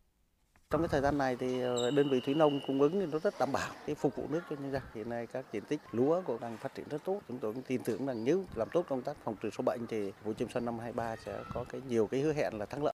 Trong 0.71 0.81
cái 0.81 0.88
thời 0.88 1.01
gian 1.01 1.19
này 1.19 1.37
thì 1.37 1.61
ờ, 1.61 1.91
đơn 1.91 2.11
vị 2.11 2.21
thủy 2.21 2.35
nông 2.35 2.61
cung 2.67 2.81
ứng 2.81 3.01
thì 3.01 3.07
nó 3.07 3.19
rất 3.19 3.35
đảm 3.41 3.53
bảo 3.53 3.71
cái 3.87 3.95
phục 3.95 4.17
vụ 4.17 4.29
nước 4.31 4.41
cho 4.51 4.57
nhân 4.57 4.73
dân. 4.73 4.83
Hiện 4.95 5.09
nay 5.09 5.27
các 5.27 5.45
diện 5.53 5.65
tích 5.65 5.81
lúa 5.93 6.23
cũng 6.27 6.41
đang 6.41 6.57
phát 6.57 6.75
triển 6.75 6.87
rất 6.91 7.05
tốt. 7.05 7.21
Chúng 7.29 7.38
tôi 7.38 7.53
cũng 7.53 7.62
tin 7.62 7.83
tưởng 7.83 8.07
rằng 8.07 8.25
nếu 8.25 8.45
làm 8.55 8.69
tốt 8.73 8.87
công 8.88 9.03
tác 9.03 9.17
phòng 9.25 9.37
trừ 9.43 9.51
sâu 9.51 9.62
bệnh 9.62 9.87
thì 9.87 10.12
vụ 10.25 10.33
chiêm 10.33 10.49
xuân 10.49 10.65
năm 10.65 10.79
23 10.79 11.17
sẽ 11.17 11.45
có 11.55 11.65
cái 11.65 11.81
nhiều 11.88 12.07
cái 12.07 12.21
hứa 12.21 12.33
hẹn 12.33 12.59
là 12.59 12.67
thắng 12.67 12.85
lợi. 12.85 12.91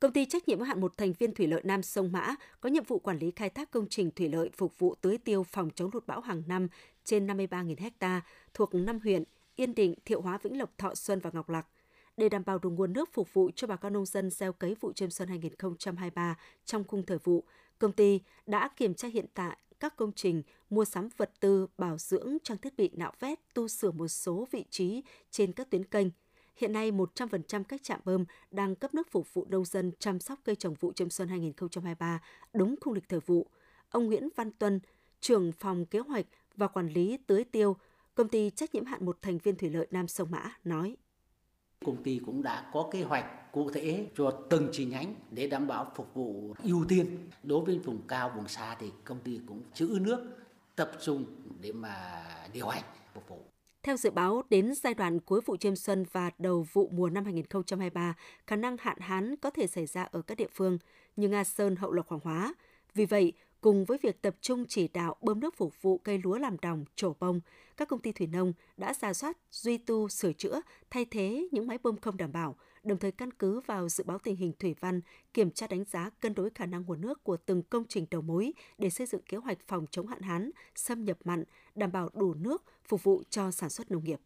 Công 0.00 0.12
ty 0.12 0.24
trách 0.24 0.48
nhiệm 0.48 0.58
hữu 0.58 0.66
hạn 0.66 0.80
một 0.80 0.96
thành 0.96 1.12
viên 1.12 1.34
thủy 1.34 1.46
lợi 1.46 1.60
Nam 1.64 1.82
Sông 1.82 2.12
Mã 2.12 2.34
có 2.60 2.68
nhiệm 2.68 2.84
vụ 2.84 2.98
quản 2.98 3.18
lý 3.18 3.30
khai 3.30 3.50
thác 3.50 3.70
công 3.70 3.86
trình 3.90 4.10
thủy 4.10 4.28
lợi 4.28 4.50
phục 4.56 4.78
vụ 4.78 4.94
tưới 5.00 5.18
tiêu 5.18 5.42
phòng 5.42 5.70
chống 5.74 5.90
lụt 5.92 6.06
bão 6.06 6.20
hàng 6.20 6.42
năm 6.46 6.68
trên 7.04 7.26
53.000 7.26 7.90
ha 8.00 8.20
thuộc 8.54 8.74
5 8.74 8.98
huyện 9.00 9.24
Yên 9.56 9.74
Định, 9.74 9.94
Thiệu 10.04 10.20
Hóa, 10.20 10.38
Vĩnh 10.42 10.58
Lộc, 10.58 10.78
Thọ 10.78 10.94
Xuân 10.94 11.20
và 11.20 11.30
Ngọc 11.32 11.48
Lặc. 11.48 11.66
Để 12.16 12.28
đảm 12.28 12.42
bảo 12.46 12.58
đủ 12.58 12.70
nguồn 12.70 12.92
nước 12.92 13.12
phục 13.12 13.34
vụ 13.34 13.50
cho 13.56 13.66
bà 13.66 13.76
con 13.76 13.92
nông 13.92 14.06
dân 14.06 14.30
gieo 14.30 14.52
cấy 14.52 14.76
vụ 14.80 14.92
chiêm 14.92 15.10
xuân 15.10 15.28
2023 15.28 16.36
trong 16.64 16.84
khung 16.84 17.06
thời 17.06 17.18
vụ, 17.18 17.44
công 17.78 17.92
ty 17.92 18.20
đã 18.46 18.68
kiểm 18.76 18.94
tra 18.94 19.08
hiện 19.08 19.26
tại 19.34 19.56
các 19.80 19.96
công 19.96 20.12
trình, 20.12 20.42
mua 20.70 20.84
sắm 20.84 21.08
vật 21.16 21.30
tư, 21.40 21.66
bảo 21.78 21.98
dưỡng, 21.98 22.36
trang 22.44 22.58
thiết 22.58 22.76
bị 22.76 22.90
nạo 22.92 23.12
vét, 23.20 23.38
tu 23.54 23.68
sửa 23.68 23.90
một 23.90 24.08
số 24.08 24.48
vị 24.50 24.64
trí 24.70 25.02
trên 25.30 25.52
các 25.52 25.70
tuyến 25.70 25.84
kênh. 25.84 26.06
Hiện 26.56 26.72
nay, 26.72 26.92
100% 26.92 27.64
các 27.64 27.82
trạm 27.82 28.00
bơm 28.04 28.24
đang 28.50 28.74
cấp 28.74 28.94
nước 28.94 29.10
phục 29.10 29.34
vụ 29.34 29.46
nông 29.48 29.64
dân 29.64 29.92
chăm 29.98 30.20
sóc 30.20 30.38
cây 30.44 30.56
trồng 30.56 30.74
vụ 30.74 30.92
chiêm 30.92 31.10
xuân 31.10 31.28
2023 31.28 32.20
đúng 32.54 32.74
khung 32.80 32.94
lịch 32.94 33.08
thời 33.08 33.20
vụ. 33.20 33.46
Ông 33.90 34.06
Nguyễn 34.06 34.28
Văn 34.36 34.50
Tuân, 34.50 34.80
trưởng 35.20 35.52
phòng 35.52 35.86
kế 35.86 35.98
hoạch 35.98 36.26
và 36.56 36.68
quản 36.68 36.88
lý 36.88 37.18
tưới 37.26 37.44
tiêu, 37.44 37.76
công 38.14 38.28
ty 38.28 38.50
trách 38.50 38.74
nhiệm 38.74 38.84
hạn 38.84 39.04
một 39.04 39.18
thành 39.22 39.38
viên 39.38 39.56
thủy 39.56 39.70
lợi 39.70 39.86
Nam 39.90 40.08
Sông 40.08 40.30
Mã 40.30 40.52
nói. 40.64 40.96
Công 41.84 42.02
ty 42.02 42.20
cũng 42.26 42.42
đã 42.42 42.70
có 42.72 42.88
kế 42.92 43.02
hoạch 43.02 43.52
cụ 43.52 43.70
thể 43.70 44.06
cho 44.16 44.30
từng 44.50 44.68
chi 44.72 44.84
nhánh 44.84 45.14
để 45.30 45.46
đảm 45.46 45.66
bảo 45.66 45.92
phục 45.94 46.14
vụ 46.14 46.54
ưu 46.62 46.84
tiên. 46.88 47.28
Đối 47.42 47.64
với 47.64 47.78
vùng 47.78 48.02
cao, 48.08 48.32
vùng 48.36 48.48
xa 48.48 48.76
thì 48.80 48.90
công 49.04 49.20
ty 49.20 49.40
cũng 49.46 49.62
trữ 49.74 49.98
nước 50.00 50.36
tập 50.76 50.92
trung 51.02 51.24
để 51.60 51.72
mà 51.72 52.24
điều 52.52 52.68
hành 52.68 52.84
phục 53.14 53.28
vụ. 53.28 53.55
Theo 53.86 53.96
dự 53.96 54.10
báo, 54.10 54.42
đến 54.50 54.74
giai 54.74 54.94
đoạn 54.94 55.20
cuối 55.20 55.40
vụ 55.46 55.56
chiêm 55.56 55.76
xuân 55.76 56.04
và 56.12 56.30
đầu 56.38 56.66
vụ 56.72 56.90
mùa 56.92 57.10
năm 57.10 57.24
2023, 57.24 58.14
khả 58.46 58.56
năng 58.56 58.76
hạn 58.80 58.98
hán 59.00 59.36
có 59.36 59.50
thể 59.50 59.66
xảy 59.66 59.86
ra 59.86 60.02
ở 60.02 60.22
các 60.22 60.38
địa 60.38 60.46
phương 60.54 60.78
như 61.16 61.28
Nga 61.28 61.44
Sơn, 61.44 61.76
Hậu 61.76 61.92
Lộc, 61.92 62.08
Hoàng 62.08 62.20
Hóa. 62.24 62.54
Vì 62.94 63.06
vậy, 63.06 63.32
cùng 63.60 63.84
với 63.84 63.98
việc 64.02 64.22
tập 64.22 64.36
trung 64.40 64.64
chỉ 64.68 64.88
đạo 64.88 65.16
bơm 65.20 65.40
nước 65.40 65.56
phục 65.56 65.82
vụ 65.82 65.98
cây 65.98 66.20
lúa 66.24 66.38
làm 66.38 66.56
đồng, 66.62 66.84
trổ 66.96 67.12
bông, 67.20 67.40
các 67.76 67.88
công 67.88 68.00
ty 68.00 68.12
thủy 68.12 68.26
nông 68.26 68.52
đã 68.76 68.94
ra 68.94 69.12
soát, 69.12 69.36
duy 69.50 69.78
tu, 69.78 70.08
sửa 70.08 70.32
chữa, 70.32 70.60
thay 70.90 71.04
thế 71.04 71.48
những 71.52 71.66
máy 71.66 71.78
bơm 71.82 71.96
không 71.96 72.16
đảm 72.16 72.32
bảo, 72.32 72.56
đồng 72.84 72.98
thời 72.98 73.12
căn 73.12 73.30
cứ 73.32 73.60
vào 73.60 73.88
dự 73.88 74.04
báo 74.04 74.18
tình 74.18 74.36
hình 74.36 74.52
thủy 74.58 74.74
văn, 74.80 75.00
kiểm 75.34 75.50
tra 75.50 75.66
đánh 75.66 75.84
giá 75.84 76.10
cân 76.20 76.34
đối 76.34 76.50
khả 76.50 76.66
năng 76.66 76.84
nguồn 76.86 77.00
nước 77.00 77.24
của 77.24 77.36
từng 77.36 77.62
công 77.62 77.84
trình 77.88 78.06
đầu 78.10 78.22
mối 78.22 78.52
để 78.78 78.90
xây 78.90 79.06
dựng 79.06 79.22
kế 79.22 79.36
hoạch 79.36 79.58
phòng 79.66 79.86
chống 79.90 80.06
hạn 80.06 80.22
hán, 80.22 80.50
xâm 80.74 81.04
nhập 81.04 81.18
mặn, 81.24 81.44
đảm 81.76 81.92
bảo 81.92 82.10
đủ 82.14 82.34
nước 82.34 82.64
phục 82.84 83.04
vụ 83.04 83.22
cho 83.30 83.50
sản 83.50 83.70
xuất 83.70 83.90
nông 83.90 84.04
nghiệp. 84.04 84.20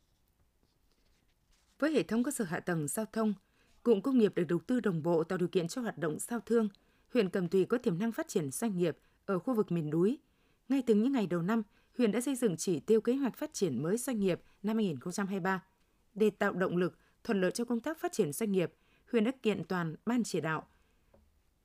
Với 1.79 1.93
hệ 1.93 2.03
thống 2.03 2.23
cơ 2.25 2.31
sở 2.31 2.45
hạ 2.45 2.61
tầng 2.61 2.89
giao 2.89 3.07
thông, 3.13 3.35
cụm 3.83 4.01
công 4.01 4.19
nghiệp 4.19 4.33
được 4.35 4.45
đầu 4.49 4.59
tư 4.67 4.81
đồng 4.81 5.03
bộ 5.03 5.25
tạo 5.25 5.39
điều 5.39 5.49
kiện 5.49 5.69
cho 5.69 5.83
hoạt 5.83 5.99
động 5.99 6.19
giao 6.19 6.41
thương, 6.41 6.69
huyện 7.13 7.29
Cẩm 7.29 7.49
Thủy 7.49 7.65
có 7.65 7.79
tiềm 7.79 7.99
năng 7.99 8.13
phát 8.13 8.29
triển 8.29 8.51
doanh 8.51 8.77
nghiệp 8.77 8.99
ở 9.27 9.39
khu 9.39 9.55
vực 9.55 9.73
miền 9.73 9.91
núi. 9.91 10.19
Ngay 10.69 10.83
từ 10.87 10.95
những 10.95 11.13
ngày 11.13 11.27
đầu 11.27 11.43
năm, 11.43 11.63
huyện 11.99 12.13
đã 12.13 12.21
xây 12.21 12.35
dựng 12.35 12.57
chỉ 12.57 12.81
tiêu 12.81 13.01
kế 13.01 13.15
hoạch 13.15 13.37
phát 13.37 13.53
triển 13.53 13.83
mới 13.83 13.99
doanh 13.99 14.21
nghiệp 14.21 14.43
năm 14.63 14.77
2023. 14.77 15.63
Để 16.15 16.31
tạo 16.31 16.53
động 16.53 16.77
lực, 16.77 16.99
thuận 17.25 17.41
lợi 17.41 17.51
cho 17.51 17.65
công 17.65 17.81
tác 17.81 17.99
phát 17.99 18.13
triển 18.13 18.33
doanh 18.33 18.53
nghiệp, 18.53 18.75
huyện 19.13 19.25
đã 19.25 19.31
kiện 19.43 19.65
toàn 19.65 19.97
ban 20.07 20.25
chỉ 20.25 20.41
đạo 20.41 20.67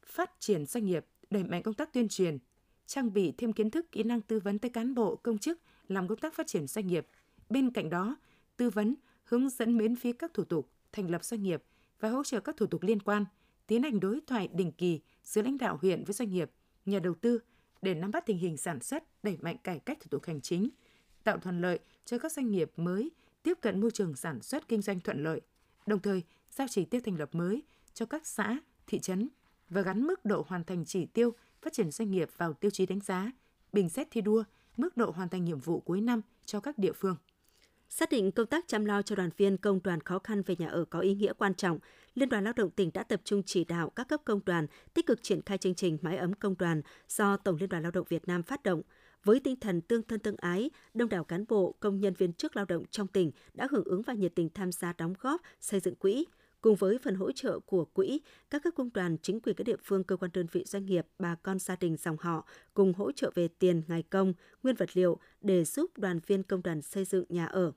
phát 0.06 0.32
triển 0.40 0.66
doanh 0.66 0.86
nghiệp, 0.86 1.06
đẩy 1.30 1.44
mạnh 1.44 1.64
công 1.64 1.74
tác 1.74 1.94
tuyên 1.94 2.08
truyền, 2.10 2.38
trang 2.86 3.14
bị 3.14 3.34
thêm 3.38 3.54
kiến 3.54 3.72
thức, 3.72 3.92
kỹ 3.92 4.04
năng 4.04 4.22
tư 4.22 4.40
vấn 4.40 4.60
tới 4.60 4.72
cán 4.72 4.96
bộ, 4.96 5.16
công 5.16 5.38
chức 5.38 5.60
làm 5.88 6.08
công 6.08 6.18
tác 6.18 6.34
phát 6.34 6.48
triển 6.48 6.68
doanh 6.68 6.88
nghiệp. 6.88 7.08
Bên 7.50 7.72
cạnh 7.72 7.90
đó, 7.90 8.18
tư 8.58 8.70
vấn, 8.70 8.96
hướng 9.24 9.50
dẫn 9.50 9.78
miễn 9.78 9.96
phí 9.96 10.14
các 10.14 10.34
thủ 10.34 10.44
tục 10.44 10.70
thành 10.92 11.10
lập 11.10 11.24
doanh 11.24 11.44
nghiệp 11.44 11.64
và 12.00 12.10
hỗ 12.10 12.24
trợ 12.24 12.40
các 12.40 12.58
thủ 12.58 12.66
tục 12.66 12.84
liên 12.84 13.00
quan, 13.00 13.26
tiến 13.68 13.84
hành 13.84 14.00
đối 14.00 14.20
thoại 14.28 14.50
định 14.54 14.72
kỳ 14.72 15.00
giữa 15.24 15.42
lãnh 15.42 15.58
đạo 15.58 15.80
huyện 15.82 16.04
với 16.04 16.14
doanh 16.14 16.32
nghiệp, 16.32 16.52
nhà 16.86 17.00
đầu 17.00 17.14
tư 17.14 17.40
để 17.82 17.94
nắm 17.94 18.12
bắt 18.12 18.26
tình 18.26 18.38
hình 18.38 18.58
sản 18.58 18.80
xuất, 18.80 19.24
đẩy 19.24 19.38
mạnh 19.42 19.58
cải 19.58 19.80
cách 19.80 19.98
thủ 20.00 20.08
tục 20.10 20.26
hành 20.26 20.42
chính, 20.42 20.70
tạo 21.24 21.38
thuận 21.38 21.62
lợi 21.62 21.80
cho 22.06 22.18
các 22.18 22.32
doanh 22.32 22.52
nghiệp 22.52 22.72
mới 22.78 23.12
tiếp 23.44 23.58
cận 23.62 23.82
môi 23.82 23.92
trường 23.92 24.16
sản 24.16 24.42
xuất 24.42 24.68
kinh 24.68 24.82
doanh 24.82 25.00
thuận 25.00 25.24
lợi, 25.24 25.42
đồng 25.86 26.00
thời 26.00 26.24
giao 26.52 26.68
chỉ 26.68 26.86
tiêu 26.86 27.02
thành 27.06 27.20
lập 27.20 27.36
mới 27.36 27.64
cho 27.94 28.06
các 28.06 28.28
xã, 28.28 28.60
thị 28.88 29.00
trấn 29.00 29.30
và 29.70 29.82
gắn 29.82 30.02
mức 30.02 30.26
độ 30.26 30.46
hoàn 30.48 30.64
thành 30.64 30.86
chỉ 30.86 31.06
tiêu 31.06 31.34
phát 31.62 31.74
triển 31.74 31.92
doanh 31.92 32.12
nghiệp 32.12 32.30
vào 32.38 32.54
tiêu 32.54 32.72
chí 32.72 32.86
đánh 32.86 33.00
giá, 33.00 33.32
bình 33.74 33.90
xét 33.90 34.08
thi 34.12 34.22
đua, 34.22 34.44
mức 34.78 34.98
độ 34.98 35.12
hoàn 35.12 35.30
thành 35.30 35.46
nhiệm 35.46 35.60
vụ 35.60 35.80
cuối 35.80 36.02
năm 36.02 36.22
cho 36.46 36.60
các 36.60 36.78
địa 36.78 36.94
phương. 36.94 37.16
Xác 37.90 38.10
định 38.10 38.32
công 38.32 38.48
tác 38.48 38.68
chăm 38.68 38.86
lo 38.86 39.02
cho 39.02 39.16
đoàn 39.16 39.30
viên 39.38 39.58
công 39.58 39.80
đoàn 39.84 40.02
khó 40.02 40.20
khăn 40.20 40.42
về 40.42 40.56
nhà 40.60 40.68
ở 40.68 40.86
có 40.86 41.00
ý 41.00 41.16
nghĩa 41.16 41.34
quan 41.34 41.56
trọng, 41.56 41.80
Liên 42.16 42.30
đoàn 42.30 42.44
Lao 42.44 42.54
động 42.54 42.70
tỉnh 42.70 42.92
đã 42.94 43.04
tập 43.04 43.22
trung 43.24 43.42
chỉ 43.46 43.64
đạo 43.64 43.90
các 43.90 44.08
cấp 44.08 44.22
công 44.26 44.40
đoàn 44.46 44.68
tích 44.94 45.06
cực 45.06 45.24
triển 45.24 45.42
khai 45.42 45.58
chương 45.58 45.76
trình 45.76 45.98
Mái 46.02 46.18
ấm 46.18 46.34
công 46.34 46.56
đoàn 46.60 46.82
do 47.10 47.38
Tổng 47.38 47.58
Liên 47.60 47.70
đoàn 47.70 47.84
Lao 47.84 47.92
động 47.92 48.06
Việt 48.10 48.28
Nam 48.28 48.44
phát 48.44 48.64
động. 48.64 48.82
Với 49.24 49.40
tinh 49.40 49.60
thần 49.60 49.82
tương 49.82 50.04
thân 50.04 50.20
tương 50.20 50.36
ái, 50.38 50.70
đông 50.94 51.10
đảo 51.10 51.24
cán 51.24 51.46
bộ, 51.48 51.76
công 51.80 52.00
nhân 52.00 52.14
viên 52.14 52.34
chức 52.34 52.56
lao 52.56 52.66
động 52.66 52.86
trong 52.92 53.08
tỉnh 53.08 53.32
đã 53.54 53.68
hưởng 53.72 53.84
ứng 53.84 54.02
và 54.02 54.14
nhiệt 54.14 54.36
tình 54.36 54.50
tham 54.50 54.72
gia 54.72 54.94
đóng 54.94 55.14
góp 55.20 55.42
xây 55.60 55.80
dựng 55.80 55.96
quỹ. 55.96 56.26
Cùng 56.66 56.76
với 56.76 56.98
phần 56.98 57.16
hỗ 57.16 57.32
trợ 57.32 57.60
của 57.60 57.86
quỹ, 57.86 58.22
các 58.50 58.64
cấp 58.64 58.74
công 58.76 58.94
đoàn, 58.94 59.18
chính 59.22 59.40
quyền 59.40 59.56
các 59.56 59.64
địa 59.64 59.76
phương, 59.84 60.04
cơ 60.04 60.18
quan 60.18 60.32
đơn 60.34 60.48
vị 60.52 60.64
doanh 60.68 60.86
nghiệp, 60.86 61.08
bà 61.20 61.36
con 61.36 61.60
gia 61.60 61.76
đình 61.76 61.98
dòng 61.98 62.18
họ 62.20 62.48
cùng 62.74 62.94
hỗ 62.94 63.12
trợ 63.12 63.32
về 63.36 63.48
tiền, 63.48 63.82
ngày 63.88 64.04
công, 64.04 64.34
nguyên 64.64 64.76
vật 64.76 64.98
liệu 64.98 65.18
để 65.42 65.66
giúp 65.66 65.98
đoàn 65.98 66.20
viên 66.28 66.44
công 66.44 66.64
đoàn 66.64 66.82
xây 66.82 67.06
dựng 67.06 67.26
nhà 67.30 67.46
ở. 67.46 67.72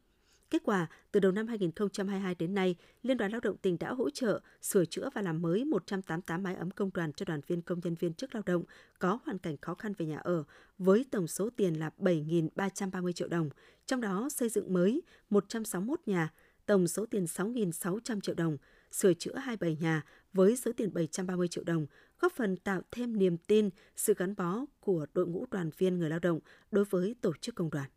Kết 0.51 0.63
quả, 0.65 0.87
từ 1.13 1.21
đầu 1.21 1.33
năm 1.33 1.47
2022 1.47 2.35
đến 2.35 2.55
nay, 2.55 2.77
Liên 3.03 3.17
đoàn 3.17 3.33
Lao 3.33 3.41
động 3.41 3.57
tỉnh 3.57 3.77
đã 3.79 3.93
hỗ 3.93 4.11
trợ, 4.11 4.41
sửa 4.63 4.85
chữa 4.85 5.09
và 5.15 5.23
làm 5.23 5.43
mới 5.43 5.65
188 5.65 6.43
mái 6.43 6.55
ấm 6.55 6.71
công 6.71 6.91
đoàn 6.95 7.13
cho 7.13 7.25
đoàn 7.25 7.41
viên 7.47 7.63
công 7.63 7.81
nhân 7.85 7.95
viên 7.95 8.15
chức 8.15 8.35
lao 8.35 8.43
động 8.47 8.65
có 8.99 9.19
hoàn 9.25 9.39
cảnh 9.39 9.57
khó 9.61 9.75
khăn 9.75 9.93
về 9.99 10.07
nhà 10.07 10.19
ở, 10.19 10.45
với 10.79 11.05
tổng 11.11 11.27
số 11.27 11.51
tiền 11.57 11.75
là 11.75 11.91
7.330 11.99 13.13
triệu 13.13 13.29
đồng, 13.29 13.51
trong 13.87 14.01
đó 14.01 14.29
xây 14.31 14.49
dựng 14.49 14.73
mới 14.73 15.03
161 15.31 16.01
nhà, 16.07 16.33
tổng 16.67 16.89
số 16.89 17.07
tiền 17.07 17.25
6.600 17.25 18.21
triệu 18.21 18.35
đồng, 18.35 18.57
sửa 18.93 19.15
chữa 19.15 19.35
27 19.35 19.77
nhà 19.81 20.03
với 20.33 20.57
số 20.57 20.73
tiền 20.77 20.95
730 20.95 21.49
triệu 21.49 21.65
đồng, 21.65 21.87
góp 22.21 22.33
phần 22.33 22.57
tạo 22.57 22.83
thêm 22.91 23.19
niềm 23.19 23.37
tin, 23.37 23.71
sự 23.97 24.15
gắn 24.19 24.35
bó 24.37 24.65
của 24.81 25.07
đội 25.15 25.27
ngũ 25.27 25.47
đoàn 25.51 25.71
viên 25.79 25.99
người 25.99 26.11
lao 26.11 26.19
động 26.19 26.41
đối 26.71 26.85
với 26.85 27.15
tổ 27.21 27.33
chức 27.41 27.55
công 27.55 27.71
đoàn. 27.71 27.91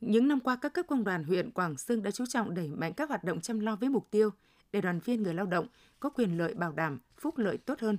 Những 0.00 0.28
năm 0.28 0.40
qua, 0.40 0.56
các 0.56 0.72
cấp 0.72 0.86
công 0.88 1.04
đoàn 1.04 1.24
huyện 1.24 1.50
Quảng 1.50 1.76
Sương 1.78 2.02
đã 2.02 2.10
chú 2.10 2.26
trọng 2.26 2.54
đẩy 2.54 2.68
mạnh 2.68 2.92
các 2.92 3.08
hoạt 3.08 3.24
động 3.24 3.40
chăm 3.40 3.60
lo 3.60 3.76
với 3.76 3.88
mục 3.88 4.10
tiêu 4.10 4.30
để 4.72 4.80
đoàn 4.80 5.00
viên 5.00 5.22
người 5.22 5.34
lao 5.34 5.46
động 5.46 5.66
có 6.00 6.10
quyền 6.10 6.38
lợi 6.38 6.54
bảo 6.54 6.72
đảm, 6.72 6.98
phúc 7.18 7.38
lợi 7.38 7.58
tốt 7.58 7.80
hơn. 7.80 7.98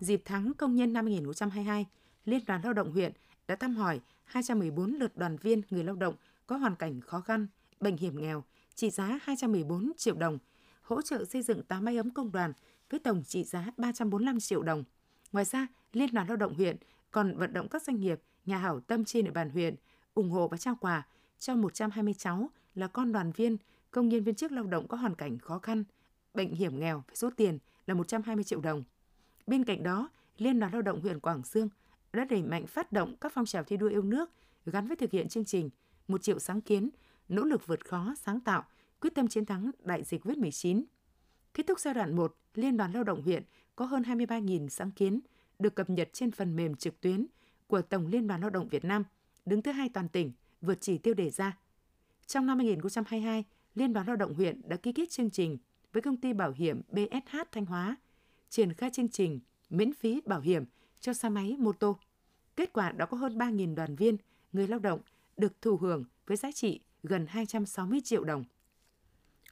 Dịp 0.00 0.22
tháng 0.24 0.52
công 0.54 0.74
nhân 0.74 0.92
năm 0.92 1.06
2022, 1.06 1.86
Liên 2.24 2.40
đoàn 2.46 2.60
Lao 2.64 2.72
động 2.72 2.92
huyện 2.92 3.12
đã 3.48 3.56
thăm 3.56 3.76
hỏi 3.76 4.00
214 4.24 4.94
lượt 4.94 5.16
đoàn 5.16 5.36
viên 5.36 5.62
người 5.70 5.84
lao 5.84 5.96
động 5.96 6.14
có 6.46 6.56
hoàn 6.56 6.76
cảnh 6.76 7.00
khó 7.00 7.20
khăn, 7.20 7.46
bệnh 7.80 7.96
hiểm 7.96 8.20
nghèo, 8.20 8.44
trị 8.74 8.90
giá 8.90 9.18
214 9.22 9.92
triệu 9.96 10.14
đồng, 10.14 10.38
hỗ 10.90 11.02
trợ 11.02 11.24
xây 11.24 11.42
dựng 11.42 11.62
8 11.62 11.84
máy 11.84 11.96
ấm 11.96 12.10
công 12.10 12.32
đoàn 12.32 12.52
với 12.90 13.00
tổng 13.00 13.22
trị 13.24 13.44
giá 13.44 13.66
345 13.76 14.40
triệu 14.40 14.62
đồng. 14.62 14.84
Ngoài 15.32 15.44
ra, 15.44 15.66
Liên 15.92 16.14
đoàn 16.14 16.28
Lao 16.28 16.36
động 16.36 16.54
huyện 16.54 16.76
còn 17.10 17.36
vận 17.36 17.52
động 17.52 17.68
các 17.68 17.82
doanh 17.82 18.00
nghiệp, 18.00 18.22
nhà 18.46 18.58
hảo 18.58 18.80
tâm 18.80 19.04
trên 19.04 19.24
địa 19.24 19.30
bàn 19.30 19.50
huyện 19.50 19.74
ủng 20.14 20.30
hộ 20.30 20.48
và 20.48 20.56
trao 20.56 20.76
quà 20.80 21.06
cho 21.38 21.54
120 21.54 22.14
cháu 22.18 22.50
là 22.74 22.86
con 22.86 23.12
đoàn 23.12 23.32
viên, 23.32 23.56
công 23.90 24.08
nhân 24.08 24.24
viên 24.24 24.34
chức 24.34 24.52
lao 24.52 24.64
động 24.64 24.88
có 24.88 24.96
hoàn 24.96 25.14
cảnh 25.14 25.38
khó 25.38 25.58
khăn, 25.58 25.84
bệnh 26.34 26.54
hiểm 26.54 26.78
nghèo 26.78 27.02
với 27.06 27.16
số 27.16 27.30
tiền 27.36 27.58
là 27.86 27.94
120 27.94 28.44
triệu 28.44 28.60
đồng. 28.60 28.84
Bên 29.46 29.64
cạnh 29.64 29.82
đó, 29.82 30.08
Liên 30.38 30.60
đoàn 30.60 30.72
Lao 30.72 30.82
động 30.82 31.00
huyện 31.00 31.20
Quảng 31.20 31.42
Sương 31.44 31.68
đã 32.12 32.24
đẩy 32.24 32.42
mạnh 32.42 32.66
phát 32.66 32.92
động 32.92 33.16
các 33.20 33.32
phong 33.34 33.46
trào 33.46 33.64
thi 33.64 33.76
đua 33.76 33.88
yêu 33.88 34.02
nước 34.02 34.30
gắn 34.66 34.86
với 34.86 34.96
thực 34.96 35.10
hiện 35.10 35.28
chương 35.28 35.44
trình 35.44 35.70
một 36.08 36.22
triệu 36.22 36.38
sáng 36.38 36.60
kiến, 36.60 36.90
nỗ 37.28 37.42
lực 37.42 37.66
vượt 37.66 37.88
khó, 37.88 38.14
sáng 38.18 38.40
tạo, 38.40 38.64
quyết 39.00 39.14
tâm 39.14 39.28
chiến 39.28 39.46
thắng 39.46 39.70
đại 39.84 40.04
dịch 40.04 40.24
COVID-19. 40.24 40.82
Kết 41.54 41.66
thúc 41.66 41.80
giai 41.80 41.94
đoạn 41.94 42.16
1, 42.16 42.36
Liên 42.54 42.76
đoàn 42.76 42.92
Lao 42.92 43.04
động 43.04 43.22
huyện 43.22 43.42
có 43.76 43.84
hơn 43.84 44.02
23.000 44.02 44.68
sáng 44.68 44.90
kiến 44.90 45.20
được 45.58 45.74
cập 45.74 45.90
nhật 45.90 46.08
trên 46.12 46.30
phần 46.30 46.56
mềm 46.56 46.74
trực 46.74 47.00
tuyến 47.00 47.26
của 47.66 47.82
Tổng 47.82 48.06
Liên 48.06 48.26
đoàn 48.26 48.40
Lao 48.40 48.50
động 48.50 48.68
Việt 48.68 48.84
Nam, 48.84 49.04
đứng 49.46 49.62
thứ 49.62 49.72
hai 49.72 49.88
toàn 49.88 50.08
tỉnh– 50.08 50.32
vượt 50.60 50.80
chỉ 50.80 50.98
tiêu 50.98 51.14
đề 51.14 51.30
ra. 51.30 51.58
Trong 52.26 52.46
năm 52.46 52.58
2022, 52.58 53.44
Liên 53.74 53.92
đoàn 53.92 54.06
Lao 54.06 54.16
động 54.16 54.34
huyện 54.34 54.60
đã 54.68 54.76
ký 54.76 54.92
kết 54.92 55.10
chương 55.10 55.30
trình 55.30 55.58
với 55.92 56.02
công 56.02 56.16
ty 56.16 56.32
bảo 56.32 56.52
hiểm 56.52 56.82
BSH 56.88 57.36
Thanh 57.52 57.66
Hóa, 57.66 57.96
triển 58.48 58.72
khai 58.72 58.90
chương 58.90 59.08
trình 59.08 59.40
miễn 59.70 59.92
phí 59.92 60.20
bảo 60.26 60.40
hiểm 60.40 60.64
cho 61.00 61.12
xe 61.12 61.28
máy 61.28 61.56
mô 61.58 61.72
tô. 61.72 61.98
Kết 62.56 62.72
quả 62.72 62.92
đã 62.92 63.06
có 63.06 63.16
hơn 63.16 63.38
3.000 63.38 63.74
đoàn 63.74 63.96
viên, 63.96 64.16
người 64.52 64.68
lao 64.68 64.78
động 64.78 65.00
được 65.36 65.62
thụ 65.62 65.76
hưởng 65.76 66.04
với 66.26 66.36
giá 66.36 66.52
trị 66.52 66.80
gần 67.02 67.26
260 67.28 68.00
triệu 68.04 68.24
đồng. 68.24 68.44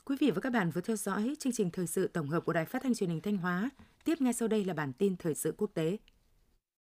Quý 0.08 0.16
vị 0.20 0.30
và 0.30 0.40
các 0.40 0.52
bạn 0.52 0.70
vừa 0.70 0.80
theo 0.80 0.96
dõi 0.96 1.34
chương 1.38 1.52
trình 1.52 1.70
thời 1.70 1.86
sự 1.86 2.08
tổng 2.08 2.28
hợp 2.28 2.44
của 2.44 2.52
Đài 2.52 2.64
Phát 2.64 2.82
thanh 2.82 2.94
Truyền 2.94 3.10
hình 3.10 3.20
Thanh 3.20 3.36
Hóa. 3.36 3.70
Tiếp 4.04 4.20
ngay 4.20 4.32
sau 4.32 4.48
đây 4.48 4.64
là 4.64 4.74
bản 4.74 4.92
tin 4.92 5.16
thời 5.16 5.34
sự 5.34 5.54
quốc 5.58 5.70
tế. 5.74 5.96